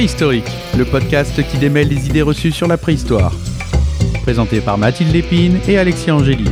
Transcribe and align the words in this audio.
Préhistorique, 0.00 0.50
le 0.78 0.86
podcast 0.86 1.46
qui 1.46 1.58
démêle 1.58 1.88
les 1.88 2.06
idées 2.06 2.22
reçues 2.22 2.52
sur 2.52 2.66
la 2.66 2.78
préhistoire. 2.78 3.34
Présenté 4.22 4.62
par 4.62 4.78
Mathilde 4.78 5.12
Lépine 5.12 5.60
et 5.68 5.76
Alexis 5.76 6.10
Angéli. 6.10 6.46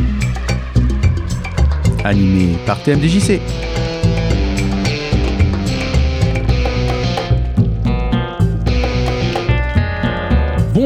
Animé 2.04 2.58
par 2.66 2.82
TMDJC. 2.82 3.40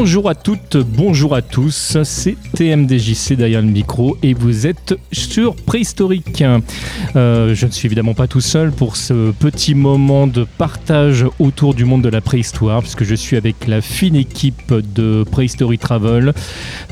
Bonjour 0.04 0.28
à 0.28 0.34
toutes, 0.34 0.78
bonjour 0.78 1.32
à 1.32 1.42
tous, 1.42 1.96
c'est 2.02 2.36
TMDJC 2.56 3.34
derrière 3.34 3.62
le 3.62 3.68
micro 3.68 4.16
et 4.24 4.34
vous 4.34 4.66
êtes 4.66 4.96
sur 5.12 5.54
Préhistorique. 5.54 6.42
Euh, 7.14 7.54
je 7.54 7.66
ne 7.66 7.70
suis 7.70 7.86
évidemment 7.86 8.12
pas 8.12 8.26
tout 8.26 8.40
seul 8.40 8.72
pour 8.72 8.96
ce 8.96 9.30
petit 9.30 9.76
moment 9.76 10.26
de 10.26 10.44
partage 10.58 11.24
autour 11.38 11.74
du 11.74 11.84
monde 11.84 12.02
de 12.02 12.08
la 12.08 12.20
préhistoire 12.20 12.80
puisque 12.80 13.04
je 13.04 13.14
suis 13.14 13.36
avec 13.36 13.68
la 13.68 13.80
fine 13.80 14.16
équipe 14.16 14.74
de 14.74 15.22
Préhistory 15.30 15.78
Travel. 15.78 16.34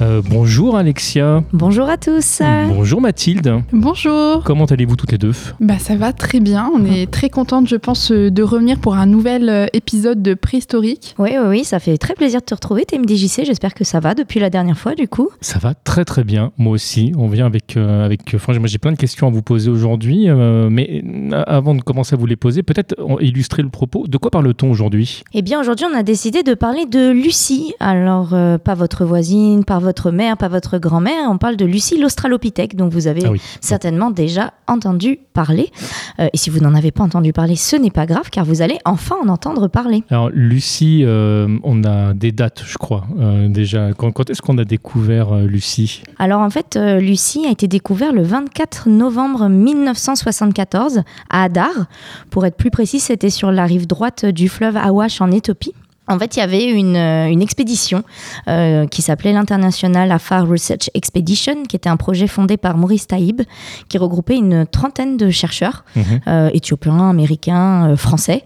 Euh, 0.01 0.23
bonjour 0.31 0.77
Alexia. 0.77 1.43
Bonjour 1.53 1.89
à 1.89 1.97
tous. 1.97 2.43
Bonjour 2.69 3.01
Mathilde. 3.01 3.65
Bonjour. 3.73 4.45
Comment 4.45 4.67
allez-vous 4.67 4.95
toutes 4.95 5.11
les 5.11 5.19
deux? 5.19 5.35
Bah 5.59 5.81
ça 5.81 5.97
va 5.97 6.13
très 6.13 6.39
bien, 6.39 6.71
on 6.73 6.85
est 6.85 7.11
très 7.11 7.29
contente 7.29 7.69
je 7.69 7.77
pense 7.77 8.13
de 8.13 8.43
revenir 8.45 8.79
pour 8.79 8.95
un 8.95 9.07
nouvel 9.07 9.49
euh, 9.49 9.67
épisode 9.73 10.23
de 10.23 10.35
Préhistorique. 10.35 11.17
Oui, 11.19 11.31
oui, 11.33 11.49
oui, 11.49 11.65
ça 11.65 11.81
fait 11.81 11.99
très 11.99 12.15
plaisir 12.15 12.39
de 12.39 12.45
te 12.45 12.55
retrouver 12.55 12.85
TMDJC, 13.05 13.45
j'espère 13.45 13.75
que 13.75 13.85
ça 13.85 14.01
va 14.01 14.15
depuis 14.15 14.41
la 14.41 14.51
dernière 14.51 14.77
fois 14.79 14.95
du 14.95 15.09
coup. 15.09 15.29
Ça 15.41 15.59
va 15.59 15.75
très 15.75 16.05
très 16.05 16.25
bien, 16.25 16.53
moi 16.59 16.73
aussi. 16.73 17.13
On 17.17 17.29
vient 17.29 17.47
avec... 17.47 17.77
euh, 17.77 18.05
avec 18.05 18.21
enfin, 18.35 18.53
moi 18.59 18.67
j'ai 18.69 18.79
plein 18.79 18.93
de 18.93 18.97
questions 18.97 19.27
à 19.27 19.31
vous 19.31 19.43
poser 19.43 19.71
aujourd'hui, 19.71 20.29
euh, 20.29 20.69
mais 20.71 21.03
euh, 21.33 21.43
avant 21.47 21.75
de 21.75 21.81
commencer 21.83 22.15
à 22.15 22.19
vous 22.19 22.27
les 22.27 22.37
poser, 22.37 22.63
peut-être 22.63 22.95
euh, 22.99 23.17
illustrer 23.21 23.63
le 23.63 23.69
propos. 23.71 24.07
De 24.07 24.19
quoi 24.19 24.31
parle-t-on 24.31 24.71
aujourd'hui? 24.71 25.23
Eh 25.33 25.43
bien 25.43 25.61
aujourd'hui 25.61 25.87
on 25.93 25.97
a 25.97 26.03
décidé 26.03 26.43
de 26.43 26.55
parler 26.55 26.87
de 26.87 27.11
Lucie. 27.11 27.75
Alors 27.81 28.35
euh, 28.35 28.59
pas 28.59 28.75
votre 28.75 29.05
voisine, 29.05 29.65
pas 29.65 29.79
votre 29.79 30.11
mère, 30.11 30.37
pas 30.37 30.49
votre 30.49 30.79
grand-mère, 30.79 31.29
on 31.31 31.39
parle 31.39 31.57
de 31.57 31.65
Lucie 31.65 31.99
l'Australopithèque 31.99 32.77
dont 32.77 32.89
vous 32.89 33.07
avez 33.07 33.23
Ah 33.27 33.31
oui. 33.33 33.41
certainement 33.61 34.11
déjà 34.11 34.53
entendu 34.67 35.19
parler. 35.33 35.71
Euh, 36.19 36.29
et 36.33 36.37
si 36.37 36.51
vous 36.51 36.61
n'en 36.61 36.75
avez 36.75 36.91
pas 36.91 37.05
entendu 37.05 37.33
parler, 37.33 37.57
ce 37.57 37.77
n'est 37.77 37.91
pas 37.91 38.07
grave 38.07 38.31
car 38.31 38.45
vous 38.45 38.63
allez 38.63 38.79
enfin 38.85 39.17
en 39.25 39.29
entendre 39.29 39.69
parler. 39.69 40.03
Alors 40.11 40.29
Lucie, 40.33 41.03
euh, 41.05 41.49
on 41.63 41.85
a 41.85 42.13
des 42.15 42.33
dates, 42.33 42.63
je 42.67 42.77
crois, 42.79 42.90
euh, 42.93 43.49
déjà. 43.49 43.93
Quand, 43.93 44.31
est-ce 44.31 44.43
qu'on 44.43 44.59
a 44.59 44.65
découvert 44.65 45.33
euh, 45.33 45.47
Lucie? 45.47 46.03
Alors 46.19 46.41
en 46.41 46.51
fait, 46.51 46.77
euh, 46.77 46.99
Lucie 46.99 47.47
a 47.47 47.51
été 47.51 47.69
découvert 47.69 48.13
le 48.13 48.23
24 48.23 48.89
novembre 48.89 49.49
1974 49.49 51.03
à 51.29 51.43
Adar. 51.45 51.87
Pour 52.31 52.47
être 52.47 52.57
plus 52.57 52.71
précis, 52.71 53.01
c'était 53.01 53.31
sur 53.31 53.53
la 53.53 53.65
rive 53.65 53.87
droite 53.87 54.27
du 54.27 54.49
fleuve 54.49 54.77
Awash 54.77 55.21
en 55.21 55.31
Éthiopie. 55.31 55.75
En 56.11 56.19
fait, 56.19 56.37
il 56.37 56.41
y 56.41 56.43
avait 56.43 56.65
une, 56.71 56.97
euh, 56.97 57.29
une 57.31 57.41
expédition 57.41 58.03
euh, 58.49 58.87
qui 58.87 59.01
s'appelait 59.01 59.33
l'International 59.33 60.11
Afar 60.13 60.47
Research 60.47 60.91
Expedition, 60.95 61.63
qui 61.69 61.77
était 61.77 61.89
un 61.89 61.97
projet 61.97 62.27
fondé 62.27 62.57
par 62.57 62.77
Maurice 62.77 63.07
Taïb, 63.07 63.43
qui 63.89 63.97
regroupait 63.97 64.37
une 64.37 64.67
trentaine 64.67 65.17
de 65.17 65.31
chercheurs 65.31 65.85
Mhm. 65.97 66.03
euh, 66.27 66.51
éthiopiens, 66.53 67.11
américains, 67.11 67.91
euh, 67.91 67.97
français. 67.97 68.45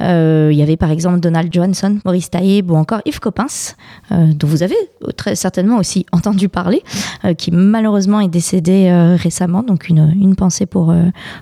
Il 0.00 0.52
y 0.56 0.62
avait 0.62 0.78
par 0.78 0.90
exemple 0.90 1.20
Donald 1.20 1.52
Johnson, 1.52 1.98
Maurice 2.06 2.30
Taïb 2.30 2.70
ou 2.70 2.76
encore 2.76 3.02
Yves 3.04 3.20
Coppens, 3.20 3.74
dont 4.10 4.46
vous 4.46 4.62
avez 4.62 4.76
très 5.16 5.34
certainement 5.34 5.76
aussi 5.76 6.06
entendu 6.12 6.48
parler, 6.48 6.82
qui 7.36 7.50
malheureusement 7.50 8.20
est 8.20 8.28
décédé 8.28 8.90
récemment. 9.18 9.62
Donc 9.62 9.88
une, 9.90 10.14
une 10.18 10.36
pensée 10.36 10.64
pour 10.64 10.94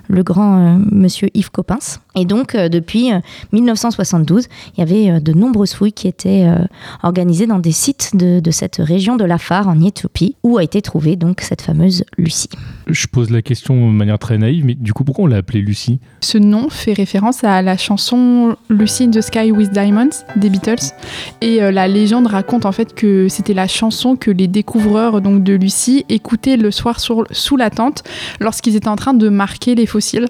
le 0.09 0.23
grand 0.23 0.77
monsieur 0.91 1.29
Yves 1.33 1.51
Coppens. 1.51 1.99
Et 2.15 2.25
donc 2.25 2.55
depuis 2.57 3.13
euh, 3.13 3.19
1972, 3.53 4.47
il 4.75 4.79
y 4.79 4.83
avait 4.83 5.21
de 5.21 5.31
nombreuses 5.59 5.73
fouilles 5.73 5.91
qui 5.91 6.07
étaient 6.07 6.45
euh, 6.45 6.65
organisées 7.03 7.45
dans 7.45 7.59
des 7.59 7.73
sites 7.73 8.15
de, 8.15 8.39
de 8.39 8.51
cette 8.51 8.77
région 8.77 9.17
de 9.17 9.25
l'Afar 9.25 9.67
en 9.67 9.81
Éthiopie, 9.81 10.35
où 10.43 10.57
a 10.57 10.63
été 10.63 10.81
trouvée 10.81 11.17
donc 11.17 11.41
cette 11.41 11.61
fameuse 11.61 12.05
Lucie? 12.17 12.49
Je 12.87 13.07
pose 13.07 13.29
la 13.29 13.41
question 13.41 13.75
de 13.75 13.93
manière 13.93 14.17
très 14.17 14.37
naïve, 14.37 14.65
mais 14.65 14.73
du 14.73 14.93
coup, 14.93 15.03
pourquoi 15.03 15.25
on 15.25 15.27
l'a 15.27 15.37
appelée 15.37 15.59
Lucie? 15.59 15.99
Ce 16.21 16.37
nom 16.37 16.69
fait 16.69 16.93
référence 16.93 17.43
à 17.43 17.61
la 17.61 17.75
chanson 17.75 18.55
Lucy 18.69 19.03
in 19.03 19.11
the 19.11 19.21
Sky 19.21 19.51
with 19.51 19.71
Diamonds 19.71 20.23
des 20.37 20.49
Beatles. 20.49 20.93
Et 21.41 21.61
euh, 21.61 21.71
la 21.71 21.89
légende 21.89 22.27
raconte 22.27 22.65
en 22.65 22.71
fait 22.71 22.95
que 22.95 23.27
c'était 23.27 23.53
la 23.53 23.67
chanson 23.67 24.15
que 24.15 24.31
les 24.31 24.47
découvreurs 24.47 25.19
donc, 25.19 25.43
de 25.43 25.53
Lucie 25.53 26.05
écoutaient 26.07 26.57
le 26.57 26.71
soir 26.71 27.01
sur- 27.01 27.25
sous 27.31 27.57
la 27.57 27.69
tente 27.69 28.03
lorsqu'ils 28.39 28.77
étaient 28.77 28.87
en 28.87 28.95
train 28.95 29.13
de 29.13 29.27
marquer 29.27 29.75
les 29.75 29.85
fossiles. 29.85 30.27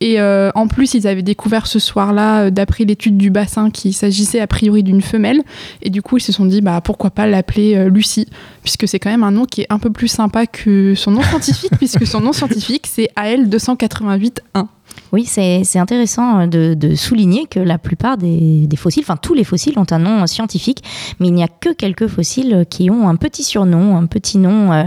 Et 0.00 0.20
euh, 0.20 0.50
en 0.54 0.68
plus, 0.68 0.94
ils 0.94 1.08
avaient 1.08 1.22
découvert 1.22 1.66
ce 1.66 1.80
soir-là, 1.80 2.44
euh, 2.44 2.50
d'après 2.50 2.84
l'étude 2.84 3.16
du 3.16 3.30
bassin, 3.30 3.70
qu'il 3.70 3.92
s'agissait 3.92 4.40
a 4.40 4.46
priori 4.46 4.67
d'une 4.82 5.02
femelle. 5.02 5.42
Et 5.82 5.90
du 5.90 6.02
coup, 6.02 6.18
ils 6.18 6.22
se 6.22 6.32
sont 6.32 6.46
dit, 6.46 6.60
bah, 6.60 6.80
pourquoi 6.80 7.10
pas 7.10 7.26
l'appeler 7.26 7.76
euh, 7.76 7.88
Lucie, 7.88 8.28
puisque 8.62 8.86
c'est 8.86 8.98
quand 8.98 9.10
même 9.10 9.24
un 9.24 9.30
nom 9.30 9.44
qui 9.44 9.62
est 9.62 9.66
un 9.70 9.78
peu 9.78 9.90
plus 9.90 10.08
sympa 10.08 10.46
que 10.46 10.94
son 10.94 11.10
nom 11.10 11.22
scientifique, 11.22 11.72
puisque 11.78 12.06
son 12.06 12.20
nom 12.20 12.32
scientifique, 12.32 12.86
c'est 12.86 13.10
AL288-1. 13.16 14.66
Oui, 15.12 15.24
c'est 15.24 15.78
intéressant 15.78 16.40
euh, 16.40 16.74
de, 16.74 16.94
souligner 16.94 17.46
que 17.46 17.60
la 17.60 17.78
plupart 17.78 18.18
des, 18.18 18.68
fossiles, 18.76 19.04
enfin 19.04 19.16
tous 19.16 19.34
les 19.34 19.44
fossiles 19.44 19.78
ont 19.78 19.86
un 19.90 19.98
nom 19.98 20.26
scientifique, 20.26 20.82
mais 21.20 21.28
il 21.28 21.34
n'y 21.34 21.42
a 21.42 21.48
que 21.48 21.72
quelques 21.72 22.06
fossiles 22.08 22.64
qui 22.68 22.90
ont 22.90 23.08
un 23.08 23.16
petit 23.16 23.44
surnom, 23.44 23.96
un 23.96 24.06
petit 24.06 24.38
nom 24.38 24.72
euh, 24.72 24.84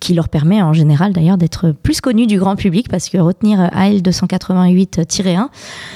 qui 0.00 0.14
leur 0.14 0.28
permet 0.28 0.62
en 0.62 0.72
général 0.72 1.12
d'ailleurs 1.12 1.38
d'être 1.38 1.72
plus 1.72 2.00
connus 2.00 2.26
du 2.26 2.38
grand 2.38 2.56
public 2.56 2.88
parce 2.88 3.08
que 3.08 3.18
retenir 3.18 3.60
euh, 3.60 3.66
AL288-1, 3.68 5.48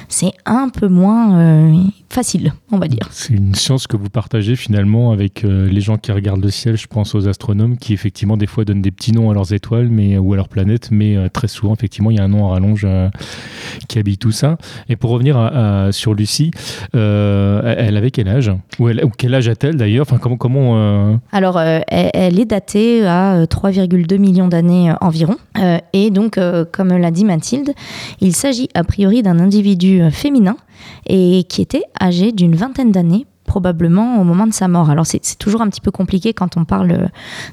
c'est 0.09 0.33
un 0.47 0.69
peu 0.69 0.89
moins 0.89 1.39
euh, 1.39 1.83
facile, 2.11 2.53
on 2.73 2.79
va 2.79 2.89
dire. 2.89 3.09
C'est 3.13 3.33
une 3.35 3.55
science 3.55 3.87
que 3.87 3.97
vous 3.97 4.11
partagez 4.11 4.57
finalement 4.57 5.13
avec 5.13 5.45
euh, 5.45 5.69
les 5.69 5.81
gens 5.81 5.97
qui 5.97 6.11
regardent 6.11 6.43
le 6.43 6.51
ciel. 6.51 6.77
Je 6.77 6.89
pense 6.89 7.15
aux 7.15 7.29
astronomes 7.29 7.79
qui 7.79 7.93
effectivement 7.93 8.37
des 8.37 8.49
fois 8.49 8.65
donnent 8.65 8.83
des 8.83 8.91
petits 8.91 9.13
noms 9.13 9.31
à 9.31 9.35
leurs 9.35 9.53
étoiles 9.53 9.89
mais, 9.89 10.19
ou 10.19 10.33
à 10.33 10.37
leurs 10.37 10.49
planètes, 10.49 10.91
mais 10.91 11.17
euh, 11.17 11.29
très 11.29 11.49
souvent 11.49 11.73
effectivement 11.73 12.11
il 12.11 12.17
y 12.17 12.21
a 12.21 12.25
un 12.25 12.29
nom 12.29 12.45
en 12.45 12.49
rallonge 12.49 12.85
euh, 12.85 13.09
qui 13.89 13.99
habille 13.99 14.19
tout 14.19 14.33
ça. 14.33 14.57
Et 14.89 14.97
pour 14.97 15.11
revenir 15.11 15.51
sur 15.93 16.15
Lucie, 16.15 16.51
euh, 16.95 17.75
elle 17.77 17.97
avait 17.97 18.11
quel 18.11 18.29
âge? 18.29 18.53
Ou, 18.79 18.91
quel 19.17 19.35
âge 19.35 19.49
a-t-elle 19.49 19.77
d'ailleurs? 19.77 20.07
Enfin 20.11 20.19
comment 20.19 20.79
euh, 20.79 21.17
Alors, 21.33 21.57
euh, 21.59 21.81
elle, 21.89 22.39
est 22.39 22.45
datée 22.45 23.07
à 23.07 23.35
euh, 23.35 23.47
3,2 23.47 24.19
millions 24.19 24.49
d'années 24.49 24.93
environ. 25.01 25.37
Et 25.93 26.11
donc, 26.11 26.39
comme 26.73 26.97
l'a 26.97 27.11
dit 27.11 27.25
Mathilde, 27.25 27.73
il 28.21 28.35
s'agit 28.35 28.69
a 28.75 28.85
priori 28.85 29.23
d'un 29.23 29.39
individu 29.39 30.11
féminin 30.11 30.57
et 31.07 31.45
qui 31.49 31.61
était 31.61 31.83
âgé 32.01 32.33
d'une 32.33 32.55
vingtaine 32.55 32.93
d'années 32.93 33.27
probablement 33.51 34.21
au 34.21 34.25
moment 34.25 34.47
de 34.47 34.53
sa 34.53 34.69
mort. 34.69 34.91
Alors 34.91 35.07
c'est 35.07 35.37
toujours 35.37 35.61
un 35.61 35.69
petit 35.69 35.81
peu 35.81 35.91
compliqué 35.91 36.33
quand 36.33 36.57
on 36.57 36.65
parle 36.65 36.93
euh, 36.93 37.09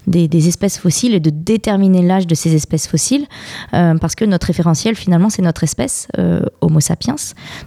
des, 0.06 0.48
espèces 0.48 0.78
fossiles 0.78 1.16
et 1.16 1.20
de 1.20 1.32
déterminer 1.32 2.04
l'âge 2.04 2.28
de 2.28 2.36
ces 2.36 2.54
espèces 2.54 2.88
fossiles, 2.88 3.26
euh, 3.74 3.98
parce 3.98 4.14
que 4.14 4.24
notre 4.24 4.46
référentiel 4.46 4.94
finalement 4.94 5.32
c'est 5.32 5.42
notre 5.42 5.64
espèce, 5.64 6.08
euh, 6.20 6.42
Homo 6.62 6.82
sapiens. 6.82 7.16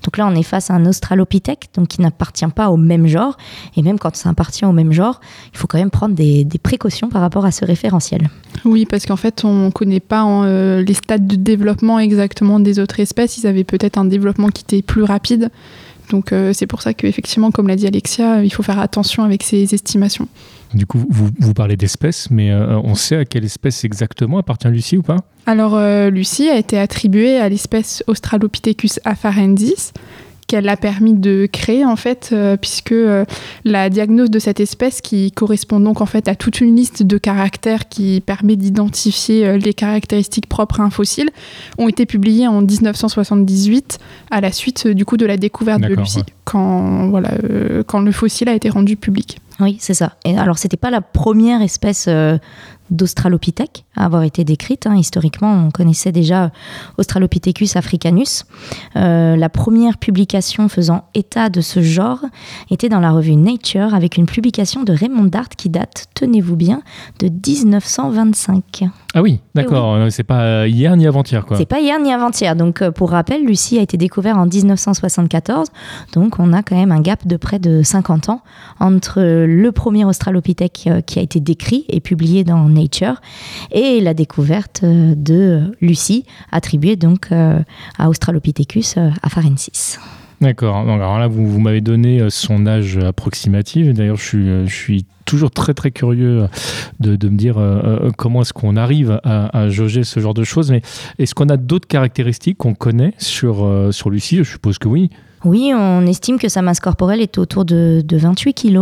Donc 0.05 0.17
là 0.17 0.29
on 0.29 0.35
est 0.37 0.45
face 0.45 0.71
à 0.71 0.75
un 0.75 0.87
Australopithèque, 0.87 1.71
donc 1.75 1.89
qui 1.89 2.01
n'appartient 2.03 2.47
pas 2.55 2.71
au 2.71 2.77
même 2.77 3.09
genre, 3.09 3.37
et 3.77 3.83
même 3.83 3.99
quand 3.99 4.15
ça 4.15 4.29
appartient 4.29 4.65
au 4.65 4.73
même 4.73 4.93
genre, 4.93 5.21
il 5.53 5.59
faut 5.59 5.67
quand 5.67 5.79
même 5.79 5.91
prendre 5.91 6.15
des, 6.15 6.47
précautions 6.63 7.09
par 7.09 7.23
rapport 7.23 7.45
à 7.47 7.51
ce 7.51 7.65
référentiel. 7.65 8.29
Oui, 8.65 8.87
parce 8.87 9.07
qu'en 9.07 9.17
fait, 9.17 9.45
on 9.45 9.67
ne 9.67 9.71
connaît 9.71 9.99
pas 9.99 10.25
les 10.47 10.95
stades 10.95 11.27
de 11.27 11.37
développement 11.37 11.99
exactement 11.99 12.61
des 12.61 12.79
autres 12.79 13.01
espèces. 13.01 13.39
Ils 13.39 13.47
avaient 13.47 13.65
peut-être 13.65 13.99
un 13.99 14.05
développement 14.05 14.51
qui 14.51 14.63
était 14.63 14.83
plus 14.83 15.03
rapide. 15.03 15.51
Donc 16.11 16.33
euh, 16.33 16.53
c'est 16.53 16.67
pour 16.67 16.83
ça 16.83 16.93
qu'effectivement, 16.93 17.51
comme 17.51 17.69
l'a 17.69 17.77
dit 17.77 17.87
Alexia, 17.87 18.43
il 18.43 18.51
faut 18.53 18.63
faire 18.63 18.79
attention 18.79 19.23
avec 19.23 19.43
ces 19.43 19.75
estimations. 19.75 20.29
du 20.75 20.85
coup 20.85 21.07
vous, 21.09 21.31
vous 21.39 21.55
parlez 21.55 21.77
d'espèces, 21.77 22.31
mais 22.31 22.51
euh, 22.51 22.79
on 22.83 22.95
sait 22.95 23.17
à 23.17 23.25
quelle 23.25 23.45
espèce 23.45 23.85
exactement 23.85 24.39
appartient 24.39 24.69
Lucie 24.69 24.97
ou 24.97 25.03
pas? 25.03 25.19
Alors 25.47 25.77
euh, 25.77 26.11
Lucie 26.11 26.51
a 26.51 26.59
été 26.59 26.79
attribuée 26.79 27.39
à 27.39 27.49
l'espèce 27.49 28.03
Australopithecus 28.09 29.01
afarensis 29.05 29.93
qu'elle 30.51 30.69
a 30.69 30.77
permis 30.77 31.15
de 31.15 31.49
créer 31.51 31.85
en 31.85 31.95
fait 31.95 32.31
euh, 32.33 32.57
puisque 32.57 32.91
euh, 32.91 33.25
la 33.65 33.89
diagnose 33.89 34.31
de 34.31 34.41
cette 34.41 34.59
espèce 34.59 35.01
qui 35.01 35.31
correspond 35.31 35.79
donc 35.79 36.01
en 36.01 36.07
fait 36.07 36.27
à 36.27 36.35
toute 36.35 36.61
une 36.61 36.75
liste 36.75 37.05
de 37.05 37.19
caractères 37.19 37.89
qui 37.89 38.21
permet 38.21 38.57
d'identifier 38.57 39.47
euh, 39.47 39.59
les 39.59 39.75
caractéristiques 39.75 40.49
propres 40.49 40.81
à 40.81 40.83
un 40.83 40.91
fossile 40.91 41.31
ont 41.79 41.87
été 41.87 42.05
publiées 42.05 42.49
en 42.49 42.63
1978 42.63 44.01
à 44.33 44.41
la 44.41 44.51
suite 44.51 44.87
euh, 44.87 44.95
du 44.95 45.05
coup 45.05 45.17
de 45.17 45.25
la 45.25 45.37
découverte 45.37 45.83
de 45.83 45.95
Lucie 45.95 46.19
ouais. 46.19 46.25
quand 46.45 47.11
voilà 47.11 47.31
euh, 47.49 47.85
quand 47.87 48.01
le 48.01 48.11
fossile 48.11 48.49
a 48.49 48.55
été 48.55 48.71
rendu 48.71 48.97
public. 48.97 49.39
Oui, 49.61 49.77
c'est 49.79 49.95
ça. 49.95 50.15
Et 50.25 50.39
alors, 50.39 50.59
c'était 50.59 50.77
pas 50.77 50.91
la 50.91 51.01
première 51.01 51.61
espèce 51.63 52.07
euh, 52.09 52.39
d'Australopithèque 52.91 53.85
à 53.97 54.05
avoir 54.05 54.23
été 54.23 54.45
décrite. 54.45 54.87
hein. 54.87 54.97
Historiquement, 54.97 55.67
on 55.67 55.71
connaissait 55.71 56.13
déjà 56.13 56.51
Australopithecus 56.99 57.77
africanus. 57.77 58.45
Euh, 58.97 59.37
la 59.37 59.49
première 59.49 59.99
publication 59.99 60.69
faisant 60.69 61.05
état 61.15 61.49
de 61.49 61.61
ce 61.61 61.83
genre 61.83 62.21
était 62.71 62.89
dans 62.89 63.01
la 63.01 63.11
revue 63.11 63.37
Nature 63.37 63.95
avec 63.95 64.17
une 64.17 64.27
publication 64.27 64.83
de 64.83 64.93
Raymond 64.93 65.25
Dart 65.25 65.49
qui 65.49 65.69
date, 65.69 66.07
tenez-vous 66.15 66.57
bien, 66.57 66.83
de 67.19 67.29
1925. 67.29 68.85
Ah 69.13 69.23
oui, 69.23 69.41
d'accord. 69.55 69.95
Euh, 69.95 70.09
C'est 70.11 70.23
pas 70.23 70.43
euh, 70.43 70.69
hier 70.69 70.97
ni 70.97 71.07
avant-hier, 71.07 71.45
quoi. 71.45 71.57
C'est 71.57 71.67
pas 71.67 71.81
hier 71.81 71.99
ni 72.01 72.13
avant-hier. 72.13 72.55
Donc, 72.55 72.81
euh, 72.81 72.93
pour 72.93 73.11
rappel, 73.11 73.45
Lucie 73.45 73.79
a 73.79 73.83
été 73.83 73.97
découvert 73.97 74.39
en 74.39 74.47
1974. 74.47 75.69
Donc, 76.13 76.39
on 76.39 76.53
a 76.53 76.63
quand 76.63 76.77
même 76.77 76.93
un 76.93 77.01
gap 77.01 77.27
de 77.27 77.37
près 77.37 77.59
de 77.59 77.83
50 77.83 78.29
ans 78.29 78.43
entre 78.79 79.21
le 79.21 79.73
premier 79.73 80.05
Australopithèque 80.05 80.85
euh, 80.87 81.01
qui 81.01 81.19
a 81.19 81.23
été 81.23 81.41
décrit 81.41 81.85
et 81.89 82.01
publié 82.01 82.45
dans 82.45 82.69
Nature 82.69 83.21
et 83.73 84.01
la 84.01 84.15
découverte 84.15 84.85
de 84.85 85.63
Lucie, 85.81 86.25
attribuée 86.53 86.97
donc 86.97 87.33
à 87.33 88.09
Australopithecus 88.09 88.97
afarensis. 89.23 89.99
D'accord. 90.41 90.77
Alors 90.77 91.19
là, 91.19 91.29
vous, 91.29 91.61
m'avez 91.61 91.81
donné 91.83 92.21
euh, 92.21 92.31
son 92.31 92.67
âge 92.67 92.97
approximatif. 92.97 93.93
D'ailleurs, 93.93 94.17
je 94.17 94.67
suis, 94.67 94.99
euh, 94.99 95.01
toujours 95.31 95.53
très 95.53 95.75
très 95.75 95.93
curieux 95.93 96.49
de, 96.99 97.15
de 97.15 97.29
me 97.29 97.37
dire 97.37 97.57
euh, 97.59 97.81
euh, 97.85 98.11
comment 98.17 98.43
est-ce 98.43 98.53
qu'on 98.53 98.77
arrive 98.77 99.21
à, 99.23 99.69
jauger 99.69 100.03
ce 100.03 100.19
genre 100.19 100.35
de 100.35 100.43
choses. 100.43 100.71
Mais 100.71 100.83
est-ce 101.19 101.35
qu'on 101.35 101.49
a 101.49 101.57
d'autres 101.57 101.87
caractéristiques 101.87 102.59
qu'on 102.59 102.75
connaît 102.75 103.15
sur, 103.19 103.65
euh, 103.65 103.93
sur 103.93 104.11
Lucie? 104.11 104.39
Je 104.39 104.43
suppose 104.43 104.79
que 104.79 104.89
oui. 104.89 105.11
Oui, 105.45 105.73
on 105.75 106.05
estime 106.07 106.39
que 106.39 106.49
sa 106.49 106.63
masse 106.63 106.81
corporelle 106.81 107.21
est 107.21 107.39
autour 107.39 107.65
de, 107.65 108.03
de 108.05 108.17
28 108.17 108.55
kg 108.55 108.79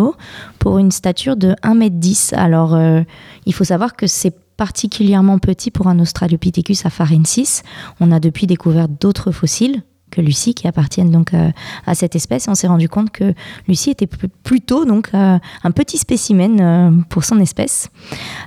pour 0.59 0.79
une 0.79 0.91
stature 0.91 1.37
de 1.37 1.55
1m10. 1.63 2.35
Alors, 2.35 2.75
euh, 2.75 3.03
il 3.47 3.55
faut 3.55 3.65
savoir 3.65 3.95
que 3.95 4.07
c'est 4.07 4.35
particulièrement 4.57 5.39
petit 5.39 5.71
pour 5.71 5.87
un 5.87 6.01
Australopithecus 6.01 6.85
afarensis. 6.85 7.63
On 8.01 8.11
a 8.11 8.19
depuis 8.19 8.47
découvert 8.49 8.89
d'autres 8.89 9.31
fossiles 9.31 9.83
que 10.11 10.21
Lucie 10.21 10.55
qui 10.55 10.67
appartiennent 10.69 11.11
donc 11.11 11.35
euh, 11.35 11.51
à 11.87 11.95
cette 11.95 12.17
espèce. 12.17 12.49
On 12.49 12.55
s'est 12.55 12.67
rendu 12.69 12.89
compte 12.89 13.11
que 13.11 13.35
Lucie 13.67 13.91
était 13.91 14.07
pl- 14.07 14.31
plutôt 14.43 14.85
donc 14.85 15.11
euh, 15.15 15.39
un 15.65 15.71
petit 15.71 15.99
spécimen 15.99 16.61
euh, 16.61 16.91
pour 17.09 17.25
son 17.25 17.39
espèce. 17.41 17.91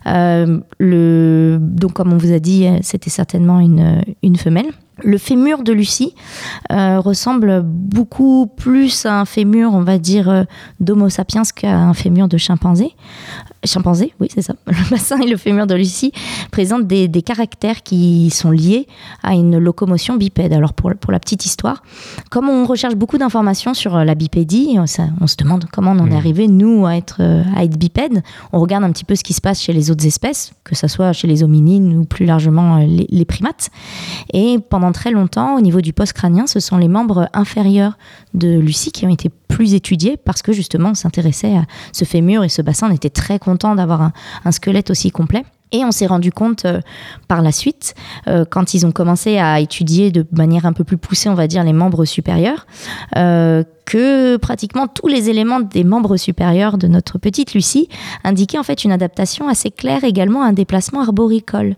Donc, 0.05 1.93
comme 1.93 2.13
on 2.13 2.17
vous 2.17 2.33
a 2.33 2.39
dit, 2.39 2.67
c'était 2.81 3.09
certainement 3.09 3.59
une 3.59 4.35
femelle. 4.37 4.71
Le 5.03 5.17
fémur 5.17 5.63
de 5.63 5.73
Lucie 5.73 6.13
euh, 6.71 6.99
ressemble 6.99 7.61
beaucoup 7.63 8.47
plus 8.47 9.05
à 9.05 9.19
un 9.19 9.25
fémur, 9.25 9.71
on 9.73 9.81
va 9.81 9.97
dire, 9.97 10.29
euh, 10.29 10.43
d'Homo 10.79 11.09
sapiens 11.09 11.41
qu'à 11.55 11.77
un 11.77 11.93
fémur 11.93 12.27
de 12.27 12.37
chimpanzé. 12.37 12.91
Chimpanzé, 13.63 14.13
oui, 14.19 14.27
c'est 14.33 14.41
ça. 14.41 14.53
Le 14.67 14.89
bassin 14.89 15.19
et 15.21 15.27
le 15.29 15.37
fémur 15.37 15.67
de 15.67 15.75
Lucie 15.75 16.11
présentent 16.51 16.87
des, 16.87 17.07
des 17.07 17.21
caractères 17.21 17.83
qui 17.83 18.29
sont 18.31 18.49
liés 18.51 18.87
à 19.21 19.33
une 19.33 19.57
locomotion 19.59 20.15
bipède. 20.17 20.51
Alors, 20.53 20.73
pour, 20.73 20.91
pour 20.99 21.11
la 21.11 21.19
petite 21.19 21.45
histoire, 21.45 21.83
comme 22.31 22.49
on 22.49 22.65
recherche 22.65 22.95
beaucoup 22.95 23.17
d'informations 23.19 23.73
sur 23.75 23.95
euh, 23.95 24.03
la 24.03 24.15
bipédie, 24.15 24.77
on, 24.79 24.87
ça- 24.87 25.09
on 25.19 25.27
se 25.27 25.35
demande 25.35 25.65
comment 25.71 25.91
on 25.91 25.99
en 25.99 26.07
est 26.07 26.11
Mhm. 26.11 26.17
arrivé, 26.17 26.47
nous, 26.47 26.85
à 26.85 26.95
être, 26.97 27.21
à 27.55 27.63
être 27.63 27.77
bipède. 27.77 28.23
On 28.51 28.59
regarde 28.59 28.83
un 28.83 28.91
petit 28.91 29.05
peu 29.05 29.15
ce 29.15 29.23
qui 29.23 29.33
se 29.33 29.41
passe 29.41 29.61
chez 29.61 29.73
les 29.73 29.89
autres 29.91 30.05
espèces, 30.05 30.53
que 30.63 30.75
ce 30.75 30.87
soit 30.87 31.13
chez 31.13 31.27
les 31.27 31.43
hominines 31.43 31.97
ou 31.97 32.05
plus 32.05 32.25
largement 32.25 32.77
les, 32.77 33.07
les 33.09 33.25
primates. 33.25 33.69
Et 34.33 34.57
pendant 34.69 34.90
très 34.91 35.11
longtemps, 35.11 35.55
au 35.55 35.61
niveau 35.61 35.81
du 35.81 35.93
post 35.93 36.13
crânien, 36.13 36.47
ce 36.47 36.59
sont 36.59 36.77
les 36.77 36.87
membres 36.87 37.29
inférieurs 37.33 37.97
de 38.33 38.59
Lucie 38.59 38.91
qui 38.91 39.05
ont 39.05 39.09
été 39.09 39.29
plus 39.47 39.73
étudiés 39.73 40.17
parce 40.17 40.41
que 40.41 40.53
justement, 40.53 40.89
on 40.89 40.95
s'intéressait 40.95 41.55
à 41.55 41.65
ce 41.91 42.05
fémur 42.05 42.43
et 42.43 42.49
ce 42.49 42.61
bassin. 42.61 42.89
On 42.89 42.93
était 42.93 43.09
très 43.09 43.39
content 43.39 43.75
d'avoir 43.75 44.01
un, 44.01 44.13
un 44.45 44.51
squelette 44.51 44.89
aussi 44.89 45.11
complet. 45.11 45.45
Et 45.71 45.85
on 45.85 45.91
s'est 45.91 46.05
rendu 46.05 46.31
compte 46.31 46.65
euh, 46.65 46.81
par 47.27 47.41
la 47.41 47.51
suite, 47.51 47.95
euh, 48.27 48.43
quand 48.49 48.73
ils 48.73 48.85
ont 48.85 48.91
commencé 48.91 49.37
à 49.37 49.59
étudier 49.59 50.11
de 50.11 50.25
manière 50.31 50.65
un 50.65 50.73
peu 50.73 50.83
plus 50.83 50.97
poussée, 50.97 51.29
on 51.29 51.33
va 51.33 51.47
dire, 51.47 51.63
les 51.63 51.73
membres 51.73 52.03
supérieurs, 52.03 52.67
euh, 53.15 53.63
que 53.85 54.37
pratiquement 54.37 54.87
tous 54.87 55.07
les 55.07 55.29
éléments 55.29 55.59
des 55.59 55.83
membres 55.83 56.17
supérieurs 56.17 56.77
de 56.77 56.87
notre 56.87 57.17
petite 57.17 57.53
Lucie 57.53 57.89
indiquaient 58.23 58.57
en 58.57 58.63
fait 58.63 58.83
une 58.83 58.91
adaptation 58.91 59.47
assez 59.47 59.71
claire 59.71 60.03
également 60.03 60.43
à 60.43 60.47
un 60.47 60.53
déplacement 60.53 61.01
arboricole. 61.01 61.75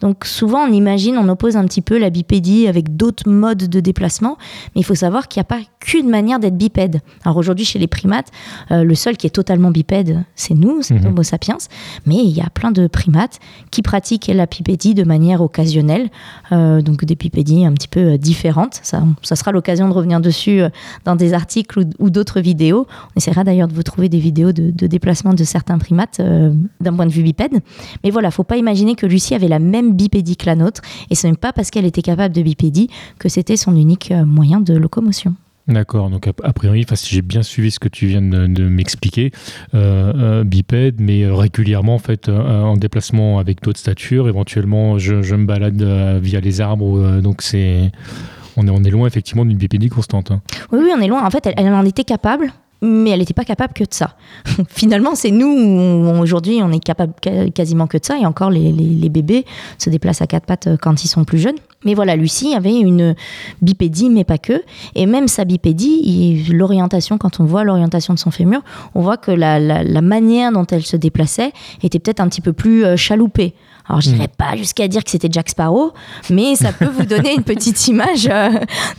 Donc 0.00 0.24
souvent 0.24 0.66
on 0.68 0.72
imagine, 0.72 1.16
on 1.16 1.28
oppose 1.28 1.56
un 1.56 1.64
petit 1.64 1.82
peu 1.82 1.98
la 1.98 2.10
bipédie 2.10 2.66
avec 2.68 2.96
d'autres 2.96 3.28
modes 3.28 3.68
de 3.68 3.80
déplacement, 3.80 4.36
mais 4.74 4.80
il 4.80 4.84
faut 4.84 4.94
savoir 4.94 5.28
qu'il 5.28 5.40
n'y 5.40 5.42
a 5.42 5.56
pas 5.56 5.60
qu'une 5.80 6.08
manière 6.08 6.38
d'être 6.40 6.56
bipède. 6.56 7.00
Alors 7.24 7.36
aujourd'hui 7.36 7.64
chez 7.64 7.78
les 7.78 7.86
primates, 7.86 8.28
euh, 8.70 8.84
le 8.84 8.94
seul 8.94 9.16
qui 9.16 9.26
est 9.26 9.30
totalement 9.30 9.70
bipède, 9.70 10.24
c'est 10.34 10.54
nous, 10.54 10.82
c'est 10.82 10.94
Mhm. 10.94 11.06
Homo 11.06 11.22
sapiens, 11.22 11.58
mais 12.06 12.16
il 12.16 12.30
y 12.30 12.40
a 12.40 12.50
plein 12.50 12.70
de 12.70 12.86
primates 12.86 13.38
qui 13.70 13.82
pratiquent 13.82 14.30
la 14.32 14.46
bipédie 14.46 14.94
de 14.94 15.04
manière 15.04 15.40
occasionnelle, 15.40 16.10
euh, 16.52 16.82
donc 16.82 17.04
des 17.04 17.14
bipédies 17.14 17.64
un 17.64 17.72
petit 17.72 17.88
peu 17.88 18.00
euh, 18.00 18.18
différentes. 18.18 18.80
Ça, 18.82 19.02
ça 19.22 19.36
sera 19.36 19.52
l'occasion 19.52 19.88
de 19.88 19.94
revenir 19.94 20.20
dessus 20.20 20.60
dans 21.04 21.16
des 21.16 21.32
articles 21.32 21.45
ou, 21.76 21.82
ou 21.98 22.10
d'autres 22.10 22.40
vidéos. 22.40 22.86
On 23.14 23.16
essaiera 23.16 23.44
d'ailleurs 23.44 23.68
de 23.68 23.74
vous 23.74 23.82
trouver 23.82 24.08
des 24.08 24.18
vidéos 24.18 24.52
de, 24.52 24.86
déplacement 24.86 25.34
de 25.34 25.44
certains 25.44 25.78
primates 25.78 26.20
euh, 26.20 26.52
d'un 26.80 26.92
point 26.92 27.06
de 27.06 27.12
vue 27.12 27.22
bipède. 27.22 27.60
Mais 28.04 28.10
voilà, 28.10 28.30
faut 28.30 28.44
pas 28.44 28.56
imaginer 28.56 28.94
que 28.94 29.06
Lucie 29.06 29.34
avait 29.34 29.48
la 29.48 29.58
même 29.58 29.94
bipédie 29.94 30.36
que 30.36 30.46
la 30.46 30.56
nôtre, 30.56 30.82
et 31.10 31.14
ce 31.14 31.26
n'est 31.26 31.34
pas 31.34 31.52
parce 31.52 31.70
qu'elle 31.70 31.86
était 31.86 32.02
capable 32.02 32.34
de 32.34 32.42
bipédie 32.42 32.88
que 33.18 33.28
c'était 33.28 33.56
son 33.56 33.76
unique 33.76 34.10
euh, 34.10 34.24
moyen 34.24 34.60
de 34.60 34.74
locomotion. 34.74 35.34
D'accord, 35.68 36.10
donc 36.10 36.28
a, 36.28 36.52
priori, 36.52 36.84
enfin, 36.84 36.94
si 36.94 37.12
j'ai 37.12 37.22
bien 37.22 37.42
suivi 37.42 37.72
ce 37.72 37.80
que 37.80 37.88
tu 37.88 38.06
viens 38.06 38.22
de, 38.22 38.68
m'expliquer, 38.68 39.32
euh, 39.74 40.44
bipède, 40.44 41.00
mais 41.00 41.26
régulièrement 41.26 41.96
en 41.96 41.98
fait 41.98 42.28
en 42.28 42.76
déplacement 42.76 43.40
avec 43.40 43.62
d'autres 43.62 43.80
statures, 43.80 44.28
éventuellement 44.28 44.96
je, 44.98 45.22
je 45.22 45.34
me 45.34 45.44
balade 45.44 45.82
via 46.22 46.38
les 46.38 46.60
arbres, 46.60 47.20
donc 47.20 47.42
c'est 47.42 47.90
on 48.56 48.66
est, 48.66 48.70
on 48.70 48.82
est 48.84 48.90
loin 48.90 49.06
effectivement 49.06 49.44
d'une 49.44 49.56
bipédie 49.58 49.88
constante. 49.88 50.30
hein. 50.30 50.40
Oui, 50.72 50.80
oui, 50.82 50.90
on 50.96 51.00
est 51.00 51.08
loin. 51.08 51.24
En 51.24 51.30
fait, 51.30 51.46
elle, 51.56 51.72
en 51.72 51.84
était 51.84 52.04
capable, 52.04 52.52
mais 52.82 53.10
elle 53.10 53.20
n'était 53.20 53.34
pas 53.34 53.44
capable 53.44 53.72
que 53.72 53.84
de 53.84 53.92
ça. 53.92 54.16
Finalement, 54.68 55.14
c'est 55.14 55.30
nous, 55.30 55.46
aujourd'hui, 56.20 56.60
on 56.62 56.70
est 56.72 56.78
capable 56.82 57.12
ca- 57.24 57.50
quasiment 57.50 57.86
que 57.86 57.96
de 57.98 58.04
ça. 58.04 58.18
Et 58.18 58.26
encore, 58.26 58.50
les, 58.50 58.72
les- 58.72 59.08
bébés 59.08 59.44
se 59.78 59.88
déplacent 59.90 60.20
à 60.22 60.26
quatre 60.26 60.44
pattes 60.46 60.66
euh, 60.66 60.76
quand 60.80 61.04
ils 61.04 61.08
sont 61.08 61.24
plus 61.24 61.38
jeunes. 61.38 61.54
Mais 61.84 61.94
voilà, 61.94 62.16
Lucie 62.16 62.52
avait 62.54 62.76
une 62.78 63.14
bipédie, 63.62 64.10
mais 64.10 64.24
pas 64.24 64.38
que. 64.38 64.62
Et 64.94 65.06
même 65.06 65.28
sa 65.28 65.44
bipédie, 65.44 66.44
l'orientation, 66.52 67.16
quand 67.18 67.40
on 67.40 67.44
voit 67.44 67.64
l'orientation 67.64 68.12
de 68.14 68.18
son 68.18 68.30
fémur, 68.30 68.60
on 68.94 69.00
voit 69.02 69.16
que 69.16 69.30
la, 69.30 69.58
la- 69.60 69.84
la 69.84 70.00
manière 70.02 70.52
dont 70.52 70.66
elle 70.66 70.84
se 70.84 70.96
déplaçait 70.96 71.52
était 71.82 71.98
peut-être 71.98 72.20
un 72.20 72.28
petit 72.28 72.40
peu 72.40 72.52
plus 72.52 72.84
euh, 72.84 72.96
chaloupée. 72.96 73.54
Alors, 73.88 74.00
je 74.00 74.10
Mm. 74.10 74.14
dirais 74.14 74.28
pas 74.36 74.56
jusqu'à 74.56 74.88
dire 74.88 75.04
que 75.04 75.10
c'était 75.10 75.28
Jack 75.30 75.50
Sparrow, 75.50 75.92
mais 76.30 76.56
ça 76.56 76.72
peut 76.72 76.86
vous 76.88 77.04
donner 77.06 77.34
une 77.34 77.42
petite 77.42 77.86
image 77.88 78.28
euh, 78.30 78.50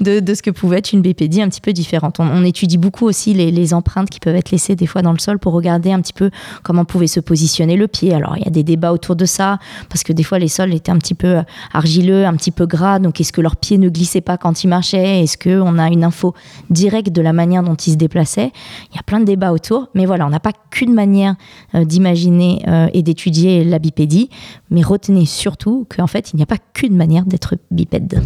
de, 0.02 0.20
de 0.20 0.34
ce 0.34 0.42
que 0.42 0.50
pouvait 0.52 0.78
être 0.78 0.94
une 0.94 1.02
bipédie 1.02 1.42
un 1.42 1.50
petit 1.50 1.62
peu 1.62 1.74
différente. 1.74 2.20
On, 2.20 2.28
on 2.28 2.44
étudie 2.44 2.78
beaucoup 2.78 3.06
aussi 3.06 3.34
les, 3.34 3.52
les 3.52 3.74
empreintes 3.74 4.10
qui 4.10 4.20
peuvent 4.20 4.36
être 4.36 4.52
laissées 4.52 4.76
des 4.76 4.88
fois 4.88 5.02
dans 5.02 5.12
le 5.12 5.20
sol 5.20 5.40
pour 5.40 5.54
regarder 5.54 5.92
un 5.92 6.02
petit 6.02 6.14
peu 6.14 6.32
comment 6.64 6.86
pouvait 6.86 7.08
se 7.08 7.20
positionner 7.20 7.76
le 7.76 7.88
pied. 7.88 8.14
Alors, 8.14 8.38
il 8.38 8.44
y 8.44 8.48
a 8.48 8.52
des 8.52 8.64
débats 8.64 8.92
autour 8.94 9.16
de 9.16 9.26
ça, 9.26 9.60
parce 9.90 10.04
que 10.04 10.14
des 10.14 10.24
fois, 10.24 10.40
les 10.40 10.48
sols 10.48 10.74
étaient 10.74 10.92
un 10.92 10.98
petit 10.98 11.14
peu 11.16 11.28
euh, 11.38 11.42
argileux, 11.74 12.26
un 12.26 12.36
petit 12.36 12.52
peu 12.52 12.66
gras. 12.66 13.00
Donc, 13.00 13.20
est-ce 13.20 13.34
que 13.34 13.42
leurs 13.42 13.56
pieds 13.58 13.78
ne 13.78 13.90
glissaient 13.90 14.22
pas 14.22 14.38
quand 14.38 14.64
ils 14.64 14.68
marchaient? 14.68 15.24
Est-ce 15.24 15.38
qu'on 15.38 15.78
a 15.80 15.88
une 15.88 16.04
info 16.04 16.34
directe 16.70 17.10
de 17.10 17.22
la 17.22 17.34
manière 17.34 17.64
dont 17.64 17.76
ils 17.76 17.92
se 17.92 17.98
déplaçaient? 17.98 18.52
Il 18.92 18.96
y 18.96 19.00
a 19.00 19.04
plein 19.04 19.20
de 19.20 19.26
débats 19.26 19.52
autour. 19.52 19.88
Mais 19.96 20.06
voilà, 20.06 20.26
on 20.26 20.30
n'a 20.30 20.40
pas 20.40 20.54
qu'une 20.72 20.94
manière 20.94 21.36
euh, 21.76 21.84
d'imaginer 21.86 22.62
euh, 22.68 22.88
et 22.94 23.02
d'étudier 23.04 23.64
la 23.64 23.80
bipédie, 23.80 24.30
mais 24.70 24.77
retenez 24.84 25.26
surtout 25.26 25.88
qu'en 25.90 26.08
fait, 26.08 26.34
il 26.34 26.38
n'y 26.38 26.44
a 26.44 26.48
pas 26.48 26.58
qu'une 26.74 26.96
manière 26.96 27.26
d'être 27.26 27.56
bipède. 27.72 28.22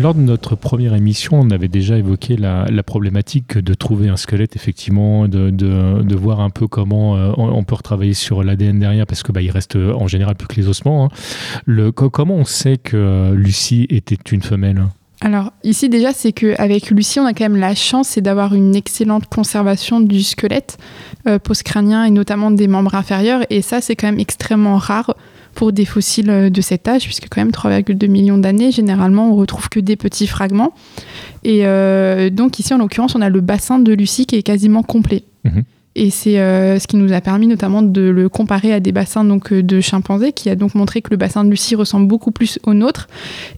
Lors 0.00 0.14
de 0.14 0.20
notre 0.20 0.56
première 0.56 0.94
émission, 0.94 1.38
on 1.38 1.50
avait 1.50 1.68
déjà 1.68 1.98
évoqué 1.98 2.38
la, 2.38 2.82
problématique 2.82 3.58
de 3.58 3.74
trouver 3.74 4.08
un 4.08 4.16
squelette, 4.16 4.56
effectivement, 4.56 5.28
de, 5.28 6.14
voir 6.14 6.40
un 6.40 6.48
peu 6.48 6.66
comment 6.68 7.16
euh, 7.16 7.32
on, 7.36 7.62
peut 7.64 7.74
retravailler 7.74 8.14
sur 8.14 8.42
l'ADN 8.42 8.78
derrière, 8.78 9.06
parce 9.06 9.22
que 9.22 9.30
bah, 9.30 9.42
il 9.42 9.50
reste 9.50 9.76
euh, 9.76 9.92
en 9.92 10.06
général 10.06 10.36
plus 10.36 10.48
que 10.48 10.56
les 10.56 10.68
ossements. 10.68 11.10
hein. 11.12 11.90
Comment 11.92 12.36
on 12.36 12.46
sait 12.46 12.78
que 12.78 12.96
euh, 12.96 13.34
Lucie 13.34 13.86
était 13.90 14.16
une 14.32 14.40
femelle? 14.40 14.86
Alors 15.22 15.52
ici 15.64 15.90
déjà 15.90 16.12
c'est 16.12 16.32
qu'avec 16.32 16.90
Lucie 16.90 17.20
on 17.20 17.26
a 17.26 17.34
quand 17.34 17.44
même 17.44 17.60
la 17.60 17.74
chance 17.74 18.16
d'avoir 18.18 18.54
une 18.54 18.74
excellente 18.74 19.26
conservation 19.26 20.00
du 20.00 20.22
squelette 20.22 20.78
euh, 21.26 21.38
post-crânien 21.38 22.04
et 22.04 22.10
notamment 22.10 22.50
des 22.50 22.68
membres 22.68 22.94
inférieurs 22.94 23.44
et 23.50 23.60
ça 23.60 23.82
c'est 23.82 23.96
quand 23.96 24.06
même 24.06 24.18
extrêmement 24.18 24.78
rare 24.78 25.14
pour 25.54 25.72
des 25.72 25.84
fossiles 25.84 26.30
euh, 26.30 26.48
de 26.48 26.60
cet 26.62 26.88
âge 26.88 27.04
puisque 27.04 27.28
quand 27.28 27.42
même 27.42 27.50
3,2 27.50 28.08
millions 28.08 28.38
d'années 28.38 28.72
généralement 28.72 29.30
on 29.30 29.36
retrouve 29.36 29.68
que 29.68 29.78
des 29.78 29.96
petits 29.96 30.26
fragments 30.26 30.72
et 31.44 31.66
euh, 31.66 32.30
donc 32.30 32.58
ici 32.58 32.72
en 32.72 32.78
l'occurrence 32.78 33.14
on 33.14 33.20
a 33.20 33.28
le 33.28 33.42
bassin 33.42 33.78
de 33.78 33.92
Lucie 33.92 34.24
qui 34.24 34.36
est 34.36 34.42
quasiment 34.42 34.82
complet. 34.82 35.24
Mhm. 35.44 35.64
Et 36.02 36.08
c'est 36.08 36.40
euh, 36.40 36.78
ce 36.78 36.86
qui 36.86 36.96
nous 36.96 37.12
a 37.12 37.20
permis 37.20 37.46
notamment 37.46 37.82
de 37.82 38.00
le 38.00 38.30
comparer 38.30 38.72
à 38.72 38.80
des 38.80 38.90
bassins 38.90 39.22
donc, 39.22 39.52
euh, 39.52 39.62
de 39.62 39.82
chimpanzés, 39.82 40.32
qui 40.32 40.48
a 40.48 40.56
donc 40.56 40.74
montré 40.74 41.02
que 41.02 41.10
le 41.10 41.18
bassin 41.18 41.44
de 41.44 41.50
Lucie 41.50 41.74
ressemble 41.74 42.06
beaucoup 42.06 42.30
plus 42.30 42.58
au 42.64 42.72
nôtre. 42.72 43.06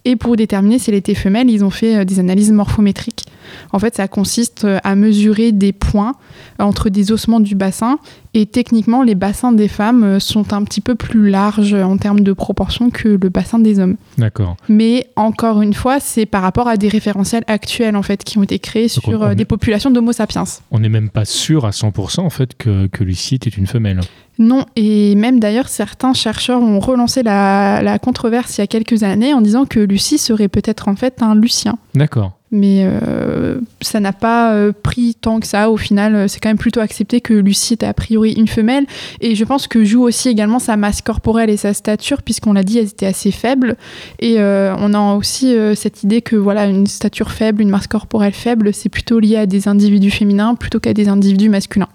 Et 0.05 0.17
pour 0.17 0.35
déterminer 0.35 0.81
si 0.81 0.91
elle 0.91 0.97
était 0.97 1.15
femelle, 1.15 1.49
ils 1.49 1.65
ont 1.65 1.71
fait 1.71 1.99
euh, 1.99 2.05
des 2.05 2.19
analyses 2.19 2.51
morphométriques. 2.51 3.27
En 3.73 3.79
fait, 3.79 3.97
ça 3.97 4.09
consiste 4.09 4.67
à 4.85 4.95
mesurer 4.95 5.53
des 5.53 5.73
points 5.73 6.15
entre 6.59 6.89
des 6.89 7.13
ossements 7.13 7.41
du 7.41 7.55
bassin. 7.55 7.99
Et 8.35 8.47
techniquement, 8.47 9.03
les 9.03 9.15
bassins 9.15 9.53
des 9.53 9.69
femmes 9.69 10.19
sont 10.19 10.55
un 10.55 10.65
petit 10.65 10.81
peu 10.81 10.95
plus 10.95 11.29
larges 11.29 11.75
en 11.75 11.99
termes 11.99 12.21
de 12.21 12.33
proportion 12.33 12.89
que 12.91 13.09
le 13.09 13.29
bassin 13.29 13.59
des 13.59 13.79
hommes. 13.79 13.97
D'accord. 14.17 14.57
Mais 14.69 15.09
encore 15.17 15.61
une 15.61 15.75
fois, 15.75 16.01
c'est 16.01 16.25
par 16.25 16.41
rapport 16.43 16.67
à 16.67 16.77
des 16.79 16.89
référentiels 16.89 17.45
actuels 17.47 17.95
en 17.95 18.03
fait 18.03 18.25
qui 18.25 18.39
ont 18.39 18.43
été 18.43 18.59
créés 18.59 18.85
Donc, 18.95 19.05
sur 19.05 19.23
euh, 19.23 19.35
des 19.35 19.43
est- 19.43 19.45
populations 19.45 19.91
d'Homo 19.91 20.13
sapiens. 20.13 20.45
On 20.71 20.79
n'est 20.79 20.89
même 20.89 21.11
pas 21.11 21.27
sûr 21.27 21.67
à 21.67 21.71
100% 21.71 22.21
en 22.21 22.31
fait 22.31 22.57
que, 22.57 22.87
que 22.87 23.05
Lucie 23.05 23.35
était 23.35 23.51
une 23.51 23.67
femelle. 23.67 24.01
Non, 24.39 24.65
et 24.77 25.15
même 25.15 25.39
d'ailleurs, 25.39 25.69
certains 25.69 26.15
chercheurs 26.15 26.63
ont 26.63 26.81
relancé 26.81 27.23
la, 27.23 27.83
la 27.83 27.99
controverse 27.99 28.57
il 28.57 28.63
y 28.63 28.65
a 28.65 28.67
quelques 28.67 29.03
années 29.03 29.35
en 29.35 29.43
disant 29.43 29.67
que 29.67 29.79
Lucie 29.79 30.17
serait 30.17 30.49
peut-être 30.49 30.89
en 30.89 30.97
fait 30.97 31.21
un 31.23 31.35
Lucien. 31.35 31.77
D'accord. 31.95 32.39
Mais 32.55 32.85
euh, 32.85 33.59
ça 33.81 33.99
n'a 33.99 34.13
pas 34.13 34.53
euh, 34.53 34.73
pris 34.73 35.15
tant 35.15 35.41
que 35.41 35.47
ça. 35.47 35.71
Au 35.71 35.79
final, 35.79 36.15
euh, 36.15 36.29
c'est 36.29 36.39
quand 36.39 36.51
même 36.51 36.59
plutôt 36.59 36.81
accepté 36.81 37.23
que 37.23 37.33
Lucie 37.33 37.73
était 37.73 37.87
a 37.87 37.95
priori 37.95 38.33
une 38.33 38.47
femelle. 38.47 38.85
Et 39.23 39.35
je 39.35 39.45
pense 39.45 39.67
que 39.67 39.85
joue 39.85 40.03
aussi 40.03 40.29
également 40.29 40.59
sa 40.59 40.77
masse 40.77 41.01
corporelle 41.01 41.49
et 41.49 41.57
sa 41.57 41.73
stature, 41.73 42.21
puisqu'on 42.21 42.53
l'a 42.53 42.63
dit, 42.63 42.79
elles 42.79 42.89
étaient 42.89 43.07
assez 43.07 43.31
faibles. 43.31 43.77
Et 44.21 44.37
on 44.39 44.95
a 44.95 45.15
aussi 45.15 45.57
cette 45.75 46.03
idée 46.03 46.21
que 46.21 46.37
voilà, 46.37 46.67
une 46.67 46.87
stature 46.87 47.31
faible, 47.31 47.63
une 47.63 47.71
masse 47.71 47.87
corporelle 47.87 48.33
faible, 48.33 48.75
c'est 48.75 48.89
plutôt 48.89 49.19
lié 49.19 49.37
à 49.37 49.47
des 49.47 49.69
individus 49.69 50.11
féminins 50.11 50.55
plutôt 50.55 50.81
qu'à 50.81 50.93
des 50.93 51.09
individus 51.09 51.49
masculins. 51.49 51.89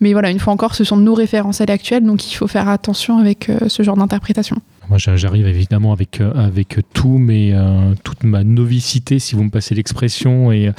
Mais 0.00 0.12
voilà, 0.12 0.30
une 0.30 0.38
fois 0.38 0.52
encore, 0.52 0.74
ce 0.74 0.84
sont 0.84 0.96
nos 0.96 1.14
référentiels 1.14 1.70
actuels, 1.70 2.04
donc 2.04 2.30
il 2.30 2.34
faut 2.34 2.46
faire 2.46 2.68
attention 2.68 3.18
avec 3.18 3.50
ce 3.68 3.82
genre 3.82 3.96
d'interprétation. 3.96 4.56
Moi, 4.88 4.98
j'a- 4.98 5.16
j'arrive 5.16 5.46
évidemment 5.46 5.92
avec, 5.92 6.20
euh, 6.20 6.32
avec 6.34 6.78
tout 6.92 7.18
mes, 7.18 7.54
euh, 7.54 7.94
toute 8.02 8.24
ma 8.24 8.44
novicité, 8.44 9.18
si 9.18 9.34
vous 9.34 9.44
me 9.44 9.50
passez 9.50 9.74
l'expression, 9.74 10.52
et, 10.52 10.72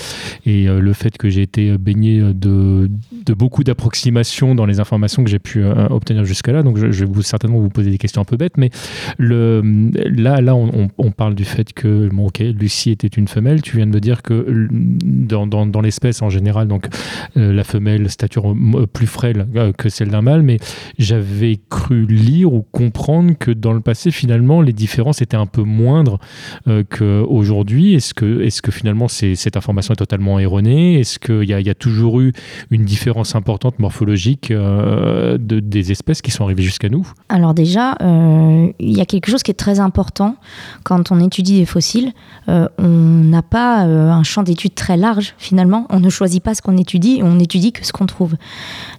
et 0.45 0.67
euh, 0.67 0.79
le 0.79 0.93
fait 0.93 1.17
que 1.17 1.29
j'ai 1.29 1.41
été 1.41 1.77
baigné 1.77 2.21
de, 2.21 2.89
de 3.25 3.33
beaucoup 3.33 3.63
d'approximations 3.63 4.55
dans 4.55 4.65
les 4.65 4.79
informations 4.79 5.23
que 5.23 5.29
j'ai 5.29 5.39
pu 5.39 5.63
obtenir 5.65 6.25
jusqu'à 6.25 6.51
là. 6.51 6.63
Donc, 6.63 6.77
je, 6.77 6.85
vais 6.85 7.05
vous, 7.05 7.21
certainement 7.21 7.59
vous 7.59 7.69
poser 7.69 7.91
des 7.91 7.97
questions 7.97 8.21
un 8.21 8.25
peu 8.25 8.37
bêtes, 8.37 8.57
mais 8.57 8.69
le, 9.17 9.61
là, 10.05 10.41
là 10.41 10.55
on, 10.55 11.11
parle 11.11 11.35
du 11.35 11.45
fait 11.45 11.73
que, 11.73 12.09
ok, 12.17 12.39
Lucie 12.39 12.91
était 12.91 13.07
une 13.07 13.27
femelle. 13.27 13.61
Tu 13.61 13.77
viens 13.77 13.87
de 13.87 13.91
me 13.91 13.99
dire 13.99 14.21
que 14.21 14.67
dans, 14.71 15.47
dans, 15.47 15.65
dans 15.65 15.81
l'espèce 15.81 16.21
en 16.21 16.29
général, 16.29 16.67
donc 16.67 16.87
la 17.35 17.63
femelle 17.63 18.09
stature 18.09 18.55
plus 18.91 19.07
frêle 19.07 19.47
que 19.77 19.89
celle 19.89 20.09
d'un 20.09 20.21
mâle, 20.21 20.41
mais 20.41 20.57
j'avais 20.99 21.59
cru 21.69 22.05
lire 22.05 22.53
ou 22.53 22.65
comprendre 22.71 23.33
que 23.37 23.51
dans 23.51 23.73
le 23.73 23.79
passé, 23.79 23.94
finalement, 24.11 24.61
les 24.61 24.73
différences 24.73 25.21
étaient 25.21 25.37
un 25.37 25.45
peu 25.45 25.63
moindres 25.63 26.19
euh, 26.67 26.83
qu'aujourd'hui. 26.89 27.95
Est-ce 27.95 28.13
que, 28.13 28.71
finalement 28.71 29.07
cette 29.07 29.57
information 29.57 29.93
est 29.93 29.97
totalement 29.97 30.39
erronée? 30.39 30.99
Est-ce 30.99 31.19
qu'il 31.19 31.43
y, 31.49 31.53
a- 31.69 31.75
toujours 31.75 32.21
eu 32.21 32.31
une 32.71 32.85
différence 32.85 33.35
importante 33.35 33.79
morphologique 33.79 34.51
euh, 34.51 35.37
de, 35.37 35.59
des 35.59 35.91
espèces 35.91 36.21
qui 36.21 36.31
sont 36.31 36.43
arrivées 36.45 36.63
jusqu'à 36.63 36.89
nous? 36.89 37.05
Alors 37.29 37.53
déjà, 37.53 37.95
euh, 38.01 38.67
il 38.79 38.97
y 38.97 39.01
a 39.01 39.05
quelque 39.05 39.29
chose 39.29 39.43
qui 39.43 39.51
est 39.51 39.55
très 39.55 39.79
important 39.79 40.35
quand 40.83 41.11
on 41.11 41.19
étudie 41.19 41.59
des 41.59 41.65
fossiles. 41.65 42.11
Euh, 42.49 42.67
on 42.77 42.87
n'a 42.87 43.41
pas 43.41 43.85
euh, 43.85 44.09
un 44.09 44.23
champ 44.23 44.43
d'étude 44.43 44.75
très 44.75 44.97
large 44.97 45.33
finalement. 45.37 45.85
On 45.89 45.99
ne 45.99 46.09
choisit 46.09 46.41
pas 46.41 46.55
ce 46.55 46.61
qu'on 46.61 46.77
étudie, 46.77 47.19
on 47.23 47.39
étudie 47.39 47.71
que 47.71 47.85
ce 47.85 47.91
qu'on 47.91 48.05
trouve. 48.05 48.35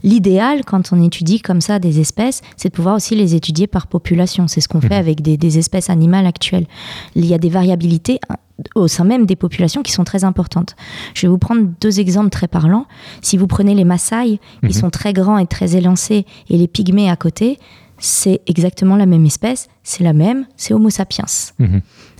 L'idéal 0.03 0.65
quand 0.65 0.93
on 0.93 1.03
étudie 1.03 1.41
comme 1.41 1.61
ça 1.61 1.79
des 1.79 2.01
espèces, 2.01 2.43
c'est 2.57 2.69
de 2.69 2.75
pouvoir 2.75 2.97
aussi 2.97 3.15
les 3.15 3.35
étudier 3.35 3.67
par 3.67 3.87
population. 3.87 4.49
C'est 4.49 4.61
ce 4.61 4.69
qu'on 4.69 4.81
fait 4.89 4.95
Mhm. 4.95 5.01
avec 5.01 5.21
des, 5.23 5.37
des 5.37 5.59
espèces 5.59 5.91
animales 5.91 6.27
actuelles. 6.27 6.67
Il 7.15 7.25
y 7.27 7.35
a 7.35 7.39
des 7.39 7.49
variabilités 7.51 8.19
hein, 8.29 8.37
au 8.75 8.89
sein 8.89 9.05
même 9.05 9.27
des 9.27 9.37
populations 9.37 9.83
qui 9.83 9.93
sont 9.93 10.05
très 10.05 10.25
importantes. 10.25 10.77
Je 11.15 11.23
vais 11.23 11.29
vous 11.29 11.39
prendre 11.39 11.69
deux 11.81 12.01
exemples 12.01 12.31
très 12.31 12.49
parlants. 12.49 12.87
Si 13.23 13.37
vous 13.37 13.47
prenez 13.47 13.75
les 13.75 13.85
Maasai, 13.85 14.41
Mhm. 14.63 14.69
ils 14.71 14.75
sont 14.75 14.91
très 14.91 15.13
grands 15.13 15.39
et 15.39 15.47
très 15.47 15.77
élancés, 15.77 16.25
et 16.49 16.57
les 16.57 16.69
pygmées 16.69 17.11
à 17.11 17.17
côté, 17.17 17.59
c'est 17.99 18.41
exactement 18.47 18.97
la 18.97 19.07
même 19.07 19.25
espèce, 19.27 19.69
c'est 19.83 20.05
la 20.05 20.13
même, 20.13 20.47
c'est 20.57 20.75
Homo 20.75 20.91
sapiens. 20.91 21.25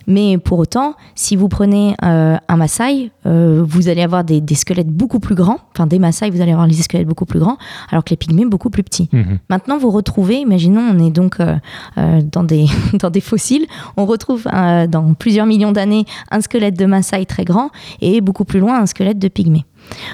Mais 0.07 0.39
pour 0.39 0.59
autant, 0.59 0.95
si 1.15 1.37
vous 1.37 1.49
prenez 1.49 1.95
euh, 2.05 2.37
un 2.49 2.57
Maasai, 2.57 3.11
euh, 3.27 3.65
vous 3.67 3.89
allez 3.89 4.03
avoir 4.03 4.25
des, 4.25 4.41
des 4.41 4.55
squelettes 4.55 4.89
beaucoup 4.89 5.21
plus 5.21 5.35
grands, 5.35 5.59
enfin 5.73 5.87
des 5.87 5.99
Maasai, 5.99 6.31
vous 6.31 6.41
allez 6.41 6.53
avoir 6.53 6.67
les 6.67 6.75
squelettes 6.75 7.09
beaucoup 7.09 7.27
plus 7.27 7.41
grands, 7.41 7.59
alors 7.91 8.05
que 8.05 8.11
les 8.11 8.17
pygmées 8.17 8.47
beaucoup 8.47 8.71
plus 8.71 8.83
petits. 8.83 9.09
Mhm. 9.13 9.39
Maintenant, 9.51 9.79
vous 9.79 9.91
retrouvez, 9.91 10.37
imaginons, 10.37 10.83
on 10.83 11.05
est 11.05 11.11
donc 11.11 11.39
euh, 11.41 11.57
dans, 12.33 12.45
des, 12.45 12.67
dans 13.01 13.11
des 13.11 13.21
fossiles, 13.21 13.67
on 13.97 14.07
retrouve 14.07 14.45
dans 14.45 15.15
plusieurs 15.15 15.47
millions 15.47 15.73
d'années 15.73 16.05
un 16.31 16.41
squelette 16.41 16.79
de 16.79 16.87
Maasai 16.87 17.27
très 17.27 17.45
grand 17.45 17.71
et 18.01 18.21
beaucoup 18.21 18.45
plus 18.45 18.61
loin 18.61 18.81
un 18.81 18.87
squelette 18.87 19.19
de 19.19 19.29
pygmée. 19.29 19.65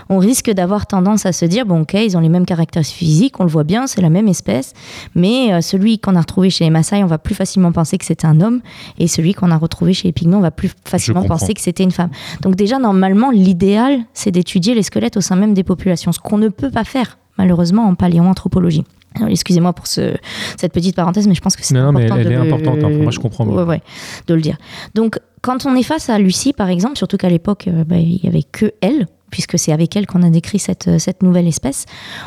On 0.09 0.19
risque 0.19 0.50
d'avoir 0.50 0.87
tendance 0.87 1.26
à 1.26 1.33
se 1.33 1.45
dire, 1.45 1.67
bon 1.67 1.83
ok, 1.83 1.95
ils 1.95 2.17
ont 2.17 2.21
les 2.21 2.29
mêmes 2.29 2.47
caractéristiques 2.47 2.97
physiques, 2.99 3.41
on 3.41 3.45
le 3.45 3.50
voit 3.50 3.64
bien, 3.64 3.87
c'est 3.87 4.00
la 4.00 4.11
même 4.11 4.29
espèce, 4.29 4.73
mais 5.14 5.52
euh, 5.52 5.61
celui 5.61 5.99
qu'on 5.99 6.17
a 6.17 6.21
retrouvé 6.21 6.50
chez 6.50 6.64
les 6.64 6.71
Maasai, 6.71 7.02
on 7.02 7.07
va 7.07 7.19
plus 7.19 7.35
facilement 7.35 7.73
penser 7.73 7.99
que 7.99 8.05
c'était 8.05 8.26
un 8.26 8.41
homme, 8.41 8.61
et 8.99 9.09
celui 9.09 9.35
qu'on 9.35 9.50
a 9.50 9.57
retrouvé 9.57 9.93
chez 9.95 10.09
les 10.09 10.12
pygmées, 10.12 10.37
on 10.37 10.41
va 10.41 10.50
plus 10.50 10.71
facilement 10.85 11.23
penser 11.25 11.55
que 11.55 11.61
c'était 11.61 11.83
une 11.85 11.91
femme. 11.91 12.11
Donc 12.43 12.55
déjà, 12.57 12.79
normalement, 12.79 13.31
l'idéal, 13.31 14.00
c'est 14.14 14.31
d'étudier 14.31 14.75
les 14.75 14.83
squelettes 14.83 15.17
au 15.17 15.21
sein 15.21 15.37
même 15.37 15.55
des 15.55 15.64
populations, 15.64 16.12
ce 16.12 16.19
qu'on 16.19 16.38
ne 16.38 16.49
peut 16.49 16.71
pas 16.71 16.85
faire, 16.85 17.19
malheureusement, 17.38 17.85
en 17.87 17.95
paléoanthropologie. 17.95 18.85
Excusez-moi 19.29 19.75
pour 19.75 19.87
ce, 19.87 20.14
cette 20.57 20.73
petite 20.73 20.97
parenthèse, 20.97 21.29
mais 21.29 21.35
je 21.35 21.41
pense 21.43 21.55
que 21.55 21.64
c'est 21.64 21.75
Non, 21.75 21.83
non, 21.85 21.93
mais 21.93 22.05
important 22.05 22.17
elle- 22.17 22.25
de 22.25 22.31
elle 22.31 22.38
est 22.38 22.45
le- 22.45 22.52
importante, 22.55 22.79
hein. 22.83 22.88
Moi, 23.02 23.11
je 23.11 23.19
comprends 23.21 23.45
bien. 23.45 23.55
Ouais, 23.57 23.62
ouais, 23.64 23.83
de 24.26 24.35
le 24.35 24.41
dire. 24.41 24.57
Donc, 24.95 25.19
quand 25.43 25.67
on 25.67 25.75
est 25.75 25.83
face 25.83 26.09
à 26.09 26.19
Lucie, 26.19 26.55
par 26.55 26.71
exemple, 26.71 26.97
surtout 26.97 27.19
qu'à 27.19 27.29
l'époque, 27.29 27.69
euh, 27.69 27.85
bah, 27.85 27.97
il 27.99 28.25
y 28.25 28.26
avait 28.29 28.43
que 28.43 28.73
elle, 28.81 29.07
puisque 29.33 29.59
c'est 29.59 29.73
avec 29.73 29.97
elle 29.97 30.07
qu'on 30.07 30.23
a 30.23 30.31
décrit 30.31 30.61
cette, 30.61 30.87
euh, 30.87 30.99
cette 31.01 31.25
nouvelle 31.25 31.49
espèce, 31.49 31.87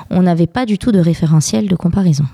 on 0.09 0.23
n'avait 0.23 0.47
pas 0.47 0.65
du 0.65 0.77
tout 0.77 0.91
de 0.91 0.99
référentiel 0.99 1.69
de 1.69 1.75
comparaison. 1.77 2.25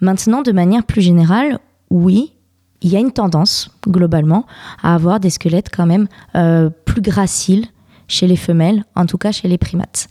Maintenant, 0.00 0.42
de 0.42 0.50
manière 0.50 0.82
plus 0.82 1.02
générale, 1.02 1.60
oui, 1.90 2.32
il 2.80 2.90
y 2.90 2.96
a 2.96 2.98
une 2.98 3.12
tendance, 3.12 3.70
globalement, 3.86 4.46
à 4.82 4.96
avoir 4.96 5.20
des 5.20 5.30
squelettes 5.30 5.70
quand 5.74 5.86
même 5.86 6.08
euh, 6.34 6.70
plus 6.84 7.02
graciles 7.02 7.66
chez 8.08 8.26
les 8.26 8.36
femelles, 8.36 8.84
en 8.96 9.06
tout 9.06 9.18
cas 9.18 9.30
chez 9.30 9.46
les 9.46 9.58
primates. 9.58 10.08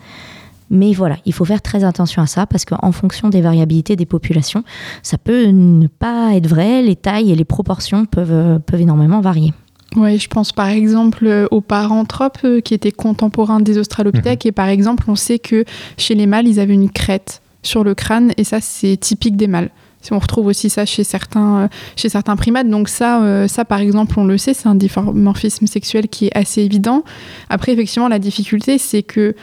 Mais 0.70 0.94
voilà, 0.94 1.18
il 1.26 1.34
faut 1.34 1.44
faire 1.44 1.62
très 1.62 1.84
attention 1.84 2.22
à 2.22 2.28
ça 2.28 2.46
parce 2.46 2.64
qu'en 2.64 2.94
fonction 2.94 3.28
des 3.28 3.42
variabilités 3.42 3.98
des 3.98 4.06
populations, 4.06 4.64
ça 5.04 5.18
peut 5.18 5.48
ne 5.48 5.88
pas 5.88 6.34
être 6.36 6.48
vrai, 6.48 6.82
les 6.82 6.96
tailles 6.96 7.32
et 7.32 7.36
les 7.36 7.44
proportions 7.44 8.06
peuvent, 8.06 8.32
euh, 8.32 8.60
peuvent 8.60 8.80
énormément 8.80 9.20
varier. 9.20 9.54
Oui, 9.98 10.18
je 10.18 10.30
pense 10.30 10.54
par 10.54 10.70
exemple 10.70 11.26
euh, 11.28 11.48
aux 11.52 11.60
paranthropes 11.60 12.40
euh, 12.46 12.62
qui 12.62 12.74
étaient 12.74 12.94
contemporains 12.94 13.60
des 13.60 13.78
australopithèques. 13.78 14.46
Et 14.46 14.54
par 14.54 14.68
exemple, 14.68 15.04
on 15.08 15.16
sait 15.16 15.40
que 15.40 15.66
chez 15.98 16.16
les 16.16 16.28
mâles, 16.28 16.48
ils 16.48 16.60
avaient 16.60 16.74
une 16.74 16.90
crête 16.90 17.42
sur 17.62 17.84
le 17.84 17.94
crâne. 17.94 18.32
Et 18.38 18.46
ça, 18.46 18.62
c'est 18.62 18.96
typique 18.96 19.36
des 19.36 19.48
mâles. 19.48 19.70
On 20.10 20.18
retrouve 20.18 20.48
aussi 20.48 20.70
ça 20.70 20.86
chez 20.86 21.04
certains, 21.04 21.58
euh, 21.58 21.68
chez 21.96 22.10
certains 22.10 22.36
primates. 22.36 22.70
Donc 22.70 22.90
ça, 22.90 23.48
ça, 23.48 23.66
par 23.66 23.80
exemple, 23.80 24.18
on 24.18 24.26
le 24.26 24.38
sait, 24.38 24.54
c'est 24.54 24.68
un 24.68 24.76
dimorphisme 24.76 25.68
sexuel 25.68 26.08
qui 26.08 26.28
est 26.28 26.38
assez 26.38 26.62
évident. 26.62 27.04
Après, 27.50 27.72
effectivement, 27.72 28.08
la 28.08 28.18
difficulté, 28.18 28.78
c'est 28.78 29.04
que 29.04 29.36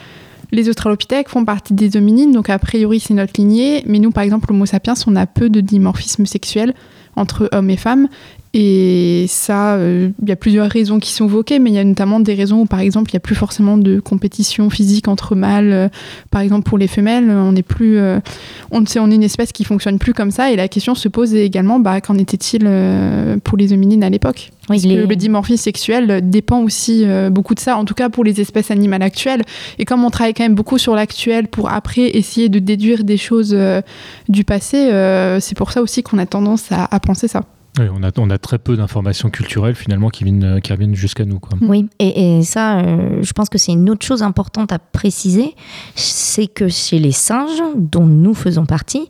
les 0.50 0.68
australopithèques 0.68 1.28
font 1.28 1.44
partie 1.44 1.74
des 1.74 1.96
hominines, 1.96 2.32
donc 2.32 2.48
a 2.48 2.58
priori 2.58 3.00
c'est 3.00 3.14
notre 3.14 3.34
lignée, 3.36 3.82
mais 3.86 3.98
nous 3.98 4.10
par 4.10 4.24
exemple 4.24 4.50
Homo 4.50 4.64
sapiens 4.64 4.94
on 5.06 5.14
a 5.14 5.26
peu 5.26 5.50
de 5.50 5.60
dimorphisme 5.60 6.24
sexuel 6.24 6.74
entre 7.16 7.48
hommes 7.52 7.68
et 7.68 7.76
femmes, 7.76 8.08
et 8.54 9.26
ça, 9.28 9.74
euh, 9.74 10.08
il 10.22 10.28
y 10.28 10.32
a 10.32 10.36
plusieurs 10.36 10.70
raisons 10.70 10.98
qui 10.98 11.12
sont 11.12 11.26
évoquées, 11.26 11.58
mais 11.58 11.70
il 11.70 11.74
y 11.74 11.78
a 11.78 11.84
notamment 11.84 12.18
des 12.18 12.34
raisons 12.34 12.60
où, 12.62 12.64
par 12.66 12.80
exemple, 12.80 13.10
il 13.10 13.14
n'y 13.14 13.18
a 13.18 13.20
plus 13.20 13.34
forcément 13.34 13.76
de 13.76 14.00
compétition 14.00 14.70
physique 14.70 15.06
entre 15.08 15.34
mâles. 15.34 15.72
Euh, 15.72 15.88
par 16.30 16.40
exemple, 16.40 16.68
pour 16.68 16.78
les 16.78 16.88
femelles, 16.88 17.28
on 17.30 17.54
est 17.54 17.62
plus, 17.62 17.98
euh, 17.98 18.20
on 18.70 18.84
sait, 18.86 19.00
on 19.00 19.10
est 19.10 19.14
une 19.14 19.22
espèce 19.22 19.52
qui 19.52 19.64
fonctionne 19.64 19.98
plus 19.98 20.14
comme 20.14 20.30
ça. 20.30 20.50
Et 20.50 20.56
la 20.56 20.66
question 20.68 20.94
se 20.94 21.08
pose 21.08 21.34
également, 21.34 21.78
bah, 21.78 22.00
qu'en 22.00 22.16
était-il 22.16 22.62
euh, 22.64 23.36
pour 23.44 23.58
les 23.58 23.72
hominines 23.72 24.02
à 24.02 24.10
l'époque? 24.10 24.50
Oui, 24.70 24.76
Parce 24.76 24.82
les- 24.84 24.94
que 25.02 25.08
le 25.08 25.16
dimorphisme 25.16 25.62
sexuel 25.62 26.20
dépend 26.30 26.62
aussi 26.62 27.02
euh, 27.04 27.30
beaucoup 27.30 27.54
de 27.54 27.60
ça, 27.60 27.76
en 27.76 27.84
tout 27.84 27.94
cas 27.94 28.08
pour 28.08 28.24
les 28.24 28.40
espèces 28.40 28.70
animales 28.70 29.02
actuelles? 29.02 29.42
Et 29.78 29.84
comme 29.84 30.04
on 30.04 30.10
travaille 30.10 30.34
quand 30.34 30.42
même 30.44 30.54
beaucoup 30.54 30.78
sur 30.78 30.94
l'actuel 30.94 31.48
pour 31.48 31.70
après 31.70 32.16
essayer 32.16 32.48
de 32.48 32.58
déduire 32.58 33.04
des 33.04 33.16
choses 33.18 33.52
euh, 33.54 33.82
du 34.28 34.44
passé, 34.44 34.76
euh, 34.90 35.38
c'est 35.40 35.56
pour 35.56 35.70
ça 35.72 35.80
aussi 35.82 36.02
qu'on 36.02 36.18
a 36.18 36.26
tendance 36.26 36.70
à, 36.72 36.84
à 36.90 37.00
penser 37.00 37.28
ça. 37.28 37.42
Oui, 37.78 37.86
on, 37.94 38.02
a, 38.02 38.10
on 38.18 38.30
a 38.30 38.38
très 38.38 38.58
peu 38.58 38.76
d'informations 38.76 39.30
culturelles 39.30 39.74
finalement 39.74 40.10
qui, 40.10 40.24
viennent, 40.24 40.60
qui 40.62 40.72
reviennent 40.72 40.94
jusqu'à 40.94 41.24
nous. 41.24 41.38
Quoi. 41.38 41.58
Oui, 41.60 41.88
et, 41.98 42.38
et 42.38 42.42
ça, 42.42 42.78
euh, 42.80 43.22
je 43.22 43.32
pense 43.32 43.48
que 43.48 43.58
c'est 43.58 43.72
une 43.72 43.88
autre 43.90 44.04
chose 44.04 44.22
importante 44.22 44.72
à 44.72 44.78
préciser, 44.78 45.54
c'est 45.94 46.46
que 46.46 46.68
chez 46.68 46.98
les 46.98 47.12
singes, 47.12 47.62
dont 47.76 48.06
nous 48.06 48.34
faisons 48.34 48.66
partie, 48.66 49.08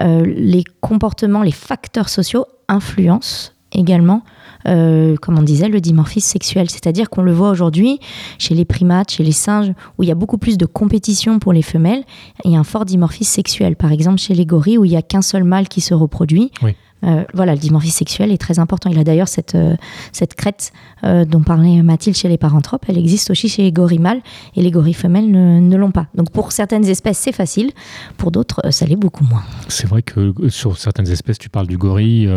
euh, 0.00 0.22
les 0.24 0.64
comportements, 0.80 1.42
les 1.42 1.52
facteurs 1.52 2.08
sociaux 2.08 2.46
influencent 2.68 3.52
également, 3.72 4.24
euh, 4.66 5.16
comme 5.16 5.38
on 5.38 5.42
disait, 5.42 5.68
le 5.68 5.80
dimorphisme 5.80 6.28
sexuel. 6.28 6.68
C'est-à-dire 6.68 7.08
qu'on 7.08 7.22
le 7.22 7.32
voit 7.32 7.50
aujourd'hui 7.50 8.00
chez 8.38 8.54
les 8.54 8.64
primates, 8.64 9.12
chez 9.12 9.22
les 9.22 9.32
singes, 9.32 9.72
où 9.96 10.02
il 10.02 10.08
y 10.08 10.12
a 10.12 10.14
beaucoup 10.16 10.38
plus 10.38 10.58
de 10.58 10.66
compétition 10.66 11.38
pour 11.38 11.52
les 11.52 11.62
femelles, 11.62 12.02
il 12.44 12.52
y 12.52 12.56
a 12.56 12.58
un 12.58 12.64
fort 12.64 12.84
dimorphisme 12.84 13.32
sexuel. 13.32 13.76
Par 13.76 13.92
exemple, 13.92 14.18
chez 14.18 14.34
les 14.34 14.46
gorilles, 14.46 14.78
où 14.78 14.84
il 14.84 14.90
n'y 14.90 14.96
a 14.96 15.02
qu'un 15.02 15.22
seul 15.22 15.44
mâle 15.44 15.68
qui 15.68 15.80
se 15.80 15.94
reproduit, 15.94 16.50
Oui. 16.62 16.74
Euh, 17.04 17.24
voilà, 17.34 17.54
le 17.54 17.58
dimorphisme 17.58 17.98
sexuel 17.98 18.32
est 18.32 18.38
très 18.38 18.58
important. 18.58 18.90
Il 18.90 18.98
a 18.98 19.04
d'ailleurs 19.04 19.28
cette, 19.28 19.54
euh, 19.54 19.76
cette 20.12 20.34
crête 20.34 20.72
euh, 21.04 21.24
dont 21.24 21.40
parlait 21.40 21.82
Mathilde 21.82 22.16
chez 22.16 22.28
les 22.28 22.38
paranthropes. 22.38 22.84
Elle 22.88 22.98
existe 22.98 23.30
aussi 23.30 23.48
chez 23.48 23.62
les 23.62 23.72
gorilles 23.72 23.98
mâles 23.98 24.20
et 24.56 24.62
les 24.62 24.70
gorilles 24.70 24.94
femelles 24.94 25.30
ne, 25.30 25.76
l'ont 25.76 25.90
pas. 25.90 26.06
Donc 26.14 26.30
pour 26.30 26.52
certaines 26.52 26.84
espèces, 26.86 27.18
c'est 27.18 27.32
facile. 27.32 27.72
Pour 28.16 28.30
d'autres, 28.30 28.60
ça 28.70 28.86
l'est 28.86 28.96
beaucoup 28.96 29.24
moins. 29.24 29.42
C'est 29.68 29.86
vrai 29.86 30.02
que 30.02 30.34
sur 30.48 30.76
certaines 30.76 31.10
espèces, 31.10 31.38
tu 31.38 31.48
parles 31.48 31.66
du 31.66 31.78
gorille, 31.78 32.28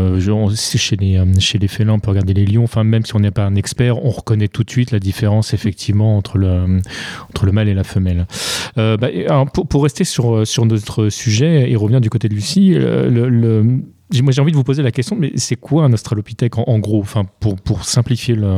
chez 0.55 0.95
les, 0.95 1.21
chez 1.39 1.57
les 1.57 1.67
félins, 1.67 1.93
on 1.93 1.99
peut 1.99 2.11
regarder 2.11 2.33
les 2.33 2.45
lions, 2.45 2.63
enfin 2.63 2.83
même 2.83 3.05
si 3.05 3.15
on 3.15 3.19
n'est 3.19 3.31
pas 3.31 3.45
un 3.45 3.55
expert, 3.55 4.03
on 4.03 4.09
reconnaît 4.09 4.47
tout 4.47 4.63
de 4.63 4.69
suite 4.69 4.91
la 4.91 4.99
différence 4.99 5.53
effectivement 5.53 6.17
entre 6.17 6.37
le, 6.37 6.79
entre 7.29 7.45
le 7.45 7.51
mâle 7.51 7.67
et 7.67 7.73
la 7.73 7.83
femelle. 7.83 8.25
Bah, 8.75 9.09
pour, 9.53 9.67
pour 9.67 9.83
rester 9.83 10.03
sur, 10.03 10.47
sur 10.47 10.65
notre 10.65 11.09
sujet 11.09 11.69
et 11.69 11.75
revenir 11.75 12.01
du 12.01 12.09
côté 12.09 12.29
de 12.29 12.35
Lucie, 12.35 12.71
le, 12.73 13.83
moi 14.21 14.31
j'ai 14.31 14.41
envie 14.41 14.51
de 14.51 14.57
vous 14.57 14.63
poser 14.63 14.83
la 14.83 14.91
question, 14.91 15.15
mais 15.19 15.31
c'est 15.35 15.55
quoi 15.55 15.85
un 15.85 15.93
australopithèque 15.93 16.57
en, 16.57 16.79
gros, 16.79 16.99
enfin 16.99 17.25
pour, 17.39 17.55
pour 17.55 17.83
simplifier 17.85 18.35
le... 18.35 18.57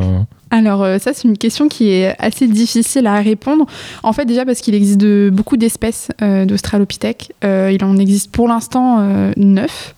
Alors 0.51 0.83
euh, 0.83 1.00
ça, 1.00 1.13
c'est 1.13 1.27
une 1.27 1.38
question 1.38 1.67
qui 1.67 1.89
est 1.89 2.15
assez 2.19 2.47
difficile 2.47 3.07
à 3.07 3.19
répondre. 3.21 3.65
En 4.03 4.13
fait, 4.13 4.25
déjà 4.25 4.45
parce 4.45 4.62
qu'il 4.62 4.75
existe 4.75 5.05
beaucoup 5.31 5.57
d'espèces 5.57 6.09
euh, 6.21 6.45
d'Australopithèques. 6.45 7.33
Euh, 7.43 7.71
il 7.74 7.83
en 7.83 7.97
existe 7.97 8.31
pour 8.31 8.47
l'instant 8.47 9.00
euh, 9.00 9.31
neuf. 9.38 9.95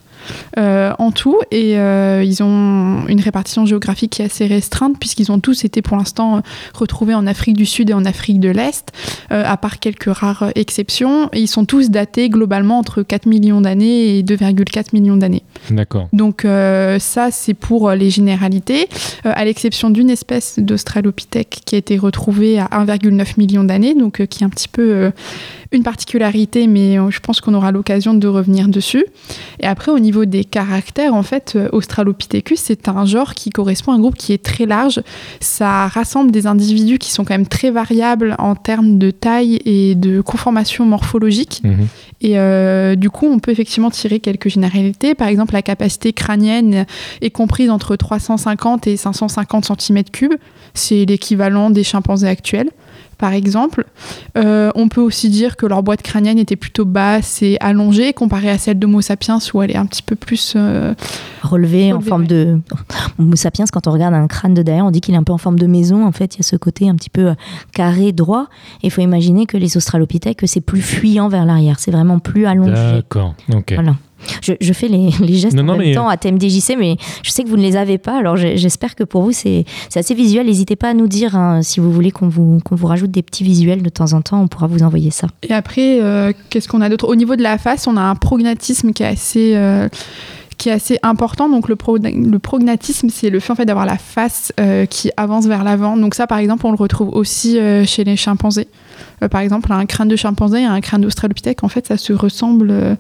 Euh, 0.58 0.94
en 1.00 1.12
tout 1.12 1.38
et 1.52 1.78
euh, 1.78 2.24
ils 2.24 2.44
ont 2.44 3.06
une 3.08 3.20
répartition 3.20 3.66
géographique 3.66 4.12
qui 4.12 4.22
est 4.22 4.26
assez 4.26 4.48
restreinte 4.48 4.98
puisqu'ils 5.00 5.32
ont 5.32 5.40
tous 5.40 5.66
été 5.66 5.82
pour 5.82 5.98
l'instant 5.98 6.38
euh, 6.38 6.40
retrouvés 6.74 7.14
en 7.14 7.28
Afrique 7.28 7.58
du 7.58 7.66
Sud 7.66 7.90
et 7.90 7.94
en 7.94 8.06
Afrique 8.06 8.40
de 8.40 8.50
l'Est, 8.50 8.92
à 9.30 9.58
part 9.58 9.80
quelques 9.80 10.12
rares 10.12 10.52
exceptions. 10.56 11.30
Et 11.34 11.42
ils 11.42 11.48
sont 11.48 11.66
tous 11.66 11.90
datés 11.90 12.30
globalement 12.30 12.80
entre 12.80 13.04
4 13.04 13.26
millions 13.26 13.62
d'années 13.62 14.18
et 14.18 14.24
2,4 14.24 14.88
millions 14.94 15.18
d'années. 15.18 15.44
D'accord. 15.70 16.08
Donc 16.14 16.46
euh, 16.46 17.00
ça, 17.00 17.30
c'est 17.32 17.54
pour 17.54 17.92
les 17.92 18.10
généralités, 18.10 18.88
Euh, 19.26 19.32
à 19.36 19.46
l'exception 19.46 19.90
d'une 19.90 20.10
espèce 20.10 20.60
d'Australopithèque 20.60 21.62
qui 21.66 21.76
a 21.76 21.78
été 21.78 21.98
retrouvée 21.98 22.60
à 22.60 22.66
1,9 22.66 23.38
million 23.38 23.64
d'années, 23.64 23.94
donc 23.94 24.20
euh, 24.20 24.26
qui 24.26 24.44
est 24.44 24.46
un 24.46 24.50
petit 24.50 24.68
peu 24.68 25.12
une 25.72 25.84
particularité, 25.84 26.68
mais 26.68 26.98
je 27.10 27.20
pense 27.20 27.42
qu'on 27.42 27.54
aura 27.54 27.72
l'occasion 27.72 28.14
de 28.14 28.28
revenir 28.28 28.68
dessus. 28.68 29.06
Et 29.60 29.66
après, 29.66 29.92
au 29.92 30.00
niveau 30.00 30.17
des 30.26 30.44
caractères, 30.44 31.14
en 31.14 31.24
fait, 31.24 31.54
euh, 31.56 31.70
Australopithecus, 31.72 32.60
c'est 32.60 32.88
un 32.88 33.06
genre 33.06 33.34
qui 33.34 33.50
correspond 33.50 33.92
à 33.92 33.96
un 33.96 34.00
groupe 34.00 34.16
qui 34.16 34.34
est 34.34 34.44
très 34.44 34.66
large. 34.66 35.02
Ça 35.40 35.88
rassemble 35.88 36.32
des 36.32 36.48
individus 36.48 36.98
qui 36.98 37.12
sont 37.12 37.24
quand 37.24 37.34
même 37.34 37.48
très 37.48 37.72
variables 37.72 38.36
en 38.40 38.56
termes 38.56 38.98
de 38.98 39.12
taille 39.12 39.60
et 39.66 39.96
de 39.96 40.22
conformation 40.22 40.86
morphologique. 40.86 41.62
Mhm. 41.64 41.88
Et 42.22 42.40
euh, 42.40 42.96
du 42.96 43.10
coup, 43.10 43.28
on 43.28 43.40
peut 43.40 43.52
effectivement 43.52 43.92
tirer 43.92 44.20
quelques 44.20 44.50
généralités. 44.50 45.14
Par 45.14 45.28
exemple, 45.28 45.54
la 45.54 45.62
capacité 45.62 46.14
crânienne 46.14 46.86
est 47.22 47.30
comprise 47.30 47.70
entre 47.70 47.96
350 47.96 48.88
et 48.88 48.98
550 48.98 49.66
cm3. 49.66 50.38
C'est 50.74 51.06
l'équivalent 51.06 51.70
des 51.70 51.84
chimpanzés 51.84 52.28
actuels, 52.28 52.70
par 53.18 53.34
exemple. 53.34 53.86
Euh, 54.38 54.72
on 54.76 54.90
peut 54.90 55.02
aussi 55.02 55.30
dire 55.30 55.56
que 55.56 55.66
leur 55.66 55.84
boîte 55.84 56.02
crânienne 56.02 56.38
était 56.38 56.56
plutôt 56.56 56.86
basse 56.86 57.42
et 57.42 57.58
allongée 57.60 58.14
comparée 58.14 58.50
à 58.50 58.58
celle 58.58 58.80
d'Homo 58.80 59.02
sapiens 59.02 59.40
où 59.54 59.62
elle 59.62 59.72
est 59.72 59.78
un 59.78 59.86
petit 59.86 60.04
peu 60.04 60.16
plus... 60.16 60.54
euh, 60.56 60.94
Relevé 61.44 61.94
en 61.94 62.02
forme 62.02 62.24
ouais. 62.24 62.28
de. 62.28 62.60
Homo 63.20 63.36
sapiens, 63.36 63.66
quand 63.72 63.88
on 63.88 63.92
regarde 63.92 64.14
un 64.14 64.28
crâne 64.28 64.54
de 64.54 64.62
derrière, 64.62 64.86
on 64.86 64.92
dit 64.92 65.02
qu'il 65.02 65.14
est 65.14 65.18
un 65.18 65.24
peu 65.24 65.34
en 65.34 65.38
forme 65.38 65.58
de 65.58 65.68
maison. 65.68 66.06
En 66.06 66.12
fait, 66.12 66.36
il 66.36 66.40
y 66.40 66.42
a 66.42 66.44
ce 66.44 66.56
côté 66.56 66.90
un 66.90 66.96
petit 66.96 67.10
peu 67.10 67.28
euh, 67.28 67.34
carré, 67.74 68.12
droit. 68.12 68.48
Et 68.82 68.88
il 68.88 68.92
faut 68.92 69.02
imaginer 69.02 69.46
que 69.46 69.58
les 69.58 69.78
australopithèques, 69.78 70.42
c'est 70.46 70.62
plus 70.62 70.82
fuyant 70.82 71.30
vers 71.30 71.46
l'arrière. 71.46 71.80
C'est 71.80 71.92
vraiment 71.92 72.20
plus 72.20 72.46
allongé. 72.46 72.74
D'accord. 72.74 73.36
Ok. 73.54 73.74
Voilà. 73.74 73.96
Je, 74.42 74.54
je 74.60 74.74
fais 74.74 74.88
les, 74.88 75.10
les 75.20 75.34
gestes 75.36 75.56
Non, 75.56 75.64
en 75.64 75.66
non, 75.66 75.78
même 75.78 75.88
mais- 75.90 75.94
temps 75.96 76.08
à 76.10 76.18
TMDJC, 76.18 76.76
mais 76.78 76.98
je 77.24 77.30
sais 77.32 77.44
que 77.44 77.50
vous 77.50 77.58
ne 77.58 77.62
les 77.62 77.76
avez 77.76 77.98
pas, 77.98 78.18
alors 78.18 78.36
j'espère 78.38 78.96
que 78.96 79.04
pour 79.04 79.22
vous 79.22 79.32
c'est 79.32 79.66
assez 79.96 80.14
visuel. 80.16 80.48
N'hésitez 80.48 80.76
pas 80.76 80.90
à 80.90 80.94
nous 80.94 81.08
dire 81.08 81.36
hein, 81.36 81.62
si 81.62 81.80
vous 81.80 81.92
voulez 81.92 82.12
qu'on 82.12 82.28
vous, 82.30 82.60
rajoute 82.84 83.12
des 83.12 83.22
petits 83.24 83.44
visuels 83.44 83.82
de 83.82 83.90
temps 83.90 84.14
en 84.14 84.22
temps, 84.22 84.42
on 84.42 84.48
pourra 84.48 84.68
vous 84.68 84.84
envoyer 84.84 85.12
ça. 85.12 85.28
Et 85.48 85.54
après, 85.54 86.02
euh, 86.02 86.32
qu'est-ce 86.50 86.68
qu'on 86.68 86.82
a 86.82 86.90
d'autre? 86.90 87.08
Au 87.08 87.16
niveau 87.16 87.36
de 87.36 87.44
la 87.44 87.58
face, 87.58 87.88
on 87.88 87.98
a 87.98 88.02
un 88.02 88.16
prognatisme 88.16 88.94
qui 88.94 89.04
est 89.04 89.08
assez, 89.08 89.54
euh, 89.56 89.88
qui 90.58 90.70
est 90.70 90.72
assez 90.74 90.98
important. 91.04 91.50
Donc 91.50 91.70
le, 91.70 91.76
pro- 91.76 91.98
le 91.98 92.40
prognatisme, 92.40 93.10
c'est 93.10 93.30
le 93.30 93.40
fait 93.40 93.54
en 93.54 93.56
fait 93.56 93.66
d'avoir 93.66 93.86
la 93.86 93.98
face 93.98 94.52
euh, 94.60 94.86
qui 94.86 95.12
avance 95.18 95.46
vers 95.46 95.64
l'avant. 95.64 95.98
Donc 95.98 96.16
ça, 96.16 96.26
par 96.28 96.40
exemple, 96.40 96.66
on 96.66 96.72
le 96.72 96.78
retrouve 96.78 97.10
aussi 97.10 97.58
euh, 97.60 97.86
chez 97.86 98.04
les 98.04 98.16
chimpanzés. 98.16 98.68
Euh, 99.24 99.28
par 99.28 99.42
exemple, 99.42 99.72
un 99.72 99.86
crâne 99.86 100.08
de 100.08 100.16
chimpanzé 100.16 100.62
et 100.62 100.66
un 100.66 100.82
crâne 100.82 101.02
d'australopithèque, 101.02 101.64
en 101.64 101.68
fait, 101.70 101.86
ça 101.88 101.98
se 101.98 102.14
ressemble 102.14 102.70
euh, 102.72 102.96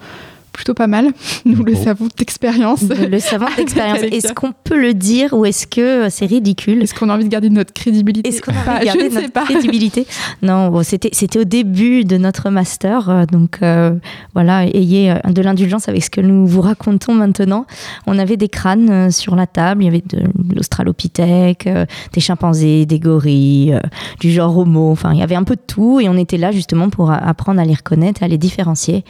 plutôt 0.57 0.73
pas 0.73 0.87
mal. 0.87 1.13
Nous 1.45 1.63
le 1.63 1.75
savons 1.75 2.07
d'expérience. 2.17 2.81
Le 2.81 3.19
savant 3.19 3.47
d'expérience, 3.57 3.99
est-ce 3.99 4.33
qu'on 4.33 4.51
peut 4.51 4.79
le 4.79 4.93
dire 4.93 5.33
ou 5.33 5.45
est-ce 5.45 5.67
que 5.67 6.09
c'est 6.09 6.25
ridicule? 6.25 6.81
Est-ce 6.81 6.95
qu'on 6.95 7.09
a 7.09 7.13
envie 7.15 7.25
de 7.25 7.29
garder 7.29 7.49
notre 7.49 7.71
crédibilité? 7.73 8.27
Est-ce 8.27 8.41
qu'on 8.41 8.51
a 8.51 8.75
envie 8.75 8.79
de 8.79 8.85
garder 8.85 9.09
notre 9.09 9.31
pas. 9.31 9.45
crédibilité? 9.45 10.05
Non, 10.41 10.69
bon, 10.69 10.83
c'était 10.83 11.09
c'était 11.13 11.39
au 11.39 11.43
début 11.43 12.03
de 12.03 12.17
notre 12.17 12.49
master, 12.49 13.09
euh, 13.09 13.25
donc 13.25 13.59
euh, 13.61 13.95
voilà, 14.33 14.65
ayez 14.65 15.11
euh, 15.11 15.31
de 15.31 15.41
l'indulgence 15.41 15.89
avec 15.89 16.03
ce 16.03 16.09
que 16.09 16.21
nous 16.21 16.45
vous 16.47 16.61
racontons 16.61 17.13
maintenant. 17.13 17.65
On 18.07 18.17
avait 18.17 18.37
des 18.37 18.49
crânes 18.49 18.89
euh, 18.89 19.11
sur 19.11 19.35
la 19.35 19.47
table, 19.47 19.83
il 19.83 19.85
y 19.85 19.89
avait 19.89 20.03
de 20.05 20.23
l'australopithèque, 20.55 21.67
euh, 21.67 21.85
des 22.13 22.21
chimpanzés, 22.21 22.85
des 22.85 22.99
gorilles, 22.99 23.73
euh, 23.73 23.79
du 24.19 24.31
genre 24.31 24.57
homo, 24.57 24.91
enfin 24.91 25.11
il 25.13 25.19
y 25.19 25.23
avait 25.23 25.35
un 25.35 25.43
peu 25.43 25.55
de 25.55 25.61
tout 25.65 25.99
et 25.99 26.09
on 26.09 26.17
était 26.17 26.37
là 26.37 26.51
justement 26.51 26.89
pour 26.89 27.11
apprendre 27.11 27.59
à 27.59 27.65
les 27.65 27.75
reconnaître, 27.75 28.23
à 28.23 28.27
les 28.27 28.37
différencier. 28.37 29.03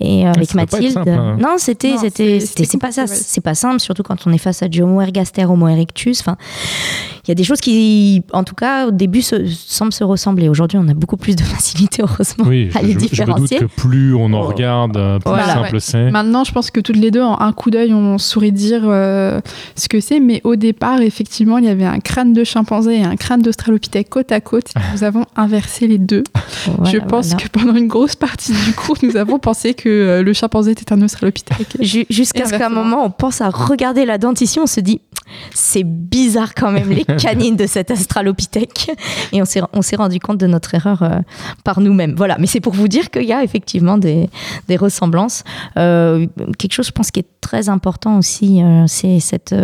Et 0.00 0.26
euh, 0.26 0.32
avec 0.32 0.50
ça 0.50 0.87
simple, 0.90 1.08
hein. 1.10 1.36
non, 1.40 1.54
c'était 1.58 1.90
Non, 1.92 1.98
c'était 1.98 2.40
c'est- 2.40 2.46
c'était 2.46 2.64
c'est 2.64 2.70
c'est 2.72 2.78
pas 2.78 2.92
ça, 2.92 3.06
c'est 3.06 3.40
pas 3.40 3.54
simple, 3.54 3.80
surtout 3.80 4.02
quand 4.02 4.26
on 4.26 4.32
est 4.32 4.38
face 4.38 4.62
à 4.62 4.68
du 4.68 4.82
Homo 4.82 5.00
ergaster, 5.00 5.44
Homo 5.44 5.68
erectus, 5.68 6.20
enfin 6.20 6.36
il 7.24 7.28
y 7.28 7.32
a 7.32 7.34
des 7.34 7.44
choses 7.44 7.60
qui, 7.60 8.22
en 8.32 8.42
tout 8.42 8.54
cas, 8.54 8.86
au 8.86 8.90
début, 8.90 9.20
se, 9.20 9.46
semblent 9.46 9.92
se 9.92 10.02
ressembler. 10.02 10.48
Aujourd'hui, 10.48 10.78
on 10.82 10.88
a 10.88 10.94
beaucoup 10.94 11.18
plus 11.18 11.36
de 11.36 11.42
facilité, 11.42 12.02
heureusement, 12.02 12.46
Oui, 12.48 12.70
à 12.74 12.80
je, 12.80 12.86
les 12.86 12.92
je- 12.94 12.98
je 12.98 13.00
me 13.00 13.06
doute 13.06 13.10
différencier. 13.42 13.58
que 13.58 13.64
plus 13.66 14.14
on 14.14 14.32
en 14.32 14.40
regarde, 14.42 14.96
euh, 14.96 15.18
plus 15.18 15.28
Voilà. 15.28 15.46
simple 15.54 15.74
Ouais. 15.74 15.80
c'est. 15.80 16.10
Maintenant, 16.10 16.44
je 16.44 16.52
pense 16.52 16.70
que 16.70 16.80
toutes 16.80 16.96
les 16.96 17.10
deux, 17.10 17.20
en 17.22 17.38
un 17.38 17.52
coup 17.52 17.70
d'œil, 17.70 17.92
on 17.92 18.16
saurait 18.16 18.50
dire 18.50 18.80
euh, 18.84 19.40
ce 19.76 19.88
que 19.88 20.00
c'est. 20.00 20.20
Mais 20.20 20.40
au 20.44 20.56
départ, 20.56 21.02
effectivement, 21.02 21.58
il 21.58 21.66
y 21.66 21.68
avait 21.68 21.84
un 21.84 22.00
crâne 22.00 22.32
de 22.32 22.44
chimpanzé 22.44 22.96
et 23.00 23.04
un 23.04 23.16
crâne 23.16 23.42
d'australopithèque 23.42 24.08
côte 24.08 24.32
à 24.32 24.40
côte. 24.40 24.68
Nous 24.94 25.04
avons 25.04 25.26
inversé 25.36 25.86
les 25.86 25.98
deux. 25.98 26.24
Voilà, 26.78 26.90
je 26.90 26.98
pense 26.98 27.26
voilà. 27.28 27.42
que 27.44 27.48
pendant 27.50 27.74
une 27.76 27.88
grosse 27.88 28.16
partie 28.16 28.52
du 28.52 28.72
cours, 28.72 28.96
nous 29.02 29.16
avons 29.16 29.38
pensé 29.38 29.74
que 29.74 29.88
euh, 29.88 30.22
le 30.22 30.32
chimpanzé 30.32 30.74
était 30.82 30.92
un 30.92 31.02
australopithèque. 31.02 31.76
Ju- 31.80 32.06
Jusqu'à 32.10 32.46
ce 32.46 32.50
qu'à 32.56 32.66
un 32.66 32.70
moment, 32.70 33.04
on 33.04 33.10
pense 33.10 33.40
à 33.40 33.50
regarder 33.50 34.04
la 34.04 34.18
dentition, 34.18 34.62
on 34.62 34.66
se 34.66 34.80
dit 34.80 35.00
c'est 35.54 35.84
bizarre 35.84 36.54
quand 36.54 36.70
même 36.70 36.88
les 36.90 37.04
canines 37.18 37.56
de 37.56 37.66
cet 37.66 37.90
australopithèque. 37.90 38.90
Et 39.32 39.42
on 39.42 39.44
s'est 39.44 39.60
on 39.72 39.82
s'est 39.82 39.96
rendu 39.96 40.20
compte 40.20 40.38
de 40.38 40.46
notre 40.46 40.74
erreur 40.74 41.02
euh, 41.02 41.18
par 41.64 41.80
nous-mêmes. 41.80 42.14
Voilà, 42.16 42.36
mais 42.38 42.46
c'est 42.46 42.60
pour 42.60 42.72
vous 42.74 42.88
dire 42.88 43.10
qu'il 43.10 43.24
y 43.24 43.32
a 43.32 43.42
effectivement 43.44 43.98
des, 43.98 44.28
des 44.68 44.76
ressemblances. 44.76 45.44
Euh, 45.76 46.26
quelque 46.58 46.72
chose, 46.72 46.86
je 46.86 46.92
pense, 46.92 47.10
qui 47.10 47.20
est 47.20 47.26
très 47.40 47.68
important 47.68 48.18
aussi, 48.18 48.62
euh, 48.62 48.84
c'est 48.86 49.20
cette. 49.20 49.54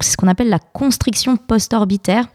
C'est 0.00 0.12
ce 0.12 0.16
qu'on 0.16 0.26
appelle 0.28 0.48
la 0.48 0.58
constriction 0.58 1.36
post-orbitaire. 1.36 2.26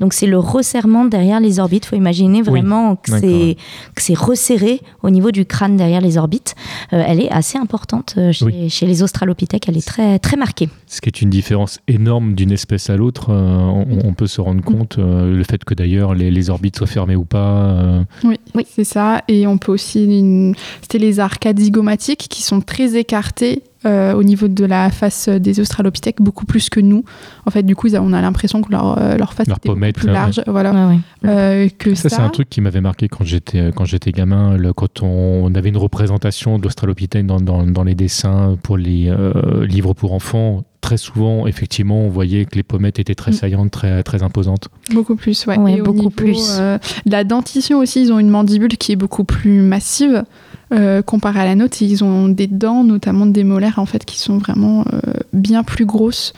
Donc, 0.00 0.12
c'est 0.12 0.26
le 0.26 0.38
resserrement 0.38 1.04
derrière 1.04 1.38
les 1.40 1.60
orbites. 1.60 1.84
Il 1.86 1.88
faut 1.90 1.96
imaginer 1.96 2.42
vraiment 2.42 2.96
que 2.96 3.18
c'est 3.18 3.56
que 3.94 4.02
c'est 4.02 4.18
resserré 4.18 4.80
au 5.02 5.10
niveau 5.10 5.30
du 5.30 5.44
crâne 5.46 5.76
derrière 5.76 6.00
les 6.00 6.18
orbites. 6.18 6.54
Euh, 6.92 7.02
elle 7.06 7.20
est 7.20 7.30
assez 7.30 7.56
importante 7.58 8.14
euh, 8.18 8.32
chez, 8.32 8.44
Oui. 8.44 8.68
chez 8.70 8.86
les 8.86 9.02
australopithèques. 9.02 9.68
Elle 9.68 9.76
est 9.76 9.86
très, 9.86 10.18
très 10.18 10.36
marquée. 10.36 10.68
Ce 10.86 11.00
qui 11.00 11.08
est 11.08 11.22
une 11.22 11.30
différence 11.30 11.78
énorme 11.88 12.34
d'une 12.34 12.50
espèce 12.50 12.90
à 12.90 12.96
l'autre. 12.96 13.30
euh, 13.30 13.58
on, 13.58 14.08
on 14.08 14.12
peut 14.14 14.26
se 14.26 14.40
rendre 14.40 14.62
compte, 14.64 14.98
euh, 14.98 15.36
le 15.36 15.44
fait 15.44 15.64
que 15.64 15.74
d'ailleurs 15.74 16.14
les, 16.14 16.30
les 16.30 16.50
orbites 16.50 16.76
soient 16.76 16.86
fermées 16.86 17.16
ou 17.16 17.24
pas. 17.24 17.60
euh, 17.62 18.04
Oui, 18.24 18.38
Oui. 18.54 18.66
c'est 18.68 18.84
ça. 18.84 19.22
Et 19.28 19.46
on 19.46 19.56
peut 19.58 19.72
aussi. 19.72 20.04
une- 20.04 20.54
C'était 20.82 20.98
les 20.98 21.20
arcades 21.20 21.58
zygomatiques 21.60 22.26
qui 22.28 22.42
sont 22.42 22.60
très 22.60 22.96
écartées. 22.96 23.62
Euh, 23.86 24.14
au 24.14 24.22
niveau 24.22 24.48
de 24.48 24.64
la 24.64 24.90
face 24.90 25.28
des 25.28 25.60
australopithèques, 25.60 26.20
beaucoup 26.20 26.46
plus 26.46 26.68
que 26.70 26.80
nous. 26.80 27.04
En 27.46 27.50
fait, 27.50 27.62
du 27.62 27.74
coup, 27.76 27.88
on 27.94 28.12
a 28.12 28.20
l'impression 28.20 28.62
que 28.62 28.70
leur, 28.70 28.98
euh, 28.98 29.16
leur 29.16 29.32
face 29.34 29.46
Leur 29.48 29.58
était 29.58 29.92
plus 29.92 30.06
là, 30.06 30.12
large. 30.12 30.42
Voilà. 30.46 30.88
Ouais. 30.88 30.98
Euh, 31.26 31.68
que 31.78 31.94
Ça, 31.94 32.08
ça. 32.08 32.16
c'est 32.16 32.22
un 32.22 32.28
truc 32.30 32.48
qui 32.50 32.60
m'avait 32.60 32.80
marqué 32.80 33.08
quand 33.08 33.24
j'étais 33.24 33.70
quand 33.74 33.84
j'étais 33.84 34.12
gamin. 34.12 34.56
le- 34.56 34.72
quand 34.72 35.02
on, 35.02 35.44
on 35.44 35.54
avait 35.54 35.68
une 35.68 35.76
représentation 35.76 36.58
de 36.58 36.64
l'Australopithèque 36.64 37.26
dans, 37.26 37.40
dans, 37.40 37.64
dans 37.66 37.84
les 37.84 37.94
dessins 37.94 38.56
pour 38.62 38.76
les 38.76 39.08
euh, 39.08 39.66
livres 39.66 39.92
pour 39.94 40.12
enfants, 40.12 40.64
très 40.84 40.98
souvent, 40.98 41.46
effectivement, 41.46 42.02
on 42.02 42.08
voyait 42.10 42.44
que 42.44 42.56
les 42.56 42.62
pommettes 42.62 42.98
étaient 42.98 43.14
très 43.14 43.30
Mm. 43.30 43.34
saillantes, 43.34 43.70
très, 43.70 44.02
très 44.02 44.22
imposantes. 44.22 44.68
Beaucoup 44.92 45.16
plus, 45.16 45.46
ouais. 45.46 45.58
Ouais, 45.58 45.72
Et 45.76 45.80
au 45.80 45.84
beaucoup 45.84 45.96
niveau, 45.98 46.10
plus. 46.10 46.56
euh, 46.60 46.76
la 47.06 47.24
dentition 47.24 47.78
aussi, 47.78 48.02
ils 48.02 48.12
ont 48.12 48.18
une 48.18 48.28
mandibule 48.28 48.76
qui 48.76 48.92
est 48.92 48.96
beaucoup 48.96 49.24
plus 49.24 49.60
massive 49.62 50.24
euh, 50.72 51.00
comparée 51.02 51.40
à 51.40 51.44
la 51.46 51.54
nôtre. 51.54 51.78
Ils 51.80 52.04
ont 52.04 52.28
des 52.28 52.46
dents, 52.46 52.84
notamment 52.84 53.24
des 53.26 53.44
molaires, 53.44 53.78
en 53.78 53.86
fait, 53.86 54.04
qui 54.04 54.18
sont 54.18 54.36
vraiment 54.38 54.84
euh, 54.92 54.98
bien 55.32 55.62
plus 55.62 55.86
grosses 55.86 56.32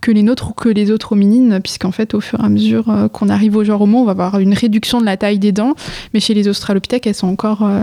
que 0.00 0.10
les 0.10 0.22
nôtres 0.22 0.50
ou 0.50 0.52
que 0.54 0.70
les 0.70 0.90
autres 0.90 1.12
hominines, 1.12 1.60
puisqu'en 1.62 1.92
fait, 1.92 2.14
au 2.14 2.20
fur 2.22 2.40
et 2.40 2.44
à 2.44 2.48
mesure 2.48 2.88
euh, 2.88 3.08
qu'on 3.08 3.28
arrive 3.28 3.56
au 3.56 3.64
genre 3.64 3.82
homo, 3.82 3.98
on 3.98 4.04
va 4.04 4.12
avoir 4.12 4.38
une 4.38 4.54
réduction 4.54 4.98
de 4.98 5.04
la 5.04 5.18
taille 5.18 5.38
des 5.38 5.52
dents. 5.52 5.74
Mais 6.14 6.20
chez 6.20 6.32
les 6.32 6.48
australopithèques, 6.48 7.06
elles 7.06 7.14
sont 7.14 7.26
encore 7.28 7.64
euh, 7.64 7.82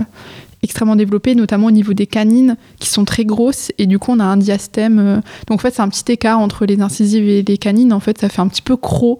extrêmement 0.62 0.96
développé, 0.96 1.34
notamment 1.34 1.66
au 1.66 1.70
niveau 1.70 1.92
des 1.92 2.06
canines 2.06 2.56
qui 2.78 2.88
sont 2.88 3.04
très 3.04 3.24
grosses 3.24 3.72
et 3.78 3.86
du 3.86 3.98
coup 3.98 4.12
on 4.12 4.20
a 4.20 4.24
un 4.24 4.36
diastème. 4.36 4.98
euh, 4.98 5.20
donc 5.46 5.58
en 5.58 5.62
fait 5.62 5.74
c'est 5.74 5.82
un 5.82 5.88
petit 5.88 6.12
écart 6.12 6.38
entre 6.38 6.66
les 6.66 6.80
incisives 6.80 7.28
et 7.28 7.42
les 7.42 7.58
canines. 7.58 7.92
En 7.92 8.00
fait 8.00 8.18
ça 8.18 8.28
fait 8.28 8.40
un 8.40 8.48
petit 8.48 8.62
peu 8.62 8.76
croc 8.76 9.18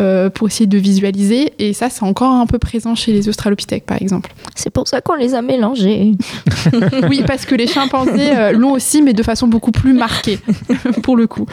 euh, 0.00 0.30
pour 0.30 0.46
essayer 0.48 0.66
de 0.66 0.78
visualiser 0.78 1.52
et 1.58 1.72
ça 1.72 1.90
c'est 1.90 2.04
encore 2.04 2.32
un 2.32 2.46
peu 2.46 2.58
présent 2.58 2.94
chez 2.94 3.12
les 3.12 3.28
australopithèques 3.28 3.86
par 3.86 4.00
exemple. 4.00 4.32
C'est 4.54 4.70
pour 4.70 4.88
ça 4.88 5.00
qu'on 5.00 5.14
les 5.14 5.34
a 5.34 5.42
mélangés. 5.42 6.12
oui 7.08 7.22
parce 7.26 7.46
que 7.46 7.54
les 7.54 7.66
chimpanzés 7.66 8.36
euh, 8.36 8.52
l'ont 8.52 8.72
aussi 8.72 9.02
mais 9.02 9.12
de 9.12 9.22
façon 9.22 9.46
beaucoup 9.48 9.72
plus 9.72 9.92
marquée 9.92 10.38
pour 11.02 11.16
le 11.16 11.26
coup. 11.26 11.46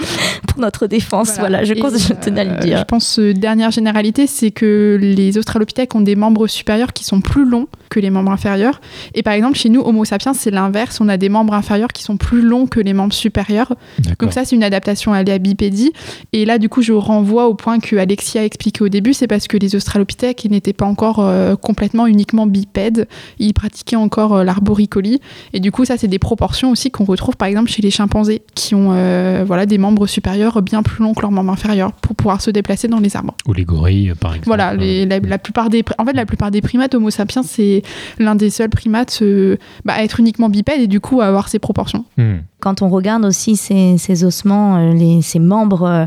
Pour 0.47 0.59
notre 0.59 0.87
défense, 0.87 1.37
voilà, 1.39 1.63
je, 1.63 1.73
pense, 1.73 2.07
je 2.07 2.13
tenais 2.13 2.41
à 2.41 2.43
le 2.43 2.51
euh, 2.51 2.57
dire. 2.57 2.77
Je 2.79 2.83
pense 2.83 3.19
euh, 3.19 3.33
dernière 3.33 3.71
généralité, 3.71 4.27
c'est 4.27 4.51
que 4.51 4.97
les 4.99 5.37
australopithèques 5.37 5.95
ont 5.95 6.01
des 6.01 6.15
membres 6.15 6.47
supérieurs 6.47 6.93
qui 6.93 7.03
sont 7.03 7.21
plus 7.21 7.45
longs 7.45 7.67
que 7.89 7.99
les 7.99 8.09
membres 8.09 8.31
inférieurs. 8.31 8.81
Et 9.13 9.23
par 9.23 9.33
exemple, 9.33 9.57
chez 9.57 9.69
nous, 9.69 9.81
Homo 9.81 10.05
sapiens, 10.05 10.33
c'est 10.33 10.51
l'inverse. 10.51 10.99
On 11.01 11.09
a 11.09 11.17
des 11.17 11.29
membres 11.29 11.53
inférieurs 11.53 11.89
qui 11.89 12.03
sont 12.03 12.17
plus 12.17 12.41
longs 12.41 12.65
que 12.65 12.79
les 12.79 12.93
membres 12.93 13.13
supérieurs. 13.13 13.73
Donc 14.19 14.33
ça, 14.33 14.45
c'est 14.45 14.55
une 14.55 14.63
adaptation 14.63 15.13
à 15.13 15.23
la 15.23 15.37
bipédie. 15.37 15.93
Et 16.33 16.45
là, 16.45 16.57
du 16.57 16.69
coup, 16.69 16.81
je 16.81 16.93
renvoie 16.93 17.47
au 17.47 17.53
point 17.53 17.79
que 17.79 17.95
Alexia 18.33 18.41
a 18.41 18.45
expliqué 18.45 18.83
au 18.83 18.89
début, 18.89 19.13
c'est 19.13 19.27
parce 19.27 19.47
que 19.47 19.57
les 19.57 19.75
australopithèques 19.75 20.45
n'étaient 20.49 20.73
pas 20.73 20.85
encore 20.85 21.19
euh, 21.19 21.55
complètement 21.55 22.07
uniquement 22.07 22.47
bipèdes. 22.47 23.07
Ils 23.39 23.53
pratiquaient 23.53 23.95
encore 23.95 24.37
euh, 24.37 24.43
l'arboricolie. 24.43 25.21
Et 25.53 25.59
du 25.59 25.71
coup, 25.71 25.85
ça, 25.85 25.97
c'est 25.97 26.07
des 26.07 26.19
proportions 26.19 26.71
aussi 26.71 26.89
qu'on 26.89 27.03
retrouve, 27.05 27.37
par 27.37 27.47
exemple, 27.47 27.69
chez 27.69 27.81
les 27.83 27.91
chimpanzés, 27.91 28.41
qui 28.55 28.73
ont 28.75 28.89
euh, 28.93 29.43
voilà, 29.45 29.65
des 29.65 29.77
membres 29.77 30.07
supérieurs 30.07 30.61
bien 30.61 30.81
plus 30.83 31.03
longs 31.03 31.13
que 31.13 31.21
leurs 31.21 31.31
membres 31.31 31.51
inférieurs 31.51 31.91
pour 31.93 32.15
pouvoir 32.15 32.41
se 32.41 32.49
déplacer 32.49 32.87
dans 32.87 32.99
les 32.99 33.15
arbres. 33.15 33.35
Ou 33.47 33.53
les 33.53 33.65
gorilles, 33.65 34.13
par 34.19 34.31
exemple. 34.31 34.47
Voilà, 34.47 34.73
les- 34.73 35.05
la, 35.05 35.19
la 35.19 35.37
plupart 35.37 35.69
des, 35.69 35.83
en 35.99 36.05
fait, 36.05 36.13
la 36.13 36.25
plupart 36.25 36.49
des 36.49 36.61
primates 36.61 36.95
Homo 36.95 37.09
sapiens, 37.11 37.43
c'est 37.43 37.83
l'un 38.17 38.35
des 38.35 38.49
seuls 38.49 38.69
primates 38.69 39.19
euh, 39.21 39.57
bah, 39.85 39.93
à 39.97 40.03
être 40.03 40.19
uniquement 40.19 40.49
bipède 40.49 40.81
et 40.81 40.87
du 40.87 40.99
coup 40.99 41.21
à 41.21 41.25
avoir 41.27 41.49
ces 41.49 41.59
proportions. 41.59 42.05
Hmm. 42.17 42.37
Quand 42.63 42.81
on 42.81 42.87
regarde 42.87 43.25
aussi 43.25 43.57
ces, 43.57 44.23
ossements, 44.23 44.77
euh, 44.77 45.19
ces 45.21 45.39
membres 45.39 45.83
euh, 45.83 46.05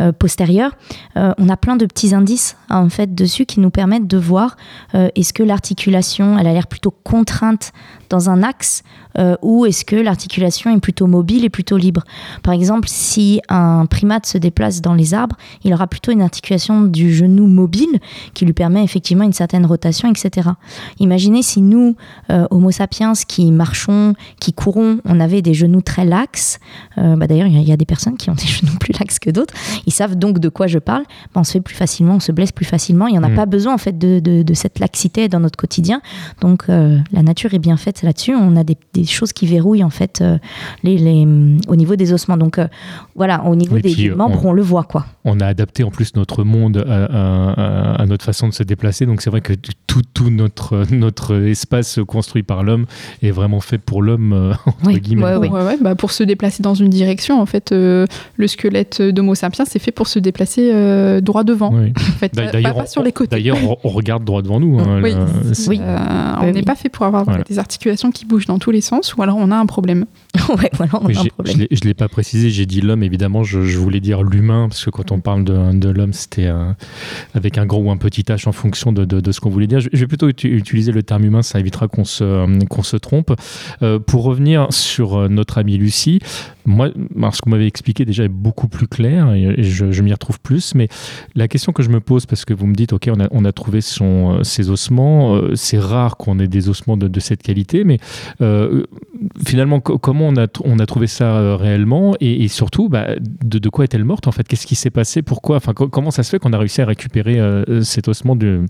euh, 0.00 0.10
postérieurs, 0.10 0.72
on 1.14 1.48
a 1.48 1.56
plein 1.56 1.76
de 1.76 1.86
petits 1.86 2.12
indices 2.12 2.56
en 2.70 2.88
fait 2.88 3.14
dessus 3.14 3.46
qui 3.46 3.60
nous 3.60 3.70
permettent 3.70 4.08
de 4.08 4.16
voir 4.16 4.56
est-ce 4.94 5.32
que 5.32 5.42
l'articulation, 5.42 6.38
elle 6.38 6.46
a 6.46 6.52
l'air 6.52 6.66
plutôt 6.66 6.90
contrainte 6.90 7.72
dans 8.12 8.30
un 8.30 8.42
axe 8.42 8.82
euh, 9.18 9.36
ou 9.42 9.66
est-ce 9.66 9.84
que 9.84 9.96
l'articulation 9.96 10.74
est 10.74 10.80
plutôt 10.80 11.06
mobile 11.06 11.44
et 11.44 11.50
plutôt 11.50 11.76
libre? 11.76 12.02
Par 12.42 12.54
exemple, 12.54 12.88
si 12.88 13.40
un 13.48 13.84
primate 13.86 14.26
se 14.26 14.38
déplace 14.38 14.80
dans 14.80 14.94
les 14.94 15.12
arbres, 15.14 15.36
il 15.64 15.72
aura 15.74 15.86
plutôt 15.86 16.12
une 16.12 16.22
articulation 16.22 16.82
du 16.82 17.12
genou 17.12 17.46
mobile 17.46 17.98
qui 18.34 18.44
lui 18.44 18.52
permet 18.52 18.82
effectivement 18.84 19.24
une 19.24 19.32
certaine 19.32 19.66
rotation, 19.66 20.08
etc. 20.10 20.50
Imaginez 20.98 21.42
si 21.42 21.60
nous, 21.62 21.96
euh, 22.30 22.46
Homo 22.50 22.70
sapiens, 22.70 23.12
qui 23.26 23.50
marchons, 23.52 24.14
qui 24.40 24.52
courons, 24.52 24.98
on 25.04 25.20
avait 25.20 25.42
des 25.42 25.54
genoux 25.54 25.82
très 25.82 26.04
laxes. 26.04 26.58
Euh, 26.98 27.16
bah 27.16 27.26
D'ailleurs, 27.26 27.46
il 27.48 27.54
y, 27.54 27.58
a- 27.58 27.60
il 27.62 27.68
y 27.68 27.72
a 27.72 27.76
des 27.76 27.86
personnes 27.86 28.16
qui 28.16 28.30
ont 28.30 28.34
des 28.34 28.46
genoux 28.46 28.76
plus 28.78 28.92
laxes 28.98 29.18
que 29.18 29.30
d'autres. 29.30 29.54
Ils 29.86 29.92
savent 29.92 30.16
donc 30.16 30.38
de 30.38 30.48
quoi 30.48 30.66
je 30.66 30.78
parle. 30.78 31.02
Bah, 31.34 31.40
on 31.40 31.44
se 31.44 31.52
fait 31.52 31.60
plus 31.60 31.74
facilement, 31.74 32.14
on 32.16 32.20
se 32.20 32.32
blesse 32.32 32.52
plus 32.52 32.66
facilement. 32.66 33.06
Il 33.08 33.12
n'y 33.12 33.18
en 33.18 33.22
a 33.24 33.28
Mm. 33.28 33.34
pas 33.36 33.46
besoin 33.46 33.72
en 33.74 33.78
fait 33.78 33.96
de, 33.98 34.20
de- 34.20 34.42
de 34.42 34.54
cette 34.54 34.78
laxité 34.78 35.28
dans 35.28 35.40
notre 35.40 35.56
quotidien. 35.56 36.00
Donc 36.42 36.64
euh, 36.68 36.98
la 37.12 37.22
nature 37.22 37.54
est 37.54 37.58
bien 37.58 37.76
faite 37.78 38.01
là-dessus. 38.02 38.34
On 38.34 38.56
a 38.56 38.64
des, 38.64 38.76
des 38.94 39.04
choses 39.04 39.32
qui 39.32 39.46
verrouillent 39.46 39.84
en 39.84 39.90
fait 39.90 40.20
euh, 40.20 40.38
les, 40.82 40.98
les, 40.98 41.22
hum, 41.22 41.58
au 41.68 41.76
niveau 41.76 41.96
des 41.96 42.12
ossements. 42.12 42.36
Donc 42.36 42.58
euh, 42.58 42.68
voilà, 43.14 43.44
au 43.44 43.54
niveau 43.56 43.76
Oui, 43.76 43.82
des, 43.82 43.94
des 43.94 44.10
membres, 44.10 44.40
on- 44.44 44.50
on... 44.50 44.52
le 44.52 44.62
voit 44.62 44.84
quoi. 44.84 45.06
On 45.24 45.38
a 45.40 45.46
adapté 45.46 45.84
en 45.84 45.90
plus 45.90 46.14
notre 46.16 46.44
monde 46.44 46.84
à, 46.88 47.04
à- 47.04 47.52
à- 47.52 48.02
à 48.02 48.06
notre 48.06 48.24
façon 48.24 48.48
de 48.48 48.52
se 48.54 48.62
déplacer. 48.62 49.06
Donc 49.06 49.22
c'est 49.22 49.30
vrai 49.30 49.40
que 49.40 49.52
tout, 49.86 50.02
tout 50.14 50.30
notre, 50.30 50.84
notre 50.94 51.34
espace 51.46 51.98
construit 52.06 52.42
par 52.42 52.62
l'homme 52.62 52.86
est 53.22 53.30
vraiment 53.30 53.60
fait 53.60 53.78
pour 53.78 54.02
l'homme, 54.02 54.32
euh, 54.32 54.52
entre 54.66 54.76
Oui, 54.86 55.00
guillemets. 55.00 55.36
ouais, 55.36 55.48
Ouais, 55.48 55.62
ouais, 55.64 55.76
bah, 55.80 55.94
pour 55.94 56.10
se 56.12 56.22
déplacer 56.22 56.62
dans 56.62 56.74
une 56.74 56.88
direction, 56.88 57.40
en 57.40 57.46
fait, 57.46 57.72
euh, 57.72 58.06
le 58.36 58.46
squelette 58.46 59.00
d'Homo 59.02 59.34
sapiens, 59.34 59.64
c'est 59.66 59.78
fait 59.78 59.92
pour 59.92 60.06
se 60.08 60.18
déplacer 60.18 60.70
euh, 60.72 61.20
droit 61.20 61.44
devant. 61.44 61.72
Oui. 61.72 61.92
En 61.96 62.00
fait, 62.18 62.34
D'a- 62.34 62.44
pas- 62.44 62.50
D'ailleurs, 62.52 62.74
pas, 62.74 62.82
on- 62.82 62.86
sur 62.86 63.02
les 63.02 63.12
côtés. 63.12 63.30
D'ailleurs, 63.30 63.58
on, 63.64 63.76
on 63.84 63.88
regarde 63.90 64.24
droit 64.24 64.42
devant 64.42 64.60
nous. 64.60 64.78
hein, 64.80 65.00
Oui, 65.02 65.12
le- 65.14 65.54
c'est- 65.54 65.62
c'est- 65.64 65.80
euh, 65.80 65.96
on 66.40 66.46
Oui, 66.46 66.52
n'est 66.52 66.58
oui. 66.60 66.62
pas 66.62 66.74
fait 66.74 66.88
pour 66.88 67.04
avoir 67.06 67.24
Voilà. 67.24 67.42
des 67.44 67.58
articulations 67.58 67.91
qui 68.10 68.24
bougent 68.24 68.46
dans 68.46 68.58
tous 68.58 68.70
les 68.70 68.80
sens, 68.80 69.14
ou 69.16 69.22
alors 69.22 69.36
on 69.38 69.50
a 69.50 69.56
un 69.56 69.66
problème. 69.66 70.06
ouais, 70.48 70.70
voilà, 70.76 70.92
on 71.00 71.06
Oui, 71.06 71.16
a 71.16 71.20
un 71.20 71.22
j'ai- 71.24 71.30
problème. 71.30 71.54
je 71.56 71.60
l'ai- 71.62 71.68
je 71.70 71.80
l'ai 71.84 71.94
pas 71.94 72.08
précisé, 72.08 72.50
j'ai 72.50 72.66
dit 72.66 72.80
l'homme, 72.80 73.02
évidemment, 73.02 73.42
je, 73.44 73.62
je 73.62 73.78
voulais 73.78 74.00
dire 74.00 74.22
l'humain, 74.22 74.68
parce 74.68 74.84
que 74.84 74.90
quand 74.90 75.12
on 75.12 75.20
parle 75.20 75.44
de, 75.44 75.72
de 75.78 75.88
l'homme, 75.90 76.12
c'était 76.12 76.46
euh, 76.46 76.72
avec 77.34 77.58
un 77.58 77.66
gros 77.66 77.82
ou 77.82 77.90
un 77.90 77.96
petit 77.96 78.22
h 78.22 78.48
en 78.48 78.52
fonction 78.52 78.92
de, 78.92 79.04
de- 79.04 79.20
de 79.20 79.32
ce 79.32 79.40
qu'on 79.40 79.50
voulait 79.50 79.66
dire. 79.66 79.80
Je, 79.80 79.88
je 79.92 79.98
vais 80.00 80.06
plutôt 80.06 80.28
utiliser 80.28 80.92
le 80.92 81.02
terme 81.02 81.24
humain, 81.24 81.42
ça 81.42 81.60
évitera 81.60 81.88
qu'on 81.88 82.04
se, 82.04 82.64
qu'on 82.66 82.82
se 82.82 82.96
trompe. 82.96 83.32
Euh, 83.82 83.98
pour 83.98 84.24
revenir 84.24 84.66
sur 84.70 85.16
euh, 85.18 85.28
notre 85.28 85.58
amie 85.58 85.76
Lucie, 85.76 86.20
moi, 86.64 86.88
alors, 87.16 87.34
ce 87.34 87.40
que 87.42 87.46
vous 87.46 87.50
m'avez 87.50 87.66
expliqué 87.66 88.04
déjà 88.04 88.24
est 88.24 88.28
beaucoup 88.28 88.68
plus 88.68 88.86
clair 88.86 89.32
et, 89.34 89.42
et 89.58 89.62
je, 89.64 89.90
je 89.90 90.02
m'y 90.02 90.12
retrouve 90.12 90.38
plus, 90.40 90.74
mais 90.74 90.88
la 91.34 91.48
question 91.48 91.72
que 91.72 91.82
je 91.82 91.88
me 91.90 92.00
pose, 92.00 92.24
parce 92.26 92.44
que 92.44 92.54
vous 92.54 92.66
me 92.66 92.74
dites, 92.74 92.92
OK, 92.92 93.08
on 93.14 93.20
a, 93.20 93.26
on 93.32 93.44
a 93.44 93.52
trouvé 93.52 93.80
son, 93.80 94.38
euh, 94.38 94.42
ses 94.44 94.70
ossements, 94.70 95.34
euh, 95.34 95.54
c'est 95.56 95.78
rare 95.78 96.16
qu'on 96.16 96.38
ait 96.38 96.46
des 96.48 96.68
ossements 96.68 96.96
de, 96.96 97.08
de 97.08 97.20
cette 97.20 97.42
qualité, 97.42 97.81
mais 97.84 97.98
euh, 98.40 98.84
finalement, 99.46 99.80
co- 99.80 99.98
comment 99.98 100.28
on 100.28 100.36
a, 100.78 100.86
trouvé 100.86 101.06
ça 101.06 101.36
euh, 101.36 101.56
réellement 101.56 102.14
et, 102.20 102.48
surtout, 102.48 102.88
bah, 102.88 103.08
de, 103.20 103.68
quoi 103.68 103.84
est-elle 103.84 104.04
morte 104.04 104.26
en 104.26 104.32
fait? 104.32 104.46
Qu'est-ce 104.46 104.66
qui 104.66 104.74
s'est 104.74 104.90
passé? 104.90 105.22
Pourquoi? 105.22 105.56
Enfin, 105.56 105.72
co- 105.74 105.88
Comment 105.88 106.10
ça 106.10 106.22
se 106.22 106.30
fait 106.30 106.38
qu'on 106.38 106.52
a 106.52 106.58
réussi 106.58 106.80
à 106.82 106.86
récupérer 106.86 107.38
euh, 107.40 107.82
cet 107.82 108.08
ossement 108.08 108.36
d'une 108.36 108.66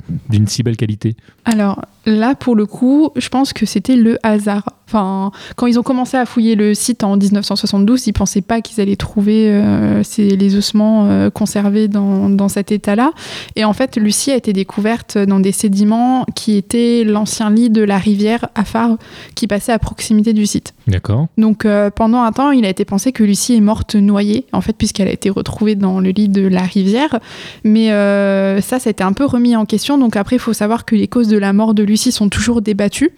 si 0.47 0.62
belle 0.62 0.77
qualité? 0.77 1.17
Alors 1.45 1.83
là, 2.07 2.35
pour 2.35 2.55
le 2.57 2.67
coup, 2.67 3.11
je 3.17 3.29
pense 3.29 3.53
que 3.53 3.67
c'était 3.67 3.97
le 3.97 4.19
hasard. 4.23 4.65
Enfin, 4.88 5.31
quand 5.57 5.67
ils 5.67 5.79
ont 5.79 5.83
commencé 5.83 6.19
à 6.19 6.27
fouiller 6.27 6.55
le 6.55 6.75
site 6.75 7.03
en 7.03 7.17
1972, 7.17 8.07
ils 8.09 8.12
pensaient 8.12 8.43
pas 8.43 8.61
qu'ils 8.61 8.81
allaient 8.81 8.97
trouver 8.97 9.47
euh, 9.49 10.03
les 10.19 10.57
ossements 10.57 11.07
euh, 11.07 11.31
conservés 11.31 11.88
dans, 11.88 12.29
dans 12.29 12.49
cet 12.49 12.73
état-là. 12.73 13.12
Et 13.57 13.65
en 13.65 13.73
fait, 13.73 13.97
Lucie 13.97 14.31
a 14.33 14.37
été 14.37 14.53
découverte 14.53 15.17
dans 15.17 15.41
des 15.41 15.53
sédiments 15.53 16.27
qui 16.35 16.57
étaient 16.57 17.05
l'ancien 17.05 17.49
lit 17.51 17.71
de 17.71 17.83
la 17.83 17.97
rivière 17.97 18.49
Afar 18.55 18.91
qui 19.35 19.47
passait 19.47 19.73
à 19.73 19.79
proximité 19.79 20.35
du 20.35 20.41
site. 20.46 20.74
D'accord 20.87 21.26
Donc 21.38 21.64
euh, 21.64 21.90
pendant 21.90 22.22
un 22.22 22.33
temps, 22.33 22.50
il 22.50 22.64
a 22.64 22.68
été 22.68 22.85
pensé 22.85 23.12
que 23.12 23.22
Lucie 23.22 23.55
est 23.55 23.61
morte 23.61 23.94
noyée, 23.94 24.46
en 24.52 24.61
fait, 24.61 24.74
puisqu'elle 24.76 25.09
a 25.09 25.12
été 25.12 25.31
retrouvée 25.31 25.74
dans 25.74 26.00
le 26.00 26.11
lit 26.11 26.28
de 26.28 26.46
la 26.46 26.62
rivière. 26.62 27.20
Mais 27.64 27.92
euh, 27.92 28.61
ça, 28.61 28.78
ça 28.78 28.88
a 28.88 28.92
été 28.92 29.05
un 29.05 29.12
peu 29.12 29.24
remis 29.24 29.57
en 29.57 29.64
question. 29.64 29.98
Donc 29.98 30.16
après, 30.16 30.37
il 30.37 30.40
faut 30.40 30.52
savoir 30.52 30.85
que 30.85 30.94
les 30.94 31.09
causes 31.09 31.28
de 31.28 31.38
la 31.38 31.52
mort 31.52 31.74
de 31.74 31.83
Lucie 31.83 32.12
sont 32.12 32.28
toujours 32.28 32.62
débattues. 32.62 33.11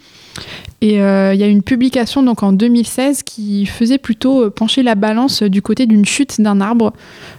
Et 0.81 1.01
euh, 1.01 1.33
il 1.33 1.41
y 1.41 1.45
a 1.45 1.47
une 1.47 1.63
publication 1.63 2.23
donc 2.23 2.43
en 2.43 2.53
2016 2.53 3.23
qui 3.23 3.67
faisait 3.67 3.99
plutôt 3.99 4.51
pencher 4.51 4.83
la 4.83 4.97
balance 4.97 5.43
du 5.43 5.63
côté 5.63 5.87
d'une 5.87 6.05
chute 6.05 6.41
d'un 6.41 6.61
arbre, 6.61 6.93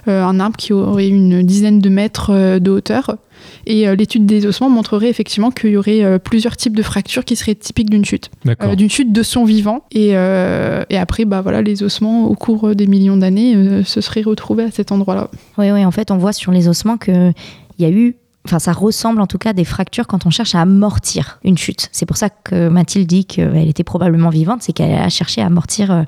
euh, 0.08 0.24
un 0.24 0.40
arbre 0.40 0.56
qui 0.56 0.72
aurait 0.72 1.08
une 1.08 1.42
dizaine 1.42 1.78
de 1.78 1.88
mètres 1.88 2.58
de 2.58 2.70
hauteur. 2.70 3.18
Et 3.66 3.88
euh, 3.88 3.96
l'étude 3.96 4.26
des 4.26 4.46
ossements 4.46 4.70
montrerait 4.70 5.08
effectivement 5.08 5.50
qu'il 5.50 5.70
y 5.70 5.76
aurait 5.76 6.02
euh, 6.04 6.18
plusieurs 6.18 6.56
types 6.56 6.76
de 6.76 6.82
fractures 6.82 7.24
qui 7.24 7.34
seraient 7.36 7.54
typiques 7.56 7.90
d'une 7.90 8.04
chute 8.04 8.30
D'accord. 8.44 8.70
euh, 8.70 8.74
d'une 8.76 8.90
chute 8.90 9.12
de 9.12 9.22
son 9.22 9.44
vivant. 9.44 9.84
Et, 9.90 10.10
euh, 10.12 10.84
et 10.88 10.96
après, 10.96 11.24
bah, 11.24 11.40
voilà, 11.42 11.62
les 11.62 11.82
ossements, 11.82 12.26
au 12.26 12.34
cours 12.34 12.74
des 12.74 12.86
millions 12.86 13.16
d'années, 13.16 13.56
euh, 13.56 13.84
se 13.84 14.00
seraient 14.00 14.22
retrouvés 14.22 14.64
à 14.64 14.70
cet 14.70 14.92
endroit-là. 14.92 15.30
Oui, 15.58 15.70
oui, 15.72 15.84
en 15.84 15.90
fait, 15.90 16.10
on 16.10 16.16
voit 16.16 16.32
sur 16.32 16.52
les 16.52 16.68
ossements 16.68 16.96
qu'il 16.96 17.34
y 17.78 17.84
a 17.84 17.90
eu, 17.90 18.16
enfin, 18.46 18.58
ça 18.58 18.72
ressemble 18.72 19.20
en 19.20 19.26
tout 19.26 19.38
cas 19.38 19.50
à 19.50 19.52
des 19.52 19.64
fractures 19.64 20.06
quand 20.06 20.26
on 20.26 20.30
cherche 20.30 20.54
à 20.54 20.60
amortir 20.60 21.38
une 21.44 21.58
chute. 21.58 21.88
C'est 21.92 22.06
pour 22.06 22.16
ça 22.16 22.30
que 22.30 22.68
Mathilde 22.68 23.06
dit 23.06 23.24
qu'elle 23.24 23.68
était 23.68 23.84
probablement 23.84 24.30
vivante, 24.30 24.62
c'est 24.62 24.72
qu'elle 24.72 24.94
a 24.94 25.08
cherché 25.08 25.42
à 25.42 25.46
amortir 25.46 25.90
euh, 25.90 26.02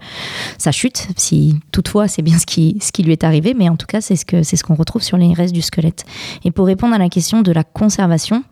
sa 0.57 0.73
chute, 0.73 1.09
si 1.17 1.57
toutefois 1.73 2.09
c'est 2.09 2.23
bien 2.23 2.39
ce 2.39 2.47
qui, 2.47 2.79
ce 2.81 2.93
qui 2.93 3.03
lui 3.03 3.13
est 3.13 3.25
arrivé, 3.25 3.55
mais 3.55 3.69
en 3.69 3.77
tout 3.77 3.87
cas, 3.87 4.01
c'est 4.01 4.17
ce 4.17 4.25
que 4.25 4.43
c'est 4.43 4.57
ce 4.57 4.65
qu'on 4.65 4.75
retrouve 4.75 5.03
sur 5.03 5.17
les 5.17 5.33
restes 5.33 5.55
du 5.55 5.63
squelette. 5.63 6.05
Et 6.45 6.51
pour 6.51 6.67
répondre 6.67 6.95
à 6.95 6.99
la 6.99 7.09
question 7.09 7.43
de 7.43 7.53
la 7.53 7.65
conservation, 7.65 8.45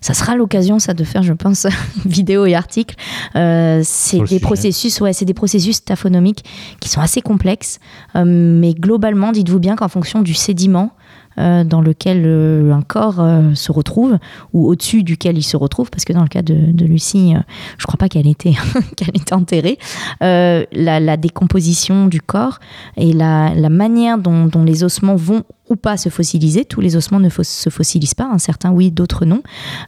ça 0.00 0.14
sera 0.14 0.34
l'occasion, 0.34 0.78
ça, 0.78 0.94
de 0.94 1.04
faire, 1.04 1.22
je 1.22 1.32
pense, 1.32 1.66
vidéo 2.06 2.46
et 2.46 2.54
article. 2.54 2.96
Euh, 3.36 3.82
c'est 3.84 4.16
Sur 4.16 4.22
le 4.22 4.24
des 4.24 4.28
sujet. 4.36 4.40
processus, 4.40 5.00
ouais, 5.00 5.12
c'est 5.12 5.24
des 5.24 5.34
processus 5.34 5.84
taphonomiques 5.84 6.44
qui 6.80 6.88
sont 6.88 7.00
assez 7.00 7.20
complexes, 7.20 7.78
euh, 8.16 8.24
mais 8.26 8.74
globalement, 8.74 9.32
dites-vous 9.32 9.60
bien 9.60 9.76
qu'en 9.76 9.88
fonction 9.88 10.22
du 10.22 10.34
sédiment 10.34 10.92
euh, 11.38 11.62
dans 11.62 11.80
lequel 11.80 12.24
euh, 12.26 12.72
un 12.72 12.82
corps 12.82 13.20
euh, 13.20 13.54
se 13.54 13.70
retrouve 13.70 14.18
ou 14.52 14.68
au-dessus 14.68 15.04
duquel 15.04 15.38
il 15.38 15.44
se 15.44 15.56
retrouve, 15.56 15.88
parce 15.88 16.04
que 16.04 16.12
dans 16.12 16.22
le 16.22 16.28
cas 16.28 16.42
de, 16.42 16.84
Lucie, 16.84 17.34
je 17.78 17.86
crois 17.86 17.98
pas 17.98 18.08
qu'elle 18.08 18.26
était 18.26 18.54
qu'elle 18.96 19.14
était 19.14 19.32
enterrée. 19.32 19.78
la, 20.20 21.16
décomposition 21.16 22.06
du 22.06 22.20
corps 22.20 22.58
et 22.96 23.12
la, 23.12 23.52
manière 23.68 24.18
dont, 24.18 24.50
les 24.64 24.82
ossements 24.82 25.14
vont 25.14 25.44
ou 25.68 25.76
pas 25.76 25.96
se 25.96 26.08
fossiliser, 26.08 26.64
tous 26.64 26.80
les 26.80 26.96
ossements 26.96 27.20
ne 27.20 27.28
se 27.28 27.70
fossilisent 27.70 28.14
pas, 28.14 28.28
hein, 28.32 28.38
certains 28.38 28.72
oui, 28.72 28.90
d'autres 28.90 29.24
non, 29.24 29.42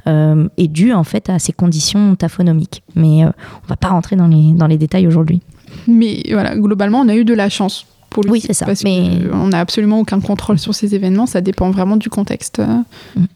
est 0.06 0.68
dû 0.68 0.92
en 0.92 1.04
fait 1.04 1.28
à 1.28 1.40
ces 1.40 1.52
conditions 1.52 2.14
taphonomiques. 2.14 2.82
Mais 2.94 3.24
on 3.24 3.66
va 3.68 3.76
pas 3.76 3.88
rentrer 3.88 4.14
dans 4.14 4.28
les, 4.28 4.52
dans 4.52 4.68
les 4.68 4.78
détails 4.78 5.08
aujourd'hui. 5.08 5.42
Mais 5.88 6.22
voilà, 6.30 6.56
globalement, 6.56 7.00
on 7.00 7.08
a 7.08 7.16
eu 7.16 7.24
de 7.24 7.34
la 7.34 7.48
chance. 7.48 7.86
Pour 8.12 8.24
Oui, 8.28 8.40
c'est 8.40 8.52
ça, 8.54 8.66
Parce 8.66 8.84
mais- 8.84 9.20
qu'on 9.30 9.48
n'a 9.48 9.58
absolument 9.60 10.00
aucun 10.00 10.20
contrôle 10.20 10.58
sur 10.58 10.74
ces 10.74 10.94
événements, 10.94 11.26
ça 11.26 11.40
dépend 11.40 11.70
vraiment 11.70 11.96
du 11.96 12.08
contexte. 12.10 12.60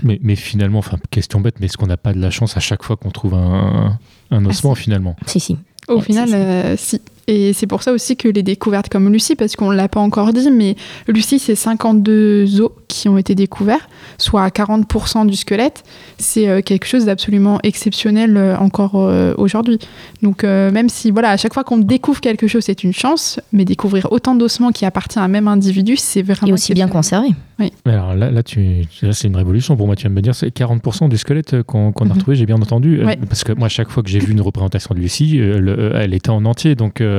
Mais, 0.02 0.18
mais 0.22 0.36
finalement, 0.36 0.78
enfin, 0.78 0.98
question 1.10 1.40
bête, 1.40 1.56
mais 1.60 1.66
est-ce 1.66 1.76
qu'on 1.76 1.86
n'a 1.86 1.96
pas 1.96 2.12
de 2.12 2.20
la 2.20 2.30
chance 2.30 2.56
à 2.56 2.60
chaque 2.60 2.82
fois 2.82 2.96
qu'on 2.96 3.10
trouve 3.10 3.34
un, 3.34 3.98
un 4.30 4.44
ossement 4.46 4.74
finalement? 4.74 5.16
Si, 5.26 5.40
si. 5.40 5.56
Au 5.88 5.96
Ouais, 5.96 6.02
final, 6.02 6.28
c'est 6.28 6.32
ça. 6.34 6.38
euh, 6.38 6.74
si. 6.76 7.00
Et 7.28 7.52
c'est 7.52 7.66
pour 7.66 7.82
ça 7.82 7.92
aussi 7.92 8.16
que 8.16 8.28
les 8.28 8.42
découvertes 8.42 8.88
comme 8.88 9.12
Lucie, 9.12 9.34
parce 9.34 9.56
qu'on 9.56 9.70
ne 9.70 9.76
l'a 9.76 9.88
pas 9.88 10.00
encore 10.00 10.32
dit, 10.32 10.50
mais 10.50 10.76
Lucie, 11.08 11.38
c'est 11.38 11.54
52 11.56 12.60
os 12.60 12.70
qui 12.88 13.08
ont 13.08 13.18
été 13.18 13.34
découverts, 13.34 13.88
soit 14.16 14.44
à 14.44 14.48
40% 14.48 15.26
du 15.26 15.36
squelette. 15.36 15.82
C'est 16.18 16.48
euh, 16.48 16.60
quelque 16.62 16.86
chose 16.86 17.04
d'absolument 17.04 17.58
exceptionnel 17.62 18.36
euh, 18.36 18.56
encore 18.56 18.92
euh, 18.96 19.34
aujourd'hui. 19.38 19.78
Donc 20.22 20.44
même 20.44 20.88
si, 20.88 21.10
voilà, 21.10 21.30
à 21.30 21.36
chaque 21.36 21.52
fois 21.54 21.64
qu'on 21.64 21.78
découvre 21.78 22.20
quelque 22.20 22.46
chose, 22.46 22.64
c'est 22.64 22.84
une 22.84 22.92
chance, 22.92 23.40
mais 23.52 23.64
découvrir 23.64 24.08
autant 24.12 24.34
d'ossements 24.34 24.70
qui 24.70 24.84
appartiennent 24.84 25.22
à 25.22 25.24
un 25.26 25.28
même 25.28 25.48
individu, 25.48 25.96
c'est 25.96 26.22
vraiment 26.22 26.48
Et 26.48 26.52
aussi 26.52 26.74
bien 26.74 26.88
conservé. 26.88 27.28
Mais 27.58 27.72
Alors 27.86 28.14
là, 28.14 28.30
là, 28.30 28.42
tu, 28.42 28.84
là, 29.02 29.12
c'est 29.12 29.28
une 29.28 29.36
révolution 29.36 29.76
pour 29.76 29.86
moi. 29.86 29.96
Tu 29.96 30.02
viens 30.02 30.10
de 30.10 30.14
me 30.14 30.20
dire, 30.20 30.34
c'est 30.34 30.48
40% 30.54 31.08
du 31.08 31.16
squelette 31.16 31.62
qu'on 31.62 31.90
qu'on 31.92 32.04
a 32.04 32.08
Mhm. 32.08 32.12
retrouvé, 32.14 32.36
j'ai 32.36 32.46
bien 32.46 32.56
entendu. 32.56 33.02
Ouais. 33.04 33.16
Parce 33.28 33.44
que 33.44 33.52
moi, 33.52 33.68
chaque 33.68 33.88
fois 33.90 34.02
que 34.02 34.08
j'ai 34.10 34.18
vu 34.18 34.32
une 34.32 34.40
représentation 34.42 34.94
de 34.94 35.00
Lucie, 35.00 35.36
le- 35.38 35.92
elle 35.94 36.12
était 36.14 36.30
en 36.30 36.44
entier. 36.44 36.74
Donc, 36.74 37.00
euh, 37.00 37.15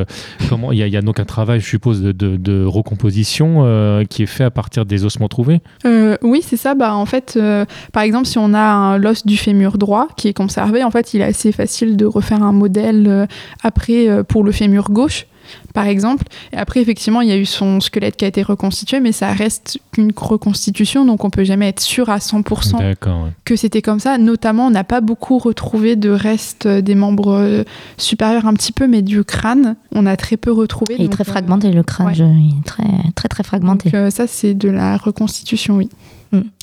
comment 0.49 0.71
il 0.71 0.79
y, 0.79 0.97
a- 0.97 1.01
donc 1.01 1.19
un 1.19 1.25
travail, 1.25 1.60
je 1.60 1.65
suppose, 1.67 2.01
de, 2.01 2.65
recomposition 2.65 3.63
euh, 3.65 4.03
qui 4.03 4.23
est 4.23 4.27
fait 4.27 4.43
à 4.43 4.51
partir 4.51 4.86
des 4.86 5.05
ossements 5.05 5.27
trouvés? 5.27 5.62
Euh, 5.86 6.17
oui, 6.21 6.41
c'est 6.43 6.57
ça. 6.57 6.75
Bah, 6.75 6.95
en 6.95 7.05
fait, 7.05 7.36
euh, 7.38 7.65
par 7.93 8.03
exemple, 8.03 8.25
si 8.25 8.38
on 8.38 8.53
a 8.53 8.97
l'os 8.97 9.25
du 9.25 9.38
fémur 9.38 9.77
droit 9.77 10.07
qui 10.17 10.27
est 10.27 10.33
conservé, 10.33 10.83
en 10.83 10.91
fait, 10.91 11.13
il 11.13 11.21
est 11.21 11.25
assez 11.25 11.51
facile 11.51 11.97
de 11.97 12.05
refaire 12.05 12.43
un 12.43 12.51
modèle 12.51 13.05
euh, 13.07 13.25
après 13.63 14.10
euh, 14.10 14.23
pour 14.23 14.43
le 14.43 14.51
fémur 14.51 14.89
gauche, 14.91 15.25
par 15.73 15.86
exemple. 15.86 16.25
Et 16.53 16.57
après, 16.57 16.81
effectivement, 16.81 17.21
il 17.21 17.29
y 17.29 17.31
a 17.31 17.38
eu 17.38 17.45
son 17.45 17.79
squelette 17.79 18.15
qui 18.17 18.25
a 18.25 18.27
été 18.27 18.41
reconstitué, 18.43 18.99
mais 18.99 19.12
ça 19.12 19.31
reste 19.31 19.79
qu'une 19.91 20.12
reconstitution, 20.15 21.05
donc 21.05 21.23
on 21.23 21.29
peut 21.29 21.43
jamais 21.43 21.67
être 21.69 21.79
sûr 21.81 22.10
à 22.10 22.17
100% 22.17 22.77
D'accord. 22.79 23.23
ouais. 23.23 23.29
que 23.45 23.55
c'était 23.55 23.81
comme 23.81 23.99
ça. 23.99 24.17
Notamment, 24.17 24.67
on 24.67 24.71
n'a 24.71 24.83
pas 24.83 25.01
beaucoup 25.01 25.38
retrouvé 25.38 25.95
de 25.95 26.10
restes 26.10 26.65
euh, 26.65 26.81
des 26.81 26.95
membres 26.95 27.33
euh, 27.33 27.63
supérieurs 27.97 28.45
un 28.45 28.53
petit 28.53 28.71
peu, 28.71 28.88
mais 28.88 29.01
du 29.01 29.23
crâne, 29.23 29.75
on 29.93 30.05
a 30.05 30.15
très 30.17 30.38
peu 30.38 30.51
retrouvé. 30.51 30.95
Il 30.99 31.05
est 31.05 31.10
très 31.10 31.27
euh, 31.27 31.31
fragmenté, 31.31 31.71
le 31.71 31.83
crâne. 31.83 32.07
ouais. 32.07 32.13
je- 32.15 32.23
il 32.23 32.55
est 32.60 32.65
très, 32.65 32.83
très, 33.15 33.27
très 33.27 33.43
fragmenté. 33.43 33.89
donc, 33.89 33.95
euh, 33.95 34.10
ça, 34.10 34.27
c'est 34.27 34.53
de 34.53 34.69
la 34.69 34.97
reconstitution, 34.97 35.77
oui. 35.77 35.89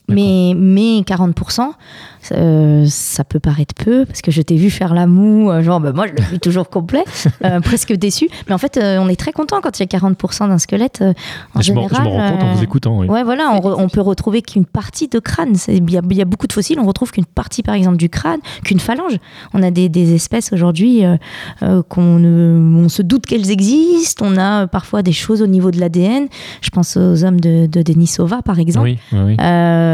Mais, 0.09 0.53
mais 0.55 1.01
40%, 1.01 1.63
euh, 2.33 2.85
ça 2.89 3.25
peut 3.25 3.41
paraître 3.41 3.75
peu, 3.75 4.05
parce 4.05 4.21
que 4.21 4.31
je 4.31 4.43
t'ai 4.43 4.57
vu 4.57 4.69
faire 4.69 4.93
la 4.93 5.07
moue, 5.07 5.51
euh, 5.51 5.63
genre, 5.63 5.81
bah, 5.81 5.93
moi 5.95 6.07
je 6.07 6.13
le 6.13 6.23
vu 6.31 6.39
toujours 6.39 6.69
complet, 6.69 7.05
euh, 7.45 7.61
presque 7.61 7.93
déçu. 7.95 8.29
Mais 8.47 8.55
en 8.55 8.59
fait, 8.59 8.77
euh, 8.77 8.99
on 9.01 9.09
est 9.09 9.17
très 9.19 9.33
content 9.33 9.61
quand 9.63 9.79
il 9.81 9.83
y 9.83 9.97
a 9.97 9.99
40% 9.99 10.49
d'un 10.49 10.59
squelette. 10.59 11.03
en 11.55 11.61
je, 11.61 11.67
général, 11.69 12.03
me 12.05 12.09
rends 12.11 12.31
compte 12.33 12.43
en 12.43 12.55
vous 12.55 12.63
écoutant. 12.63 12.99
oui. 12.99 13.07
Ouais, 13.09 13.23
voilà, 13.25 13.51
on, 13.55 13.61
re- 13.61 13.77
on 13.79 13.89
peut 13.89 14.03
retrouver 14.03 14.43
qu'une 14.43 14.67
partie 14.67 15.09
de 15.09 15.19
crâne. 15.19 15.55
Il 15.69 15.91
y, 15.91 15.97
a- 15.97 16.03
il 16.11 16.17
y 16.17 16.23
a 16.23 16.27
beaucoup 16.27 16.47
de 16.47 16.53
fossiles, 16.53 16.79
on 16.79 16.87
retrouve 16.87 17.11
qu'une 17.11 17.25
partie, 17.25 17.63
par 17.63 17.75
exemple, 17.75 17.97
du 17.97 18.11
crâne, 18.11 18.41
qu'une 18.63 18.81
phalange. 18.81 19.17
On 19.55 19.63
a 19.63 19.71
des, 19.71 19.89
des 19.89 20.15
espèces 20.15 20.53
aujourd'hui 20.53 21.03
qu'on 21.89 22.25
on 22.25 22.89
se 22.91 23.01
doute 23.03 23.25
qu'elles 23.27 23.51
existent. 23.51 24.27
On 24.29 24.37
a 24.37 24.67
parfois 24.67 25.03
des 25.03 25.13
choses 25.13 25.41
au 25.43 25.47
niveau 25.47 25.71
de 25.71 25.81
l'ADN. 25.81 26.27
Je 26.61 26.71
pense 26.71 26.97
aux 26.99 27.25
hommes 27.25 27.41
de, 27.41 27.67
de 27.67 27.83
Denisova, 27.83 28.43
par 28.43 28.59
exemple. 28.59 28.87
Oui, 28.87 28.99
oui, 29.13 29.19
oui. 29.27 29.37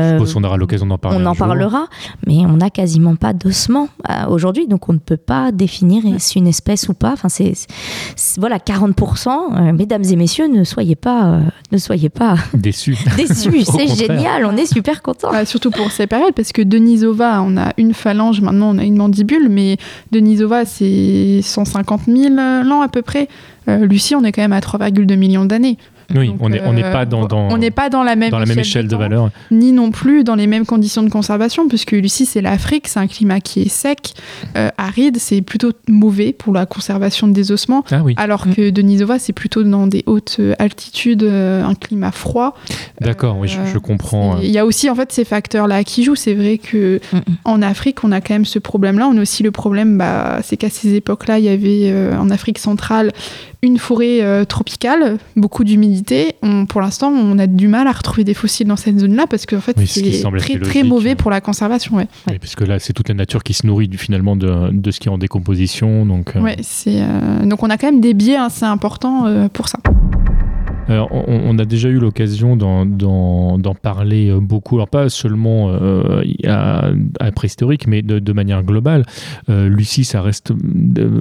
Euh, 0.00 0.08
Je 0.10 0.14
suppose 0.14 0.34
qu'on 0.34 0.44
aura 0.44 0.56
l'occasion 0.56 0.86
d'en 0.86 0.98
parler. 0.98 1.18
on 1.18 1.20
un 1.20 1.26
en 1.26 1.34
jour. 1.34 1.46
parlera, 1.46 1.86
mais 2.26 2.38
on 2.46 2.56
n'a 2.56 2.70
quasiment 2.70 3.14
pas 3.16 3.32
d'ossements 3.32 3.88
euh, 4.08 4.26
aujourd'hui, 4.28 4.66
donc 4.66 4.88
on 4.88 4.92
ne 4.94 4.98
peut 4.98 5.16
pas 5.16 5.52
définir 5.52 6.04
est-ce 6.06 6.38
une 6.38 6.46
espèce 6.46 6.88
ou 6.88 6.94
pas. 6.94 7.12
Enfin, 7.12 7.28
c'est 7.28 7.52
c'est- 8.16 8.38
voilà 8.40 8.58
40%. 8.58 9.28
euh, 9.56 9.72
mesdames 9.72 10.02
et 10.10 10.16
messieurs, 10.16 10.46
ne 10.48 10.64
soyez 10.64 10.96
pas, 10.96 11.24
euh, 11.26 11.40
ne 11.72 11.78
soyez 11.78 12.08
pas 12.08 12.34
Déçu. 12.54 12.96
déçus. 13.16 13.48
Au 13.48 13.52
c'est 13.64 13.86
contraire. 13.86 13.94
génial, 13.96 14.44
on 14.46 14.56
est 14.56 14.66
super 14.72 15.02
contents. 15.02 15.30
Bah, 15.32 15.44
surtout 15.44 15.70
pour 15.70 15.90
ces 15.90 16.06
périodes, 16.06 16.34
parce 16.34 16.52
que 16.52 16.62
Denisova, 16.62 17.42
on 17.42 17.56
a 17.56 17.72
une 17.76 17.94
phalange, 17.94 18.40
maintenant 18.40 18.74
on 18.74 18.78
a 18.78 18.84
une 18.84 18.96
mandibule, 18.96 19.48
mais 19.50 19.76
Denisova, 20.12 20.64
c'est 20.64 21.40
150 21.42 22.02
000 22.06 22.34
ans 22.38 22.82
à 22.82 22.88
peu 22.88 23.02
près. 23.02 23.28
Euh, 23.68 23.84
Lucie, 23.86 24.14
on 24.14 24.24
est 24.24 24.32
quand 24.32 24.40
même 24.42 24.52
à 24.54 24.60
3,2 24.60 25.16
millions 25.16 25.44
d'années. 25.44 25.76
Oui, 26.14 26.28
Donc, 26.28 26.36
on 26.40 26.48
n'est 26.48 26.60
on 26.62 26.76
euh, 26.76 26.92
pas 26.92 27.04
dans, 27.06 27.26
dans, 27.26 27.48
on 27.50 27.58
n'est 27.58 27.70
pas 27.70 27.88
dans 27.90 28.02
la 28.02 28.16
même 28.16 28.30
dans 28.30 28.38
la 28.38 28.46
même 28.46 28.58
échelle 28.58 28.88
de 28.88 28.96
valeur. 28.96 29.30
ni 29.50 29.72
non 29.72 29.90
plus 29.90 30.24
dans 30.24 30.34
les 30.34 30.46
mêmes 30.46 30.66
conditions 30.66 31.02
de 31.02 31.08
conservation, 31.10 31.68
puisque 31.68 31.92
Lucie, 31.92 32.26
c'est 32.26 32.40
l'Afrique, 32.40 32.88
c'est 32.88 32.98
un 32.98 33.06
climat 33.06 33.40
qui 33.40 33.62
est 33.62 33.68
sec, 33.68 34.14
euh, 34.56 34.68
aride, 34.78 35.18
c'est 35.18 35.40
plutôt 35.42 35.72
mauvais 35.88 36.32
pour 36.32 36.52
la 36.52 36.66
conservation 36.66 37.28
des 37.28 37.52
ossements. 37.52 37.84
Ah 37.90 38.02
oui, 38.04 38.14
Alors 38.16 38.46
Mm. 38.46 38.54
que 38.54 38.70
Denisova, 38.70 39.18
c'est 39.18 39.32
plutôt 39.32 39.62
dans 39.62 39.86
des 39.86 40.02
hautes 40.06 40.36
euh, 40.40 40.54
altitudes, 40.58 41.22
un 41.24 41.74
climat 41.74 42.10
froid. 42.12 42.54
d'accord, 43.00 43.36
oui, 43.38 43.48
je, 43.48 43.58
je 43.72 43.78
comprends. 43.78 44.38
Il 44.40 44.50
y 44.50 44.58
a 44.58 44.64
aussi 44.66 44.88
en 44.90 44.94
fait 44.94 45.12
ces 45.12 45.24
facteurs-là 45.24 45.84
qui 45.84 46.04
jouent. 46.04 46.14
C'est 46.16 46.34
vrai 46.34 46.58
que 46.58 47.00
en 47.44 47.62
Afrique, 47.62 48.02
on 48.04 48.12
a 48.12 48.20
quand 48.20 48.34
même 48.34 48.44
ce 48.44 48.58
problème-là. 48.58 49.08
On 49.08 49.16
a 49.18 49.22
aussi 49.22 49.42
le 49.42 49.50
problème, 49.50 49.98
bah, 49.98 50.40
c'est 50.42 50.56
qu'à 50.56 50.70
ces 50.70 50.94
époques-là, 50.94 51.38
il 51.38 51.44
y 51.44 51.48
avait 51.48 51.92
en 52.16 52.30
Afrique 52.30 52.58
centrale 52.58 53.12
une 53.62 53.76
forêt 53.78 54.44
tropicale, 54.46 55.18
beaucoup 55.36 55.64
d'humidité. 55.64 55.99
On- 56.42 56.66
Pour 56.66 56.80
l'instant, 56.80 57.08
on 57.10 57.38
a 57.38 57.46
du 57.46 57.68
mal 57.68 57.86
à 57.86 57.92
retrouver 57.92 58.24
des 58.24 58.34
fossiles 58.34 58.66
dans 58.68 58.76
cette 58.76 58.98
zone-là 58.98 59.26
parce 59.28 59.46
qu'en 59.46 59.60
fait, 59.60 59.74
Oui, 59.78 59.86
ce 59.86 60.00
qui 60.00 60.12
c'est 60.14 60.22
très 60.60 60.82
mauvais 60.82 61.14
pour 61.14 61.30
la 61.30 61.40
conservation. 61.40 61.96
Ouais. 61.96 62.06
Oui, 62.28 62.38
puisque 62.38 62.60
là, 62.66 62.78
c'est 62.78 62.92
toute 62.92 63.08
la 63.08 63.14
nature 63.14 63.42
qui 63.42 63.54
se 63.54 63.66
nourrit 63.66 63.88
du- 63.88 63.98
finalement 63.98 64.36
de, 64.36 64.70
de 64.72 64.90
ce 64.90 65.00
qui 65.00 65.08
est 65.08 65.10
en 65.10 65.18
décomposition. 65.18 66.04
Donc, 66.06 66.36
euh, 66.36 66.40
Ouais, 66.40 66.56
c'est, 66.62 67.00
euh, 67.02 67.44
Donc 67.46 67.62
on 67.62 67.70
a 67.70 67.76
quand 67.78 67.90
même 67.90 68.00
des 68.00 68.14
biais 68.14 68.36
assez 68.36 68.64
importants 68.64 69.26
euh, 69.26 69.48
pour 69.48 69.68
ça. 69.68 69.78
Alors, 70.88 71.08
on, 71.12 71.58
a 71.58 71.64
déjà 71.64 71.88
eu 71.88 71.98
l'occasion 71.98 72.56
d'en, 72.56 73.74
parler 73.80 74.30
euh, 74.30 74.40
beaucoup, 74.40 74.76
alors 74.76 74.88
pas 74.88 75.08
seulement 75.08 75.70
euh, 75.70 76.22
à, 76.46 76.90
à 77.20 77.32
préhistorique, 77.32 77.86
mais 77.86 78.02
de, 78.02 78.32
manière 78.32 78.62
globale. 78.62 79.04
Euh, 79.48 79.68
Lucie, 79.68 80.04
ça 80.04 80.22
reste, 80.22 80.52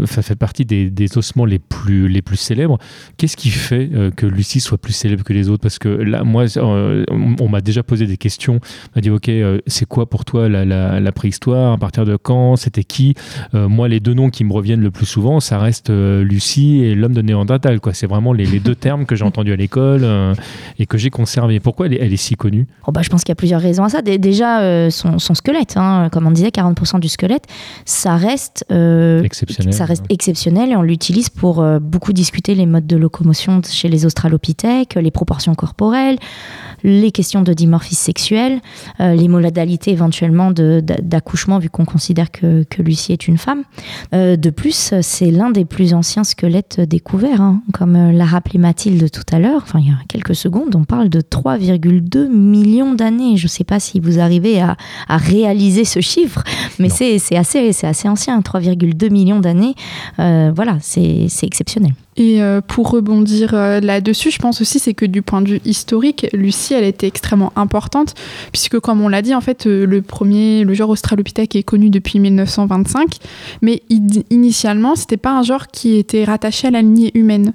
ça 0.05 0.21
fait 0.21 0.35
partie 0.35 0.65
des, 0.65 1.17
ossements 1.17 1.45
les 1.45 1.59
plus, 1.59 2.09
célèbres. 2.35 2.77
Qu'est-ce 3.17 3.37
qui 3.37 3.49
fait 3.49 3.89
euh, 3.93 4.11
que 4.11 4.25
Lucie 4.25 4.59
soit 4.59 4.77
plus 4.77 4.93
célèbre 4.93 5.23
que 5.23 5.33
les 5.33 5.49
autres? 5.49 5.61
Parce 5.61 5.79
que 5.79 5.89
là, 5.89 6.23
moi, 6.23 6.45
on, 6.57 7.49
m'a 7.49 7.61
déjà 7.61 7.83
posé 7.83 8.07
des 8.07 8.17
questions. 8.17 8.55
On 8.55 8.91
m'a 8.95 9.01
dit, 9.01 9.09
ok, 9.09 9.29
c'est 9.67 9.85
quoi 9.85 10.09
pour 10.09 10.25
toi 10.25 10.49
la, 10.49 11.11
préhistoire? 11.11 11.73
À 11.73 11.77
partir 11.77 12.05
de 12.05 12.15
quand? 12.15 12.55
C'était 12.55 12.83
qui? 12.83 13.15
Moi, 13.53 13.87
les 13.87 13.99
deux 13.99 14.13
noms 14.13 14.29
qui 14.29 14.43
me 14.43 14.53
reviennent 14.53 14.81
le 14.81 14.91
plus 14.91 15.05
souvent, 15.05 15.39
ça 15.39 15.59
reste 15.59 15.89
Lucie 15.89 16.81
et 16.83 16.95
l'homme 16.95 17.13
de 17.13 17.21
Néandertal. 17.21 17.79
C'est 17.93 18.07
vraiment 18.07 18.33
les 18.33 18.59
deux 18.59 18.75
termes 18.75 19.05
que 19.05 19.15
j'ai 19.15 19.25
entendus 19.25 19.48
à 19.51 19.55
l'école 19.55 20.01
euh, 20.03 20.33
et 20.77 20.85
que 20.85 20.97
j'ai 20.97 21.09
conservés. 21.09 21.59
Pourquoi 21.59 21.85
elle 21.87 21.93
est, 21.93 21.99
elle 22.01 22.13
est 22.13 22.17
si 22.17 22.35
connue? 22.35 22.67
Oh, 22.87 22.91
bah, 22.91 23.01
je 23.03 23.09
pense 23.09 23.23
qu'il 23.23 23.31
y 23.31 23.33
a 23.33 23.35
plusieurs 23.35 23.61
raisons 23.61 23.83
à 23.83 23.89
ça. 23.89 24.01
Dé- 24.01 24.17
Déjà, 24.17 24.61
euh, 24.61 24.89
son, 24.89 25.19
son 25.19 25.33
squelette, 25.33 25.75
hein, 25.77 26.09
comme 26.11 26.27
on 26.27 26.31
disait, 26.31 26.49
40% 26.49 26.99
du 26.99 27.09
squelette, 27.09 27.45
ça 27.85 28.15
reste, 28.15 28.65
euh, 28.71 29.23
Exceptionnel. 29.23 29.73
ça 29.73 29.85
reste 29.85 30.05
exceptionnel 30.09 30.71
et 30.71 30.75
on 30.75 30.81
l'utilise 30.81 31.29
pour 31.29 31.63
beaucoup 31.79 32.13
discuter 32.13 32.55
les 32.55 32.65
modes 32.65 32.87
de 32.87 32.95
locomotion 32.97 33.61
chez 33.67 33.87
les 33.89 34.05
australopithèques, 34.05 34.95
les 34.95 35.11
proportions 35.11 35.55
corporelles, 35.55 36.17
les 36.83 37.11
questions 37.11 37.41
de 37.41 37.53
dimorphisme 37.53 38.01
sexuel, 38.03 38.59
euh, 38.99 39.13
les 39.15 39.27
modalités 39.27 39.91
éventuellement 39.91 40.51
d'accouchement 40.51 41.59
vu 41.59 41.69
qu'on 41.69 41.85
considère 41.85 42.31
que, 42.31 42.63
que 42.63 42.81
Lucie 42.81 43.11
est 43.13 43.27
une 43.27 43.37
femme. 43.37 43.63
Euh, 44.13 44.35
de 44.35 44.49
plus, 44.49 44.93
c'est 45.01 45.31
l'un 45.31 45.49
des 45.51 45.65
plus 45.65 45.93
anciens 45.93 46.23
squelettes 46.23 46.79
découverts, 46.81 47.41
hein. 47.41 47.61
comme 47.73 48.11
l'a 48.11 48.25
rappelé 48.25 48.59
Mathilde 48.59 49.09
tout 49.11 49.23
à 49.31 49.38
l'heure. 49.38 49.38
Enfin, 49.47 49.79
il 49.79 49.87
y 49.87 49.91
a 49.91 49.97
quelques 50.07 50.35
secondes, 50.35 50.75
on 50.75 50.83
parle 50.83 51.09
de 51.09 51.21
3,2 51.21 52.27
millions 52.27 52.93
d'années. 52.93 53.37
Je 53.37 53.45
ne 53.45 53.49
sais 53.49 53.63
pas 53.63 53.79
si 53.79 53.99
vous 53.99 54.19
arrivez 54.19 54.61
à, 54.61 54.77
à 55.07 55.17
réaliser 55.17 55.85
ce 55.85 55.99
chiffre, 55.99 56.43
mais 56.79 56.89
c'est 56.89 57.19
assez, 57.35 57.73
c'est 57.73 57.87
assez 57.87 58.07
ancien, 58.07 58.39
3,2 58.39 59.11
millions 59.11 59.39
d'années. 59.39 59.75
Euh, 60.19 60.51
voilà, 60.55 60.77
c'est 60.81 61.27
exceptionnel. 61.41 61.93
Et 62.17 62.41
euh, 62.41 62.59
pour 62.59 62.89
rebondir 62.89 63.53
euh, 63.53 63.79
là-dessus, 63.79 64.29
je 64.29 64.39
pense 64.39 64.59
aussi 64.59 64.77
c'est 64.77 64.93
que 64.93 65.05
du 65.05 65.21
point 65.21 65.41
de 65.41 65.51
vue 65.51 65.61
historique, 65.63 66.27
Lucie, 66.33 66.73
elle 66.73 66.83
était 66.83 67.07
extrêmement 67.07 67.53
importante, 67.55 68.13
puisque 68.51 68.79
comme 68.79 69.01
on 69.01 69.07
l'a 69.07 69.21
dit, 69.21 69.33
en 69.33 69.41
fait, 69.41 69.65
le 69.65 70.01
premier, 70.01 70.63
le 70.65 70.73
genre 70.73 70.89
Australopithèque 70.89 71.55
est 71.55 71.63
connu 71.63 71.89
depuis 71.89 72.19
1925, 72.19 73.17
mais 73.61 73.83
initialement, 74.29 74.95
c'était 74.95 75.17
pas 75.17 75.37
un 75.37 75.43
genre 75.43 75.67
qui 75.67 75.97
était 75.97 76.25
rattaché 76.25 76.67
à 76.67 76.71
la 76.71 76.81
lignée 76.81 77.11
humaine. 77.13 77.53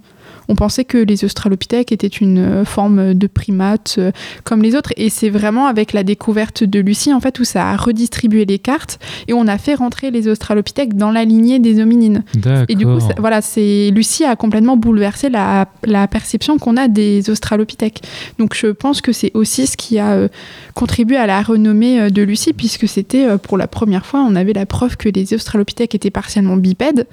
On 0.49 0.55
pensait 0.55 0.85
que 0.85 0.99
les 0.99 1.25
Australopithèques 1.25 1.93
étaient 1.93 2.07
une 2.07 2.39
euh, 2.39 2.65
forme 2.65 3.15
de 3.15 3.27
primate 3.27 3.97
euh, 3.99 4.11
comme 4.45 4.63
les 4.63 4.75
autres, 4.77 4.93
et 4.97 5.09
c'est 5.11 5.31
vraiment 5.31 5.67
avec 5.67 5.93
la 5.93 6.03
découverte 6.05 6.65
de 6.65 6.81
Lucie, 6.81 7.13
en 7.13 7.21
fait, 7.21 7.39
où 7.41 7.45
ça 7.45 7.71
a 7.71 7.77
redistribué 7.77 8.45
les 8.45 8.59
cartes, 8.59 8.99
et 9.29 9.33
on 9.33 9.47
a 9.49 9.59
fait 9.59 9.75
rentrer 9.75 10.11
les 10.11 10.29
Australopithèques 10.29 10.97
dans 10.97 11.11
la 11.11 11.25
lignée 11.25 11.59
des 11.59 11.81
hominines. 11.81 12.23
Et 12.69 12.75
du 12.75 12.85
coup, 12.85 13.01
ça- 13.01 13.15
voilà, 13.19 13.41
c'est 13.41 13.91
Lucie 13.95 14.25
a 14.25 14.37
complètement 14.37 14.77
bouleversé 14.77 15.31
la, 15.31 15.69
la 15.85 16.07
perception 16.09 16.59
qu'on 16.59 16.77
a 16.77 16.89
des 16.89 17.31
Australopithèques. 17.31 18.03
Donc, 18.39 18.55
je 18.55 18.67
pense 18.69 19.01
que 19.01 19.13
c'est 19.13 19.31
aussi 19.35 19.67
ce 19.67 19.77
qui 19.77 19.99
a 19.99 20.13
euh, 20.13 20.29
contribué 20.75 21.17
à 21.17 21.27
la 21.27 21.41
renommée 21.43 22.01
euh, 22.01 22.11
de 22.11 22.23
Lucie, 22.23 22.53
puisque 22.53 22.87
c'était 22.89 23.27
pour 23.39 23.57
la 23.57 23.67
première 23.67 24.05
fois, 24.07 24.21
on 24.29 24.37
avait 24.37 24.53
la 24.53 24.67
preuve 24.67 24.97
que 24.97 25.09
les 25.09 25.33
Australopithèques 25.35 25.95
étaient 25.95 26.11
partiellement 26.11 26.57
bipèdes. 26.57 27.07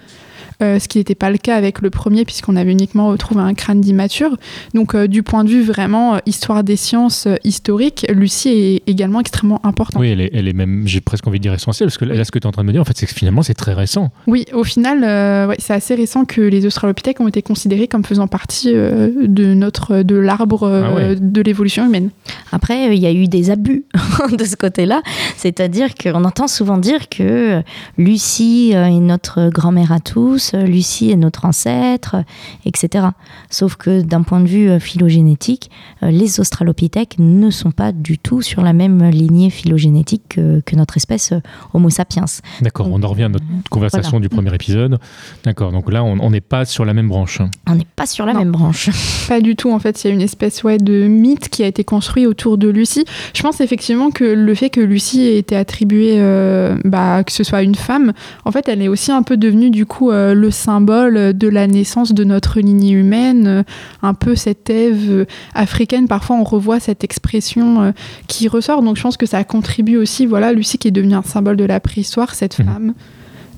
Euh, 0.62 0.80
ce 0.80 0.88
qui 0.88 0.98
n'était 0.98 1.16
pas 1.16 1.30
le 1.30 1.38
cas 1.38 1.56
avec 1.56 1.82
le 1.82 1.90
premier, 1.90 2.26
puisqu'on 2.26 2.56
avait 2.56 2.72
uniquement 2.72 3.08
retrouvé 3.10 3.42
un 3.42 3.54
crâne 3.54 3.82
d'immature. 3.82 4.38
Donc, 4.74 4.96
euh, 4.96 5.08
du 5.08 5.24
point 5.24 5.44
de 5.44 5.50
vue 5.50 5.64
vraiment 5.64 6.16
euh, 6.16 6.20
histoire 6.26 6.64
des 6.64 6.76
sciences 6.76 7.28
euh, 7.28 7.36
historique, 7.44 8.06
Lucie 8.10 8.50
est 8.50 8.90
également 8.90 9.20
extrêmement 9.20 9.60
importante. 9.66 10.02
Oui, 10.02 10.10
elle 10.10 10.22
est, 10.22 10.32
elle 10.34 10.48
est 10.48 10.54
même, 10.54 10.84
j'ai 10.86 11.02
presque 11.02 11.28
envie 11.28 11.40
de 11.40 11.44
dire 11.44 11.54
essentielle, 11.54 11.88
parce 11.88 11.98
que 11.98 12.06
là, 12.06 12.24
ce 12.24 12.32
que 12.32 12.40
tu 12.40 12.44
es 12.44 12.48
en 12.48 12.52
train 12.52 12.64
de 12.64 12.68
me 12.68 12.74
dire, 12.74 12.82
en 12.82 12.86
fait, 12.86 12.98
c'est 12.98 13.06
que 13.06 13.14
finalement, 13.14 13.42
c'est 13.44 13.54
très 13.54 13.74
récent. 13.74 14.12
Oui, 14.28 14.46
au 14.54 14.64
final, 14.64 15.04
euh, 15.04 15.48
ouais, 15.48 15.56
c'est 15.60 15.74
assez 15.74 15.96
récent 15.96 16.26
que 16.26 16.42
les 16.42 16.66
Australopithèques 16.66 17.20
ont 17.20 17.28
été 17.28 17.42
considérés 17.42 17.88
comme 17.88 18.04
faisant 18.04 18.28
partie 18.28 18.72
euh, 18.74 19.10
de 19.28 19.54
notre 19.54 20.04
de 20.04 20.16
l'arbre 20.16 20.64
euh, 20.64 20.84
Ah 20.86 20.96
ouais. 20.96 21.16
de 21.16 21.42
l'évolution 21.42 21.86
humaine. 21.86 22.10
Après, 22.52 22.90
euh, 22.90 22.94
il 22.94 23.00
y 23.00 23.06
a 23.06 23.12
eu 23.12 23.28
des 23.28 23.50
abus 23.50 23.86
de 24.38 24.44
ce 24.44 24.56
côté-là. 24.56 25.02
C'est-à-dire 25.38 25.96
qu'on 25.96 26.24
entend 26.24 26.48
souvent 26.48 26.78
dire 26.78 27.10
que 27.10 27.62
Lucie 27.98 28.72
est 28.74 29.00
notre 29.00 29.50
grand-mère 29.50 29.92
à 29.92 30.00
tous, 30.00 30.51
Lucie 30.54 31.12
est 31.12 31.16
notre 31.16 31.46
ancêtre, 31.46 32.18
etc. 32.66 33.08
Sauf 33.50 33.76
que 33.76 34.02
d'un 34.02 34.24
point 34.24 34.40
de 34.40 34.48
vue 34.48 34.70
euh, 34.70 34.80
phylogénétique, 34.80 35.70
euh, 36.04 36.12
les 36.12 36.40
Australopithèques 36.40 37.16
ne 37.20 37.50
sont 37.50 37.72
pas 37.72 37.92
du 37.92 38.18
tout 38.18 38.42
sur 38.42 38.62
la 38.62 38.74
même 38.74 39.10
lignée 39.10 39.50
phylogénétique 39.50 40.24
que, 40.30 40.62
que 40.62 40.76
notre 40.76 40.98
espèce 40.98 41.32
euh, 41.34 41.40
Homo 41.74 41.90
sapiens. 41.90 42.26
D'accord, 42.62 42.88
on 42.92 43.02
en 43.04 43.08
revient 43.08 43.24
à 43.24 43.30
notre 43.30 43.46
conversation 43.70 44.20
du 44.20 44.30
premier 44.30 44.54
épisode. 44.54 45.00
D'accord, 45.44 45.72
donc 45.72 45.92
là, 45.92 46.04
on 46.04 46.20
on 46.22 46.30
n'est 46.30 46.42
pas 46.42 46.66
sur 46.66 46.86
la 46.86 46.94
même 46.94 47.10
branche. 47.10 47.40
On 47.68 47.76
n'est 47.76 47.88
pas 47.96 48.06
sur 48.06 48.26
la 48.26 48.34
Non. 48.34 48.40
même 48.40 48.52
branche. 48.52 48.90
Pas 49.28 49.42
du 49.42 49.56
tout, 49.56 49.72
en 49.72 49.80
fait, 49.80 50.04
il 50.04 50.08
y 50.08 50.12
a 50.12 50.14
une 50.14 50.22
espèce 50.22 50.64
ouais, 50.64 50.78
de 50.78 51.08
mythe 51.08 51.50
qui 51.50 51.64
a 51.64 51.68
été 51.68 51.84
construit 51.84 52.26
autour 52.28 52.58
de 52.58 52.68
Lucie. 52.68 53.06
Je 53.34 53.42
pense 53.42 53.62
effectivement 53.62 54.12
que 54.12 54.24
le 54.24 54.56
fait 54.56 54.70
que 54.70 54.82
Lucie 54.82 55.22
ait 55.22 55.38
été 55.38 55.56
attribuée, 55.56 56.16
euh, 56.20 56.78
bah, 56.84 57.24
que 57.24 57.32
ce 57.32 57.44
soit 57.44 57.64
une 57.64 57.76
femme, 57.76 58.14
en 58.46 58.52
fait, 58.52 58.68
elle 58.68 58.82
est 58.82 58.88
aussi 58.88 59.12
un 59.12 59.24
peu 59.24 59.38
devenue 59.38 59.70
du 59.70 59.86
coup 59.86 60.12
euh, 60.12 60.34
le 60.42 60.52
symbole 60.52 61.34
de 61.38 61.48
la 61.48 61.68
naissance 61.68 62.14
de 62.14 62.24
notre 62.26 62.60
lignée 62.60 62.92
humaine, 62.92 63.48
euh, 63.48 63.64
un 64.02 64.14
peu 64.14 64.36
cette 64.36 64.70
Ève 64.70 65.10
euh, 65.12 65.26
africaine. 65.54 66.08
Parfois, 66.08 66.36
on 66.36 66.44
revoit 66.44 66.80
cette 66.80 67.04
expression 67.06 67.82
euh, 67.82 67.92
qui 68.28 68.48
ressort, 68.50 68.82
donc 68.84 68.98
je 68.98 69.02
pense 69.04 69.18
que 69.18 69.26
ça 69.26 69.44
contribue 69.46 69.98
aussi, 69.98 70.26
voilà, 70.26 70.52
Lucie 70.52 70.78
qui 70.78 70.88
est 70.90 70.92
devenue 70.92 71.16
un 71.16 71.22
symbole 71.24 71.56
de 71.58 71.66
la 71.66 71.80
préhistoire, 71.80 72.36
cette 72.36 72.60
Mhm. 72.60 72.66
femme. 72.66 72.94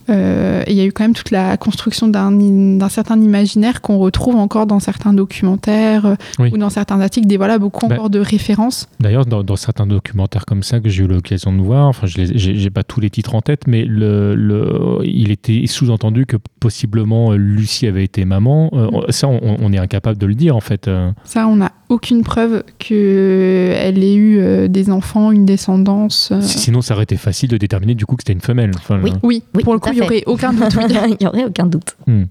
Euh, 0.10 0.64
et 0.68 0.72
il 0.72 0.78
y 0.78 0.82
a 0.82 0.86
eu 0.86 0.92
quand 0.92 1.04
même 1.04 1.14
toute 1.14 1.32
la 1.32 1.56
construction 1.58 2.08
d'un 2.08 2.90
certain 2.90 3.20
imaginaire 3.20 3.82
qu'on 3.82 3.98
retrouve 3.98 4.36
encore 4.36 4.66
dans 4.68 4.80
certains 4.80 5.14
documentaires 5.14 6.06
euh, 6.06 6.16
Oui. 6.40 6.50
ou 6.54 6.58
dans 6.58 6.70
certains 6.70 7.00
articles, 7.02 7.28
des 7.28 7.38
voilà 7.38 7.58
beaucoup 7.60 7.88
Bah, 7.88 7.96
encore 7.96 8.10
de 8.10 8.20
références. 8.20 8.88
D'ailleurs, 9.00 9.26
dans, 9.26 9.44
dans 9.44 9.56
certains 9.56 9.88
documentaires 9.88 10.46
comme 10.46 10.64
ça 10.64 10.80
que 10.80 10.90
j'ai 10.90 11.04
eu 11.04 11.08
l'occasion 11.08 11.54
de 11.54 11.62
voir, 11.62 11.88
enfin, 11.88 12.08
je 12.08 12.24
j'ai 12.34 12.70
pas 12.70 12.84
tous 12.84 13.00
les 13.00 13.10
titres 13.10 13.36
en 13.36 13.42
tête, 13.42 13.68
mais 13.68 13.86
le, 13.86 14.36
le- 14.36 15.00
il 15.04 15.32
était 15.32 15.66
sous-entendu 15.68 16.26
que 16.26 16.38
possiblement 16.60 17.32
euh, 17.32 17.36
Lucie 17.38 17.88
avait 17.88 18.04
été 18.04 18.26
maman. 18.26 18.70
Euh, 18.74 18.90
ça, 19.10 19.28
on, 19.28 19.40
on 19.60 19.74
est 19.74 19.78
incapable 19.78 20.18
de 20.18 20.26
le 20.26 20.36
dire, 20.36 20.56
en 20.56 20.62
fait. 20.62 20.90
Ça, 21.24 21.48
on 21.48 21.58
n'a 21.58 21.72
aucune 21.90 22.24
preuve 22.24 22.64
qu'elle 22.80 24.04
ait 24.04 24.16
eu 24.16 24.40
euh, 24.40 24.68
des 24.68 24.90
enfants, 24.90 25.32
une 25.32 25.46
descendance. 25.46 26.30
euh. 26.32 26.42
Si- 26.42 26.60
Sinon, 26.60 26.82
ça 26.82 26.94
aurait 26.94 27.04
été 27.04 27.18
facile 27.18 27.50
de 27.50 27.58
déterminer 27.58 27.94
du 27.96 28.06
coup 28.06 28.16
que 28.16 28.24
c'était 28.24 28.34
une 28.34 28.42
femelle. 28.42 28.72
Enfin, 28.78 29.00
Oui. 29.04 29.12
Oui, 29.24 29.44
Oui, 29.56 29.64
pour 29.64 29.74
le 29.74 29.80
coup, 29.80 29.93
il 29.94 30.00
n'y 30.00 30.06
aurait 30.06 30.24
aucun 30.26 30.54
doute. 30.54 30.76
oui. 30.76 30.84
il 31.10 31.18
n'y 31.20 31.28
aurait 31.28 31.46
aucun 31.46 31.66
doute. 31.66 31.96
Hmm. 32.08 32.24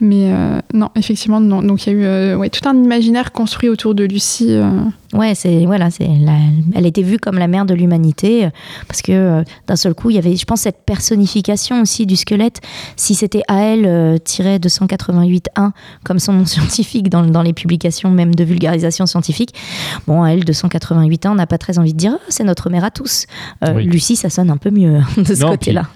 Mais 0.00 0.32
euh, 0.32 0.60
non, 0.72 0.90
effectivement, 0.96 1.40
non. 1.40 1.62
Donc 1.62 1.86
il 1.86 1.92
y 1.92 1.96
a 1.96 1.98
eu 1.98 2.04
euh, 2.04 2.36
ouais, 2.36 2.48
tout 2.48 2.66
un 2.68 2.74
imaginaire 2.74 3.32
construit 3.32 3.68
autour 3.68 3.94
de 3.94 4.04
Lucie. 4.04 4.56
Ouais, 5.12 5.34
c'est 5.34 5.66
voilà, 5.66 5.90
c'est 5.90 6.08
elle 6.74 6.86
était 6.86 7.02
vue 7.02 7.18
comme 7.18 7.36
la 7.36 7.48
mère 7.48 7.66
de 7.66 7.74
l'humanité 7.74 8.44
euh, 8.44 8.50
parce 8.86 9.02
que 9.02 9.10
euh, 9.10 9.42
d'un 9.66 9.74
seul 9.74 9.92
coup, 9.94 10.10
il 10.10 10.14
y 10.16 10.18
avait, 10.20 10.36
je 10.36 10.44
pense, 10.44 10.60
cette 10.60 10.84
personnification 10.86 11.82
aussi 11.82 12.06
du 12.06 12.14
squelette. 12.14 12.60
Si 12.94 13.16
c'était 13.16 13.42
euh, 13.50 14.18
288.1 14.68 15.70
comme 16.04 16.18
son 16.18 16.32
nom 16.32 16.44
scientifique 16.46 17.08
dans, 17.08 17.22
dans 17.24 17.42
les 17.42 17.52
publications 17.52 18.10
même 18.10 18.34
de 18.34 18.44
vulgarisation 18.44 19.06
scientifique, 19.06 19.50
bon, 20.06 20.22
AL 20.22 20.40
288.1, 20.40 21.28
on 21.30 21.34
n'a 21.34 21.46
pas 21.46 21.58
très 21.58 21.78
envie 21.78 21.92
de 21.92 21.98
dire 21.98 22.12
Ah, 22.16 22.24
c'est 22.28 22.44
notre 22.44 22.70
mère 22.70 22.84
à 22.84 22.90
tous. 22.90 23.26
Euh, 23.66 23.74
Oui. 23.74 23.84
Lucie, 23.84 24.16
ça 24.16 24.30
sonne 24.30 24.50
un 24.50 24.56
peu 24.56 24.70
mieux 24.70 24.96
hein, 24.96 25.04
de 25.16 25.24
ce 25.24 25.44
côté-là. 25.44 25.88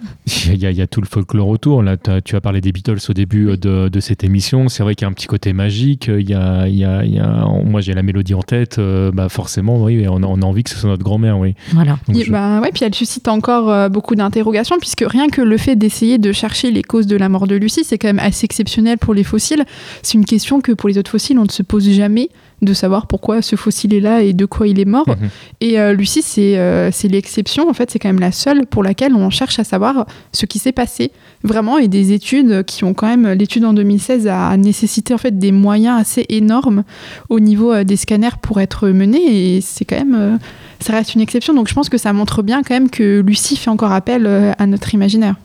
Il 0.47 0.57
y, 0.61 0.67
a, 0.67 0.71
il 0.71 0.77
y 0.77 0.83
a 0.83 0.87
tout 0.87 1.01
le 1.01 1.07
folklore 1.07 1.49
autour. 1.49 1.83
Là, 1.83 1.97
tu 2.25 2.35
as 2.37 2.41
parlé 2.41 2.61
des 2.61 2.73
Beatles 2.73 2.99
au 3.09 3.13
début 3.13 3.57
de, 3.57 3.89
de 3.89 4.01
cette 4.01 4.25
émission. 4.25 4.69
C'est 4.69 4.83
vrai 4.83 4.95
qu'il 4.95 5.05
y 5.05 5.09
a 5.09 5.11
un 5.11 5.13
petit 5.15 5.27
côté 5.27 5.53
magique. 5.53 6.09
Il 6.09 6.29
y 6.29 6.35
a, 6.35 6.67
il 6.69 6.77
y 6.77 6.85
a- 6.85 7.05
il 7.05 7.15
y 7.15 7.19
a- 7.19 7.47
moi, 7.65 7.81
j'ai 7.81 7.95
la 7.95 8.03
mélodie 8.03 8.35
en 8.35 8.43
tête. 8.43 8.79
euh, 8.79 9.04
bah 9.13 9.29
forcément, 9.29 9.83
oui, 9.83 10.07
on 10.09 10.23
a, 10.23 10.27
on 10.27 10.41
a 10.41 10.45
envie 10.45 10.63
que 10.65 10.71
ce 10.71 10.77
soit 10.77 10.89
notre 10.91 11.03
grand-mère, 11.05 11.39
oui. 11.39 11.55
Voilà. 11.73 11.99
Donc, 12.09 12.17
Et 12.17 12.25
je- 12.25 12.31
bah 12.33 12.61
ouais, 12.61 12.71
puis 12.73 12.85
elle 12.85 12.95
suscite 12.95 13.29
encore 13.29 13.71
euh, 13.71 13.89
beaucoup 13.89 14.15
d'interrogations, 14.15 14.77
puisque 14.79 15.05
rien 15.07 15.29
que 15.29 15.43
le 15.43 15.57
fait 15.57 15.77
d'essayer 15.77 16.19
de 16.19 16.33
chercher 16.33 16.71
les 16.71 16.83
causes 16.83 17.07
de 17.07 17.17
la 17.17 17.29
mort 17.29 17.47
de 17.47 17.55
Lucie, 17.57 17.85
c'est 17.85 17.99
quand 17.99 18.09
même 18.09 18.19
assez 18.19 18.45
exceptionnel 18.45 18.99
pour 18.99 19.15
les 19.15 19.25
fossiles. 19.25 19.65
C'est 20.03 20.15
une 20.15 20.25
question 20.25 20.61
que 20.61 20.73
pour 20.73 20.89
les 20.89 20.99
autres 20.99 21.11
fossiles, 21.11 21.39
on 21.39 21.45
ne 21.45 21.51
se 21.51 21.63
pose 21.63 21.89
jamais 21.91 22.29
de 22.65 22.75
savoir 22.75 23.07
pourquoi 23.07 23.43
ce 23.43 23.57
fossile 23.57 23.95
est 23.95 24.01
là 24.01 24.23
et 24.23 24.33
de 24.33 24.47
quoi 24.47 24.67
il 24.67 24.81
est 24.81 24.85
mort. 24.85 25.09
Mhm. 25.09 25.29
Et 25.61 25.81
euh, 25.81 25.93
Lucie, 25.93 26.23
c'est 26.23 26.59
euh, 26.59 26.91
c'est 26.93 27.09
l'exception. 27.09 27.69
En 27.69 27.73
fait, 27.75 27.91
c'est 27.91 27.99
quand 27.99 28.09
même 28.09 28.21
la 28.21 28.33
seule 28.33 28.67
pour 28.67 28.83
laquelle 28.83 29.15
on 29.15 29.31
cherche 29.31 29.59
à 29.59 29.65
savoir 29.65 30.07
ce 30.33 30.47
qui 30.47 30.59
s'est 30.59 30.73
passé 30.73 31.13
vraiment. 31.43 31.79
Et 31.79 31.89
des 31.89 32.13
études 32.13 32.65
qui 32.65 32.85
ont 32.85 32.95
quand 32.95 33.07
même, 33.07 33.29
l'étude 33.33 33.65
en 33.65 33.73
2016 33.73 34.27
a 34.27 34.57
nécessité 34.57 35.15
en 35.15 35.19
fait 35.19 35.39
des 35.39 35.53
moyens 35.53 36.01
assez 36.01 36.27
énormes 36.29 36.85
au 37.29 37.41
niveau 37.41 37.73
euh, 37.73 37.85
des 37.85 37.97
scanners 37.97 38.37
pour 38.43 38.61
être 38.61 38.89
menés. 38.89 39.57
Et 39.57 39.61
c'est 39.61 39.85
quand 39.85 39.97
même, 39.97 40.39
ça 40.81 40.93
reste 40.93 41.15
une 41.15 41.21
exception. 41.21 41.55
Donc 41.55 41.69
je 41.69 41.75
pense 41.75 41.89
que 41.89 41.99
ça 41.99 42.13
montre 42.13 42.43
bien 42.43 42.63
quand 42.63 42.75
même 42.75 42.91
que 42.91 43.21
Lucie 43.21 43.57
fait 43.57 43.71
encore 43.71 43.93
appel 43.93 44.27
à 44.59 44.67
notre 44.67 44.95
imaginaire. 44.95 45.37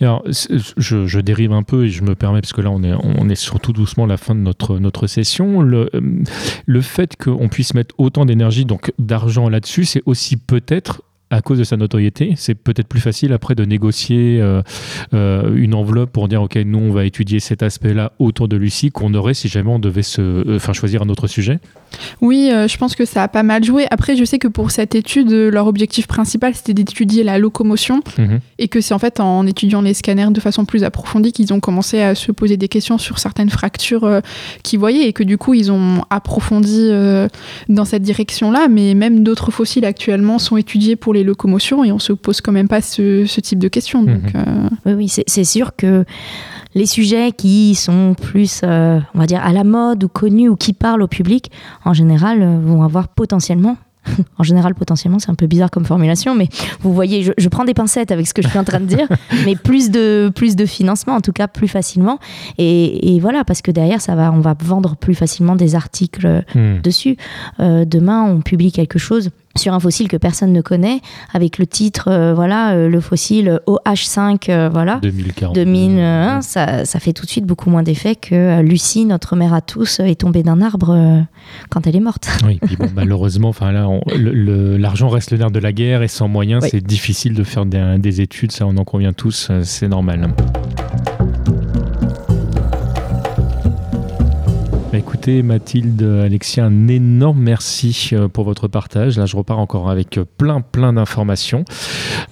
Alors, 0.00 0.24
je, 0.26 1.20
dérive 1.20 1.52
un 1.52 1.62
peu 1.62 1.84
et 1.84 1.90
je 1.90 2.02
me 2.02 2.14
permets, 2.14 2.40
parce 2.40 2.52
que 2.52 2.60
là, 2.60 2.70
on 2.70 2.82
est, 2.82 2.92
on 2.92 3.28
est 3.28 3.36
surtout 3.36 3.72
doucement 3.72 4.04
à 4.04 4.08
la 4.08 4.16
fin 4.16 4.34
de 4.34 4.40
notre, 4.40 5.06
session. 5.06 5.62
Le, 5.62 6.80
fait 6.80 7.16
qu'on 7.16 7.48
puisse 7.48 7.74
mettre 7.74 7.94
autant 7.98 8.24
d'énergie, 8.24 8.64
donc 8.64 8.92
d'argent 8.98 9.48
là-dessus, 9.48 9.84
c'est 9.84 10.02
aussi 10.06 10.36
peut-être 10.36 11.02
à 11.30 11.40
cause 11.40 11.58
de 11.58 11.64
sa 11.64 11.76
notoriété, 11.76 12.34
c'est 12.36 12.54
peut-être 12.54 12.88
plus 12.88 13.00
facile 13.00 13.32
après 13.32 13.54
de 13.54 13.64
négocier 13.64 14.38
euh, 14.40 14.60
euh, 15.14 15.54
une 15.56 15.72
enveloppe 15.72 16.10
pour 16.10 16.28
dire 16.28 16.42
ok 16.42 16.56
nous 16.56 16.78
on 16.78 16.92
va 16.92 17.06
étudier 17.06 17.40
cet 17.40 17.62
aspect-là 17.62 18.12
autour 18.18 18.48
de 18.48 18.56
Lucie 18.56 18.90
qu'on 18.90 19.14
aurait 19.14 19.32
si 19.32 19.48
jamais 19.48 19.70
on 19.70 19.78
devait 19.78 20.02
se, 20.02 20.20
euh, 20.20 20.58
choisir 20.74 21.00
un 21.00 21.08
autre 21.08 21.28
sujet. 21.28 21.58
Oui, 22.20 22.50
euh, 22.52 22.68
je 22.68 22.76
pense 22.78 22.94
que 22.94 23.04
ça 23.04 23.22
a 23.22 23.28
pas 23.28 23.42
mal 23.42 23.64
joué. 23.64 23.86
Après, 23.90 24.16
je 24.16 24.24
sais 24.24 24.38
que 24.38 24.48
pour 24.48 24.70
cette 24.70 24.94
étude, 24.94 25.32
euh, 25.32 25.50
leur 25.50 25.66
objectif 25.66 26.06
principal, 26.06 26.54
c'était 26.54 26.74
d'étudier 26.74 27.24
la 27.24 27.38
locomotion. 27.38 28.00
Mhm. 28.18 28.40
et 28.58 28.68
que 28.68 28.80
c'est 28.80 28.94
en 28.94 28.98
fait 28.98 29.18
en 29.20 29.46
étudiant 29.46 29.82
les 29.82 29.92
scanners 29.94 30.30
de 30.30 30.40
façon 30.40 30.64
plus 30.64 30.84
approfondie 30.84 31.32
qu'ils 31.32 31.52
ont 31.52 31.60
commencé 31.60 32.00
à 32.00 32.14
se 32.14 32.30
poser 32.32 32.56
des 32.56 32.68
questions 32.68 32.96
sur 32.98 33.18
certaines 33.18 33.50
fractures 33.50 34.04
euh, 34.04 34.20
qu'ils 34.62 34.78
voyaient 34.78 35.08
et 35.08 35.12
que 35.12 35.22
du 35.24 35.36
coup 35.38 35.54
ils 35.54 35.70
ont 35.72 36.02
approfondi 36.10 36.88
euh, 36.90 37.28
dans 37.68 37.84
cette 37.84 38.02
direction-là. 38.02 38.68
Mais 38.68 38.94
même 38.94 39.22
d'autres 39.24 39.50
fossiles 39.50 39.84
actuellement 39.84 40.38
sont 40.38 40.56
étudiés 40.56 40.96
pour 40.96 41.12
les 41.14 41.24
locomotions 41.24 41.84
et 41.84 41.92
on 41.92 41.98
se 41.98 42.12
pose 42.12 42.40
quand 42.40 42.52
même 42.52 42.68
pas 42.68 42.80
ce, 42.80 43.24
ce 43.26 43.40
type 43.40 43.58
de 43.58 43.68
questions. 43.68 44.02
Donc, 44.02 44.22
Mhm. 44.22 44.30
euh, 44.36 44.68
Oui, 44.86 44.92
oui, 44.94 45.08
c'est 45.26 45.44
sûr 45.44 45.74
que 45.76 46.04
les 46.74 46.86
sujets 46.86 47.32
qui 47.32 47.74
sont 47.74 48.14
plus, 48.20 48.60
euh, 48.64 49.00
on 49.14 49.18
va 49.18 49.26
dire, 49.26 49.44
à 49.44 49.52
la 49.52 49.64
mode 49.64 50.04
ou 50.04 50.08
connus 50.08 50.48
ou 50.48 50.56
qui 50.56 50.72
parlent 50.72 51.02
au 51.02 51.08
public, 51.08 51.50
en 51.84 51.92
général, 51.92 52.42
euh, 52.42 52.58
vont 52.62 52.82
avoir 52.82 53.08
potentiellement. 53.08 53.76
En 54.36 54.42
général, 54.42 54.74
potentiellement, 54.74 55.20
c'est 55.20 55.30
un 55.30 55.36
peu 55.36 55.46
bizarre 55.46 55.70
comme 55.70 55.84
formulation, 55.84 56.34
mais 56.34 56.48
vous 56.80 56.92
voyez, 56.92 57.22
je, 57.22 57.30
je 57.38 57.48
prends 57.48 57.64
des 57.64 57.74
pincettes 57.74 58.10
avec 58.10 58.26
ce 58.26 58.34
que 58.34 58.42
je 58.42 58.48
suis 58.48 58.58
en 58.58 58.64
train 58.64 58.80
de 58.80 58.86
dire, 58.86 59.06
mais 59.44 59.54
plus 59.54 59.92
de, 59.92 60.32
plus 60.34 60.56
de 60.56 60.66
financement, 60.66 61.14
en 61.14 61.20
tout 61.20 61.30
cas 61.32 61.46
plus 61.46 61.68
facilement. 61.68 62.18
Et, 62.58 63.14
et 63.14 63.20
voilà, 63.20 63.44
parce 63.44 63.62
que 63.62 63.70
derrière, 63.70 64.00
ça 64.00 64.16
va, 64.16 64.32
on 64.32 64.40
va 64.40 64.56
vendre 64.60 64.96
plus 64.96 65.14
facilement 65.14 65.54
des 65.54 65.76
articles 65.76 66.42
Hmm. 66.54 66.80
dessus. 66.82 67.16
Euh, 67.60 67.84
demain, 67.84 68.24
on 68.24 68.40
publie 68.40 68.72
quelque 68.72 68.98
chose 68.98 69.30
sur 69.56 69.74
un 69.74 69.80
fossile 69.80 70.08
que 70.08 70.16
personne 70.16 70.52
ne 70.52 70.60
connaît, 70.60 71.00
avec 71.32 71.58
le 71.58 71.66
titre, 71.66 72.08
euh, 72.08 72.34
voilà, 72.34 72.72
euh, 72.72 72.88
le 72.88 73.00
fossile 73.00 73.60
OH5, 73.66 74.48
euh, 74.48 74.68
voilà. 74.72 74.98
2040. 75.02 75.54
2001, 75.54 76.42
ça, 76.42 76.84
ça 76.84 77.00
fait 77.00 77.12
tout 77.12 77.24
de 77.24 77.30
suite 77.30 77.46
beaucoup 77.46 77.70
moins 77.70 77.82
d'effet 77.82 78.14
que 78.16 78.60
Lucie, 78.62 79.04
notre 79.04 79.36
mère 79.36 79.54
à 79.54 79.60
tous, 79.60 80.00
est 80.00 80.20
tombée 80.20 80.42
d'un 80.42 80.60
arbre 80.60 81.24
quand 81.70 81.86
elle 81.86 81.96
est 81.96 82.00
morte. 82.00 82.28
Oui, 82.44 82.58
puis 82.60 82.76
bon, 82.76 82.88
malheureusement, 82.94 83.50
enfin 83.50 83.70
là, 83.70 83.86
l'argent 84.16 85.08
reste 85.08 85.30
le 85.30 85.38
nerf 85.38 85.52
de 85.52 85.60
la 85.60 85.72
guerre 85.72 86.02
et 86.02 86.08
sans 86.08 86.26
moyens, 86.26 86.62
Oui. 86.62 86.70
c'est 86.72 86.84
difficile 86.84 87.34
de 87.34 87.44
faire 87.44 87.66
des, 87.66 87.98
des 87.98 88.20
études. 88.20 88.50
Ça, 88.50 88.66
on 88.66 88.76
en 88.76 88.84
convient 88.84 89.12
tous, 89.12 89.50
c'est 89.62 89.88
normal. 89.88 90.34
Écoutez, 94.94 95.42
Mathilde, 95.42 96.02
Alexis, 96.02 96.60
un 96.60 96.86
énorme 96.86 97.40
merci 97.40 98.10
euh, 98.12 98.28
pour 98.28 98.44
votre 98.44 98.68
partage. 98.68 99.16
Là, 99.16 99.24
je 99.24 99.34
repars 99.36 99.58
encore 99.58 99.88
avec 99.88 100.18
euh, 100.18 100.26
plein, 100.36 100.60
plein 100.60 100.92
d'informations. 100.92 101.64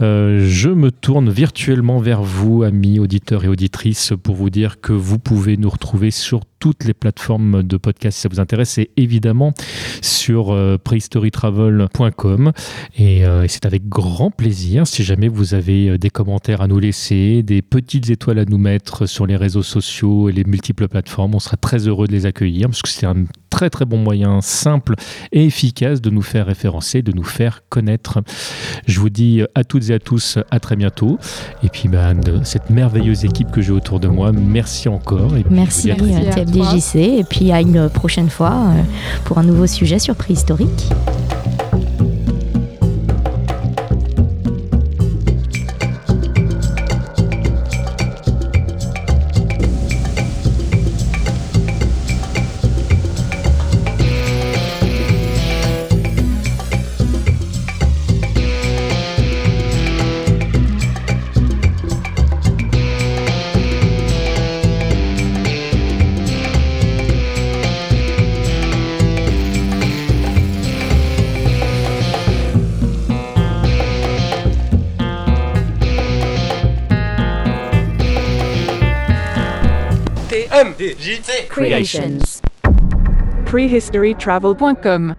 Euh, 0.02 0.46
je 0.46 0.68
me 0.68 0.90
tourne 0.90 1.30
virtuellement 1.30 2.00
vers 2.00 2.22
vous, 2.22 2.62
amis 2.62 2.98
auditeurs 2.98 3.44
et 3.44 3.48
auditrices, 3.48 4.12
pour 4.22 4.34
vous 4.34 4.50
dire 4.50 4.82
que 4.82 4.92
vous 4.92 5.18
pouvez 5.18 5.56
nous 5.56 5.70
retrouver 5.70 6.10
sur 6.10 6.40
toutes 6.60 6.84
les 6.84 6.94
plateformes 6.94 7.62
de 7.62 7.76
podcast 7.76 8.16
si 8.16 8.22
ça 8.22 8.28
vous 8.28 8.38
intéresse 8.38 8.78
et 8.78 8.90
évidemment 8.96 9.52
sur 10.02 10.52
euh, 10.52 10.76
prehistorytravel.com 10.78 12.52
et, 12.96 13.24
euh, 13.24 13.42
et 13.42 13.48
c'est 13.48 13.66
avec 13.66 13.88
grand 13.88 14.30
plaisir 14.30 14.86
si 14.86 15.02
jamais 15.02 15.28
vous 15.28 15.54
avez 15.54 15.88
euh, 15.88 15.98
des 15.98 16.10
commentaires 16.10 16.60
à 16.60 16.68
nous 16.68 16.78
laisser, 16.78 17.42
des 17.42 17.62
petites 17.62 18.10
étoiles 18.10 18.38
à 18.38 18.44
nous 18.44 18.58
mettre 18.58 19.06
sur 19.06 19.26
les 19.26 19.36
réseaux 19.36 19.62
sociaux 19.62 20.28
et 20.28 20.32
les 20.32 20.44
multiples 20.44 20.86
plateformes, 20.86 21.34
on 21.34 21.40
sera 21.40 21.56
très 21.56 21.88
heureux 21.88 22.06
de 22.06 22.12
les 22.12 22.26
accueillir 22.26 22.68
parce 22.68 22.82
que 22.82 22.90
c'est 22.90 23.06
un 23.06 23.24
très 23.48 23.70
très 23.70 23.84
bon 23.84 23.98
moyen 23.98 24.40
simple 24.40 24.94
et 25.32 25.44
efficace 25.44 26.00
de 26.00 26.10
nous 26.10 26.22
faire 26.22 26.46
référencer, 26.46 27.02
de 27.02 27.12
nous 27.12 27.24
faire 27.24 27.62
connaître. 27.68 28.20
Je 28.86 29.00
vous 29.00 29.10
dis 29.10 29.42
à 29.54 29.64
toutes 29.64 29.90
et 29.90 29.94
à 29.94 29.98
tous 29.98 30.38
à 30.50 30.60
très 30.60 30.76
bientôt. 30.76 31.18
Et 31.62 31.68
puis 31.68 31.88
de 31.88 32.44
cette 32.44 32.70
merveilleuse 32.70 33.24
équipe 33.24 33.50
que 33.50 33.60
j'ai 33.60 33.72
autour 33.72 34.00
de 34.00 34.08
moi, 34.08 34.32
merci 34.32 34.88
encore. 34.88 35.36
Et 35.36 35.42
puis, 35.42 35.54
Merci 35.54 35.90
je 35.90 35.98
vous 35.98 36.06
dis 36.06 36.14
à 36.14 36.30
très 36.30 36.44
Et 37.18 37.24
puis 37.24 37.52
à 37.52 37.60
une 37.60 37.88
prochaine 37.88 38.30
fois 38.30 38.52
euh, 38.52 38.82
pour 39.24 39.38
un 39.38 39.42
nouveau 39.42 39.66
sujet 39.66 39.98
sur 39.98 40.14
préhistorique. 40.14 40.90
TMDJC 81.80 82.40
Creations. 82.40 82.42
Prehistorytravel.com 83.44 85.16